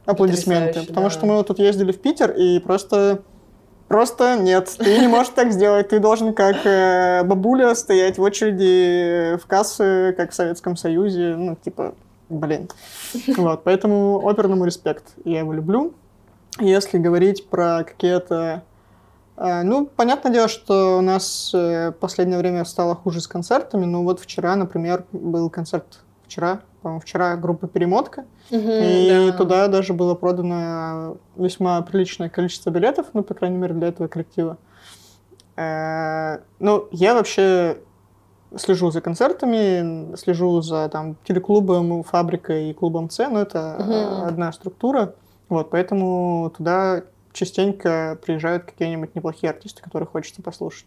аплодисменты. 0.05 0.67
Потрясающе, 0.67 0.89
Потому 0.89 1.07
да. 1.07 1.11
что 1.11 1.27
мы 1.27 1.37
вот 1.37 1.47
тут 1.47 1.59
ездили 1.59 1.93
в 1.93 2.01
Питер 2.01 2.31
и 2.33 2.59
просто 2.59 3.23
Просто 3.89 4.37
нет, 4.37 4.69
ты 4.79 4.99
не 4.99 5.09
можешь 5.09 5.33
так 5.35 5.51
сделать. 5.51 5.89
Ты 5.89 5.99
должен 5.99 6.35
как 6.35 6.57
бабуля 7.27 7.75
стоять 7.75 8.19
в 8.19 8.23
очереди 8.23 9.39
в 9.39 9.47
кассы, 9.47 10.13
как 10.15 10.33
в 10.33 10.35
Советском 10.35 10.77
Союзе. 10.77 11.37
Ну, 11.39 11.57
типа, 11.57 11.95
блин. 12.29 12.68
Вот, 13.37 13.64
поэтому 13.64 14.20
оперному 14.26 14.64
респект. 14.64 15.12
Я 15.24 15.41
его 15.41 15.53
люблю. 15.53 15.95
Если 16.61 16.99
говорить 16.99 17.49
про 17.49 17.85
какие-то... 17.85 18.62
э, 19.37 19.62
ну, 19.62 19.87
понятное 19.87 20.33
дело, 20.33 20.49
что 20.49 20.99
у 20.99 21.01
нас 21.01 21.53
э, 21.55 21.91
в 21.91 21.93
последнее 21.93 22.39
время 22.39 22.64
стало 22.64 22.95
хуже 22.95 23.20
с 23.20 23.29
концертами. 23.29 23.85
Ну, 23.85 24.03
вот 24.05 24.20
вчера, 24.20 24.57
например, 24.57 25.05
был 25.12 25.51
концерт 25.51 26.01
вчера, 26.26 26.61
по-моему, 26.83 27.01
вчера 27.01 27.37
группа 27.37 27.66
«Перемотка». 27.68 28.24
Мгм, 28.51 28.70
И 28.70 29.29
да. 29.31 29.37
туда 29.37 29.68
даже 29.68 29.93
было 29.93 30.14
продано 30.14 31.16
весьма 31.37 31.81
приличное 31.83 32.29
количество 32.29 32.70
билетов, 32.70 33.07
ну, 33.12 33.22
по 33.22 33.35
крайней 33.35 33.59
мере, 33.59 33.74
для 33.74 33.89
этого 33.89 34.09
коллектива. 34.09 34.57
Э, 35.57 36.39
Ну, 36.59 36.89
я 36.91 37.14
вообще 37.14 37.79
слежу 38.57 38.91
за 38.91 39.01
концертами, 39.01 40.17
слежу 40.17 40.61
за 40.63 40.89
там 40.89 41.17
телеклубом, 41.25 42.03
фабрикой 42.03 42.71
и 42.71 42.75
клубом 42.75 43.11
С, 43.11 43.29
но 43.29 43.41
это 43.41 43.77
э, 43.79 44.29
одна 44.29 44.53
структура. 44.53 45.15
Вот, 45.49 45.71
поэтому 45.71 46.53
туда 46.57 47.05
частенько 47.33 48.19
приезжают 48.25 48.65
какие-нибудь 48.65 49.15
неплохие 49.15 49.51
артисты, 49.51 49.83
которые 49.83 50.07
хочется 50.07 50.43
послушать. 50.43 50.87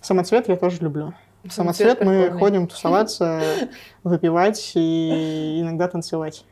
Самоцвет 0.00 0.48
я 0.48 0.56
тоже 0.56 0.78
люблю. 0.80 1.14
В 1.44 1.50
Самоцвет 1.52 2.04
мы 2.04 2.30
ходим 2.30 2.66
тусоваться, 2.66 3.40
выпивать 4.04 4.72
и 4.74 5.60
иногда 5.60 5.88
танцевать. 5.88 6.44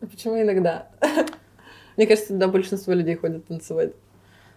Почему 0.00 0.40
иногда? 0.40 0.88
Мне 1.96 2.06
кажется, 2.06 2.32
туда 2.32 2.48
большинство 2.48 2.92
людей 2.92 3.16
ходят 3.16 3.46
танцевать. 3.46 3.92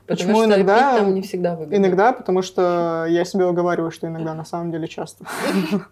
Потому 0.08 0.30
Почему 0.30 0.43
что 0.43 0.55
иногда? 0.55 0.97
там 0.97 1.14
не 1.14 1.22
всегда 1.22 1.55
выгодно. 1.55 1.76
Иногда, 1.76 2.14
потому 2.14 2.41
что 2.41 3.05
я 3.10 3.26
себе 3.26 3.45
уговариваю, 3.45 3.91
что 3.91 4.08
иногда, 4.08 4.34
на 4.34 4.45
самом 4.45 4.72
деле 4.72 4.88
часто. 4.88 5.26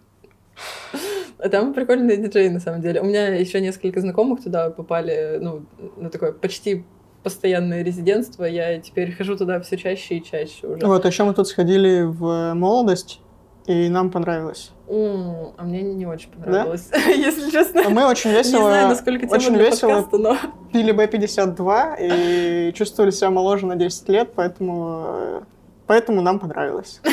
А 1.38 1.50
Там 1.50 1.74
прикольные 1.74 2.16
диджеи, 2.16 2.48
на 2.48 2.60
самом 2.60 2.80
деле. 2.80 3.02
У 3.02 3.04
меня 3.04 3.28
еще 3.34 3.60
несколько 3.60 4.00
знакомых 4.00 4.42
туда 4.42 4.70
попали, 4.70 5.36
ну, 5.38 5.66
на 5.98 6.08
такое 6.08 6.32
почти 6.32 6.86
постоянное 7.22 7.82
резидентство. 7.82 8.44
Я 8.44 8.80
теперь 8.80 9.12
хожу 9.12 9.36
туда 9.36 9.60
все 9.60 9.76
чаще 9.76 10.16
и 10.16 10.24
чаще 10.24 10.66
уже. 10.66 10.86
Вот, 10.86 11.04
еще 11.04 11.24
мы 11.24 11.34
тут 11.34 11.46
сходили 11.46 12.02
в 12.02 12.54
молодость, 12.54 13.20
и 13.66 13.88
нам 13.88 14.10
понравилось. 14.10 14.70
М, 14.88 15.52
А 15.56 15.62
мне 15.64 15.82
не 15.82 16.06
очень 16.06 16.30
понравилось, 16.30 16.88
если 17.08 17.50
честно. 17.50 17.82
А 17.86 17.88
Мы 17.90 18.06
очень 18.06 18.30
Не 18.30 18.42
знаю, 18.44 18.64
весело, 18.66 18.88
насколько 18.88 19.26
тема 19.26 19.36
очень 19.36 19.54
для 19.54 19.64
весело 19.70 19.90
подкаста, 20.02 20.18
но... 20.18 20.36
пили 20.72 20.92
Б-52 20.92 21.96
и 22.00 22.72
чувствовали 22.74 23.10
себя 23.10 23.30
моложе 23.30 23.66
на 23.66 23.76
10 23.76 24.08
лет, 24.08 24.32
поэтому, 24.34 25.42
поэтому 25.86 26.22
нам 26.22 26.38
понравилось. 26.38 27.00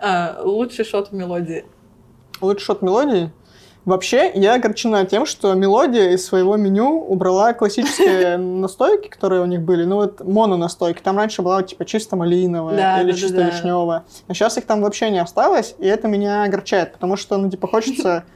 А, 0.00 0.40
лучший 0.42 0.84
шот 0.84 1.10
в 1.10 1.14
мелодии. 1.14 1.64
Лучший 2.40 2.64
шот 2.64 2.82
мелодии? 2.82 3.30
Вообще, 3.86 4.30
я 4.34 4.54
огорчена 4.54 5.06
тем, 5.06 5.24
что 5.24 5.54
мелодия 5.54 6.10
из 6.10 6.26
своего 6.26 6.56
меню 6.56 7.00
убрала 7.00 7.54
классические 7.54 8.36
настойки, 8.36 9.08
которые 9.08 9.42
у 9.42 9.46
них 9.46 9.62
были. 9.62 9.84
Ну 9.84 9.96
вот 9.96 10.22
моно-настойки. 10.22 11.00
Там 11.02 11.16
раньше 11.16 11.40
была 11.42 11.62
типа 11.62 11.86
чисто 11.86 12.16
малиновая 12.16 12.76
Да, 12.76 13.00
или 13.00 13.12
да, 13.12 13.16
чисто 13.16 13.36
да. 13.36 13.48
вишневая. 13.48 14.04
А 14.28 14.34
сейчас 14.34 14.58
их 14.58 14.66
там 14.66 14.82
вообще 14.82 15.10
не 15.10 15.18
осталось, 15.18 15.74
и 15.78 15.86
это 15.86 16.08
меня 16.08 16.44
огорчает, 16.44 16.92
потому 16.92 17.16
что, 17.16 17.38
ну, 17.38 17.50
типа, 17.50 17.66
хочется... 17.66 18.24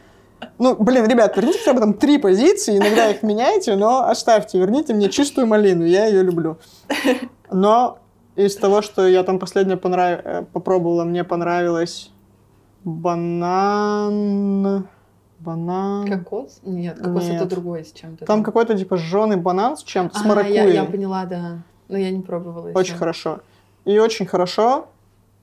Ну, 0.59 0.77
блин, 0.77 1.07
ребят, 1.07 1.35
верните 1.37 1.59
хотя 1.59 1.73
бы 1.73 1.81
там 1.81 1.95
три 1.95 2.19
позиции, 2.19 2.77
иногда 2.77 3.09
их 3.09 3.23
меняйте, 3.23 3.77
но 3.77 4.07
оставьте, 4.07 4.59
верните 4.59 4.93
мне 4.93 5.09
чистую 5.09 5.47
малину, 5.47 5.87
я 5.87 6.07
ее 6.07 6.23
люблю. 6.23 6.59
Но 7.51 7.99
из 8.37 8.55
того, 8.57 8.83
что 8.83 9.07
я 9.07 9.23
там 9.23 9.39
последнее 9.39 9.79
понрав- 9.79 10.21
э, 10.23 10.45
попробовала, 10.53 11.05
мне 11.05 11.25
понравилось 11.25 12.11
банан... 12.85 14.87
Банан... 15.45 16.09
Кокос? 16.09 16.61
Нет, 16.65 16.99
кокос 16.99 17.25
Нет. 17.25 17.37
это 17.43 17.47
другой 17.47 17.85
с 17.85 17.93
чем-то. 17.93 18.25
Там 18.25 18.43
какой-то 18.43 18.77
типа 18.77 18.97
жженый 18.97 19.37
банан 19.37 19.77
с 19.77 19.83
чем-то, 19.83 20.19
с 20.19 20.23
А, 20.23 20.25
я, 20.25 20.29
маракуйей. 20.29 20.73
я 20.75 20.85
поняла, 20.85 21.25
да. 21.27 21.59
Но 21.89 21.99
я 21.99 22.11
не 22.11 22.23
пробовала 22.23 22.71
Очень 22.71 22.97
хорошо. 22.97 23.41
И 23.85 23.99
очень 23.99 24.25
хорошо 24.27 24.89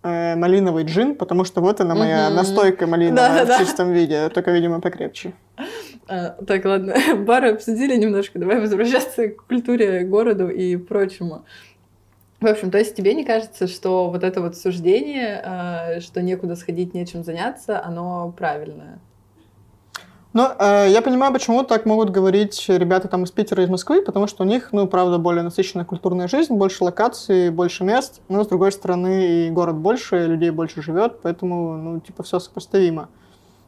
э, 0.03 0.35
малиновый 0.35 0.83
джин, 0.85 1.15
потому 1.15 1.43
что 1.45 1.61
вот 1.61 1.79
она 1.81 1.93
моя 1.93 2.27
Мгм. 2.27 2.35
настойка 2.37 2.87
малиновая 2.87 3.29
Да-да-да. 3.45 3.57
в 3.57 3.59
чистом 3.59 3.91
виде, 3.91 4.29
только, 4.29 4.51
видимо, 4.51 4.81
покрепче. 4.81 5.33
А, 6.07 6.29
так, 6.47 6.65
ладно, 6.65 6.95
бары 7.27 7.51
обсудили 7.53 7.95
немножко, 7.95 8.39
давай 8.39 8.59
возвращаться 8.59 9.27
к 9.27 9.45
культуре, 9.45 10.01
городу 10.03 10.49
и 10.49 10.75
прочему. 10.77 11.45
В 12.39 12.47
общем, 12.47 12.71
то 12.71 12.79
есть 12.79 12.95
тебе 12.95 13.13
не 13.13 13.23
кажется, 13.23 13.67
что 13.67 14.09
вот 14.09 14.23
это 14.23 14.41
вот 14.41 14.57
суждение, 14.57 15.39
а, 15.45 15.99
что 16.01 16.23
некуда 16.23 16.55
сходить, 16.55 16.95
нечем 16.95 17.23
заняться, 17.23 17.85
оно 17.85 18.33
правильное? 18.35 18.97
Но 20.33 20.55
э, 20.57 20.87
я 20.89 21.01
понимаю, 21.01 21.33
почему 21.33 21.63
так 21.63 21.85
могут 21.85 22.09
говорить 22.09 22.65
ребята 22.69 23.09
там 23.09 23.25
из 23.25 23.31
Питера, 23.31 23.63
из 23.63 23.69
Москвы, 23.69 24.01
потому 24.01 24.27
что 24.27 24.43
у 24.43 24.47
них, 24.47 24.69
ну, 24.71 24.87
правда, 24.87 25.17
более 25.17 25.43
насыщенная 25.43 25.83
культурная 25.83 26.29
жизнь, 26.29 26.53
больше 26.53 26.85
локаций, 26.85 27.49
больше 27.49 27.83
мест, 27.83 28.21
но, 28.29 28.43
с 28.43 28.47
другой 28.47 28.71
стороны, 28.71 29.47
и 29.47 29.49
город 29.49 29.75
больше, 29.75 30.27
людей 30.27 30.51
больше 30.51 30.81
живет, 30.81 31.19
поэтому, 31.21 31.75
ну, 31.75 31.99
типа, 31.99 32.23
все 32.23 32.39
сопоставимо. 32.39 33.09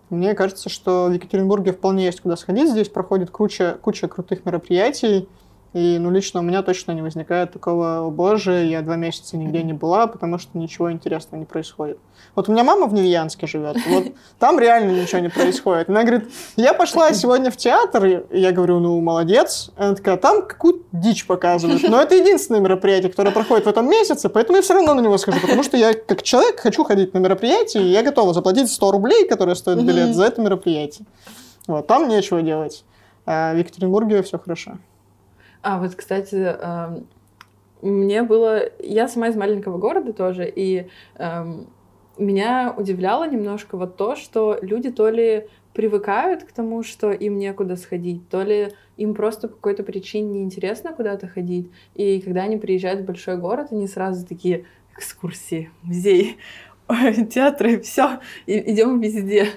Мне 0.09 0.35
кажется, 0.35 0.69
что 0.69 1.07
в 1.07 1.11
Екатеринбурге 1.11 1.73
вполне 1.73 2.05
есть 2.05 2.21
куда 2.21 2.37
сходить, 2.37 2.69
здесь 2.69 2.87
проходит 2.87 3.29
куча, 3.29 3.77
куча 3.81 4.07
крутых 4.07 4.45
мероприятий, 4.45 5.27
и, 5.73 5.97
ну, 5.99 6.11
лично 6.11 6.39
у 6.39 6.43
меня 6.43 6.61
точно 6.61 6.91
не 6.91 7.01
возникает 7.01 7.51
такого, 7.51 8.05
о 8.05 8.09
боже, 8.11 8.65
я 8.65 8.81
два 8.81 8.95
месяца 8.95 9.37
нигде 9.37 9.63
не 9.63 9.73
была, 9.73 10.07
потому 10.07 10.37
что 10.37 10.57
ничего 10.57 10.91
интересного 10.91 11.39
не 11.39 11.45
происходит. 11.45 11.97
Вот 12.35 12.47
у 12.47 12.51
меня 12.51 12.63
мама 12.63 12.87
в 12.87 12.93
Невьянске 12.93 13.47
живет, 13.47 13.77
вот 13.87 14.05
там 14.39 14.59
реально 14.59 14.91
ничего 15.01 15.19
не 15.19 15.29
происходит. 15.29 15.89
Она 15.89 16.03
говорит, 16.03 16.29
я 16.55 16.73
пошла 16.73 17.11
сегодня 17.13 17.51
в 17.51 17.57
театр, 17.57 18.05
и 18.05 18.39
я 18.39 18.51
говорю, 18.51 18.79
ну, 18.79 18.99
молодец. 19.01 19.71
Она 19.75 19.95
такая, 19.95 20.17
там 20.17 20.45
какую-то 20.45 20.83
дичь 20.91 21.25
показывают. 21.27 21.83
Но 21.83 22.01
это 22.01 22.15
единственное 22.15 22.61
мероприятие, 22.61 23.09
которое 23.09 23.31
проходит 23.31 23.65
в 23.65 23.69
этом 23.69 23.89
месяце, 23.89 24.29
поэтому 24.29 24.57
я 24.57 24.61
все 24.61 24.75
равно 24.75 24.93
на 24.93 25.01
него 25.01 25.17
схожу, 25.17 25.39
потому 25.41 25.63
что 25.63 25.75
я 25.77 25.93
как 25.93 26.23
человек 26.23 26.59
хочу 26.59 26.83
ходить 26.83 27.13
на 27.13 27.19
мероприятие, 27.19 27.83
и 27.83 27.87
я 27.87 28.03
готова 28.03 28.33
заплатить 28.33 28.71
100 28.71 28.91
рублей, 28.91 29.27
которые 29.27 29.55
стоят 29.55 29.83
билет, 29.83 30.15
за 30.15 30.25
это 30.25 30.41
мероприятие. 30.41 31.05
Вот, 31.67 31.87
там 31.87 32.07
нечего 32.07 32.41
делать. 32.41 32.83
А 33.25 33.53
в 33.53 33.57
Екатеринбурге 33.57 34.21
все 34.21 34.37
хорошо. 34.37 34.77
А 35.63 35.79
вот, 35.79 35.95
кстати, 35.95 36.35
эм, 36.35 37.07
мне 37.81 38.21
было... 38.23 38.63
Я 38.79 39.07
сама 39.07 39.29
из 39.29 39.35
маленького 39.35 39.77
города 39.77 40.11
тоже, 40.11 40.51
и 40.53 40.89
эм, 41.15 41.67
меня 42.17 42.75
удивляло 42.77 43.27
немножко 43.27 43.77
вот 43.77 43.95
то, 43.95 44.17
что 44.17 44.59
люди 44.61 44.91
то 44.91 45.09
ли 45.09 45.47
привыкают 45.73 46.43
к 46.43 46.51
тому, 46.51 46.83
что 46.83 47.11
им 47.11 47.39
некуда 47.39 47.77
сходить, 47.77 48.27
то 48.29 48.43
ли 48.43 48.73
им 48.97 49.15
просто 49.15 49.47
по 49.47 49.55
какой-то 49.55 49.83
причине 49.83 50.39
неинтересно 50.39 50.93
куда-то 50.93 51.27
ходить. 51.27 51.71
И 51.95 52.19
когда 52.19 52.43
они 52.43 52.57
приезжают 52.57 53.01
в 53.01 53.05
большой 53.05 53.37
город, 53.37 53.69
они 53.71 53.87
сразу 53.87 54.27
такие 54.27 54.65
экскурсии, 54.97 55.71
музей, 55.81 56.37
театры, 57.33 57.79
все, 57.79 58.19
идем 58.45 58.99
везде. 58.99 59.47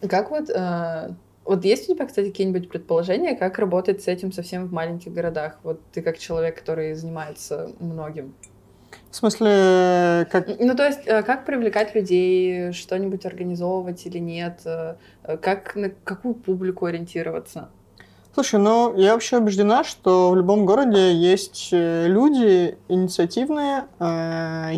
Как 0.00 0.30
вот... 0.30 0.50
э, 0.50 1.10
вот 1.48 1.64
есть 1.64 1.88
у 1.88 1.94
тебя, 1.94 2.06
кстати, 2.06 2.28
какие-нибудь 2.28 2.68
предположения, 2.68 3.34
как 3.34 3.58
работать 3.58 4.02
с 4.02 4.08
этим 4.08 4.32
совсем 4.32 4.66
в 4.66 4.72
маленьких 4.72 5.12
городах? 5.12 5.58
Вот 5.62 5.80
ты 5.92 6.02
как 6.02 6.18
человек, 6.18 6.58
который 6.58 6.92
занимается 6.94 7.72
многим. 7.80 8.34
В 9.10 9.16
смысле, 9.16 10.26
как... 10.30 10.46
Ну, 10.46 10.74
то 10.74 10.86
есть, 10.86 11.00
э, 11.06 11.22
как 11.22 11.46
привлекать 11.46 11.94
людей, 11.94 12.72
что-нибудь 12.72 13.24
организовывать 13.24 14.04
или 14.04 14.18
нет? 14.18 14.60
э, 14.66 14.96
э, 15.24 15.38
Как 15.38 15.74
на 15.74 15.88
какую 15.88 16.34
публику 16.34 16.84
ориентироваться? 16.84 17.70
Слушай, 18.34 18.60
ну, 18.60 18.94
я 18.96 19.14
вообще 19.14 19.38
убеждена, 19.38 19.84
что 19.84 20.30
в 20.30 20.36
любом 20.36 20.66
городе 20.66 21.14
есть 21.14 21.70
люди 21.72 22.76
инициативные, 22.88 23.86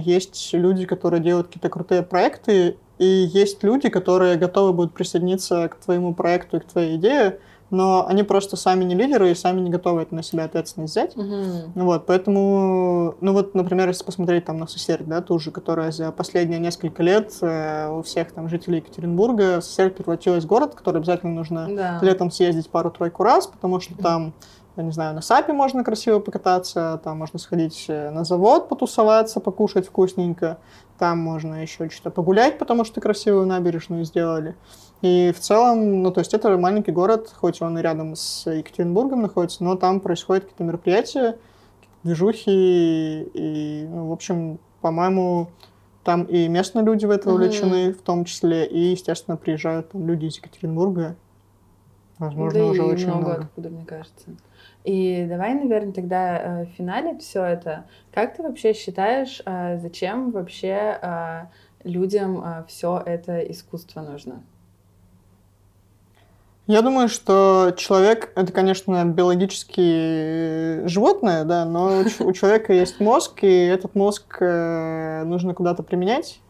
есть 0.00 0.54
люди, 0.54 0.86
которые 0.86 1.20
делают 1.20 1.48
какие-то 1.48 1.68
крутые 1.68 2.02
проекты, 2.02 2.78
и 3.00 3.06
есть 3.32 3.62
люди, 3.64 3.88
которые 3.88 4.36
готовы 4.36 4.74
будут 4.74 4.92
присоединиться 4.92 5.68
к 5.68 5.76
твоему 5.76 6.12
проекту 6.12 6.58
и 6.58 6.60
к 6.60 6.66
твоей 6.66 6.96
идее, 6.96 7.38
но 7.70 8.06
они 8.06 8.24
просто 8.24 8.56
сами 8.56 8.84
не 8.84 8.94
лидеры 8.94 9.30
и 9.30 9.34
сами 9.34 9.60
не 9.60 9.70
готовы 9.70 10.02
это 10.02 10.14
на 10.14 10.22
себя 10.22 10.44
ответственность 10.44 10.92
взять. 10.92 11.16
Мгм. 11.16 11.72
Вот, 11.76 12.04
поэтому, 12.04 13.14
ну 13.22 13.32
вот, 13.32 13.54
например, 13.54 13.88
если 13.88 14.04
посмотреть 14.04 14.44
там 14.44 14.58
на 14.58 14.66
Сосерь, 14.66 15.02
да, 15.04 15.22
ту 15.22 15.38
же, 15.38 15.50
которая 15.50 15.92
за 15.92 16.12
последние 16.12 16.60
несколько 16.60 17.02
лет 17.02 17.32
э, 17.40 17.88
у 17.88 18.02
всех 18.02 18.32
там 18.32 18.50
жителей 18.50 18.78
Екатеринбурга, 18.78 19.62
Сосерь 19.62 19.90
превратилась 19.90 20.44
в 20.44 20.46
город, 20.46 20.74
который 20.74 20.98
обязательно 20.98 21.32
нужно 21.32 21.68
Да. 21.70 21.98
летом 22.02 22.30
съездить 22.30 22.68
пару-тройку 22.68 23.22
раз, 23.22 23.46
потому 23.46 23.80
что 23.80 23.94
там, 23.96 24.34
я 24.80 24.86
не 24.86 24.92
знаю, 24.92 25.14
на 25.14 25.20
САПе 25.20 25.52
можно 25.52 25.84
красиво 25.84 26.18
покататься, 26.18 27.00
там 27.04 27.18
можно 27.18 27.38
сходить 27.38 27.84
э, 27.88 28.10
на 28.10 28.24
завод 28.24 28.68
потусоваться, 28.68 29.40
покушать 29.40 29.86
вкусненько, 29.86 30.58
там 30.98 31.18
можно 31.18 31.62
еще 31.62 31.88
что-то 31.90 32.10
погулять, 32.10 32.58
потому 32.58 32.84
что 32.84 33.00
красивую 33.00 33.46
набережную 33.46 34.04
сделали. 34.04 34.56
И 35.02 35.32
в 35.36 35.40
целом, 35.40 36.02
ну, 36.02 36.10
то 36.10 36.20
есть 36.20 36.34
это 36.34 36.56
маленький 36.56 36.92
город, 36.92 37.32
хоть 37.34 37.60
он 37.62 37.78
и 37.78 37.82
рядом 37.82 38.16
с 38.16 38.50
Екатеринбургом 38.50 39.22
находится, 39.22 39.62
но 39.64 39.76
там 39.76 40.00
происходят 40.00 40.44
какие-то 40.44 40.64
мероприятия, 40.64 41.36
движухи, 42.02 43.22
и, 43.34 43.86
ну, 43.88 44.08
в 44.08 44.12
общем, 44.12 44.58
по-моему, 44.80 45.48
там 46.04 46.24
и 46.24 46.48
местные 46.48 46.84
люди 46.84 47.04
в 47.04 47.10
это 47.10 47.28
Мгм. 47.28 47.34
увлечены, 47.34 47.92
в 47.92 48.00
том 48.00 48.24
числе, 48.24 48.66
и, 48.66 48.78
естественно, 48.92 49.36
приезжают 49.36 49.90
там 49.90 50.06
люди 50.06 50.26
из 50.26 50.36
Екатеринбурга, 50.36 51.16
возможно, 52.18 52.60
да 52.60 52.66
уже 52.66 52.82
и 52.82 52.84
очень 52.84 53.06
много, 53.08 53.20
много. 53.26 53.42
откуда, 53.42 53.68
мне 53.68 53.84
кажется. 53.84 54.30
И 54.84 55.26
давай, 55.28 55.54
наверное, 55.54 55.92
тогда 55.92 56.62
э, 56.62 56.66
финалить 56.76 57.22
все 57.22 57.44
это. 57.44 57.84
Как 58.12 58.36
ты 58.36 58.42
вообще 58.42 58.72
считаешь, 58.72 59.42
э, 59.44 59.78
зачем 59.78 60.30
вообще 60.30 60.98
э, 61.00 61.42
людям 61.84 62.42
все 62.66 63.02
это 63.04 63.40
искусство 63.40 64.00
нужно? 64.00 64.42
Я 66.70 66.82
думаю, 66.82 67.08
что 67.08 67.72
человек— 67.76 68.30
это, 68.36 68.52
конечно, 68.52 69.04
биологически 69.04 70.86
животное, 70.86 71.44
да, 71.44 71.64
но 71.64 72.04
у 72.20 72.32
человека 72.32 72.72
есть 72.72 73.00
мозг, 73.00 73.42
и 73.42 73.64
этот 73.66 73.96
мозг 73.96 74.36
э, 74.40 75.24
нужно 75.24 75.52
куда-то 75.52 75.82
применять 75.82 76.40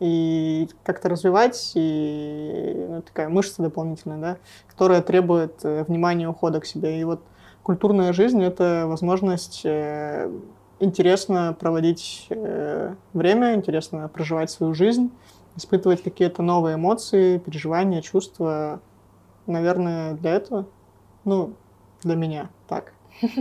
и 0.00 0.68
как-то 0.82 1.08
развивать, 1.08 1.72
и 1.76 2.86
ну, 2.88 3.02
такая 3.02 3.28
мышца 3.28 3.62
дополнительная, 3.62 4.18
да, 4.18 4.36
которая 4.68 5.00
требует 5.00 5.64
э, 5.64 5.84
внимания 5.84 6.28
ухода 6.28 6.60
к 6.60 6.66
себе. 6.66 7.00
И 7.00 7.04
вот 7.04 7.22
культурная 7.66 8.12
жизнь— 8.12 8.40
это 8.44 8.84
возможность 8.86 9.62
э, 9.64 10.30
интересно 10.78 11.52
проводить 11.58 12.28
э, 12.30 12.94
время, 13.12 13.54
интересно 13.56 14.06
проживать 14.06 14.52
свою 14.52 14.72
жизнь, 14.72 15.10
испытывать 15.56 16.00
какие-то 16.00 16.44
новые 16.44 16.76
эмоции, 16.76 17.38
переживания, 17.38 18.02
чувства, 18.02 18.80
наверное, 19.48 20.14
для 20.14 20.34
этого. 20.34 20.66
Ну, 21.24 21.54
для 22.04 22.14
меня 22.14 22.50
так. 22.68 22.92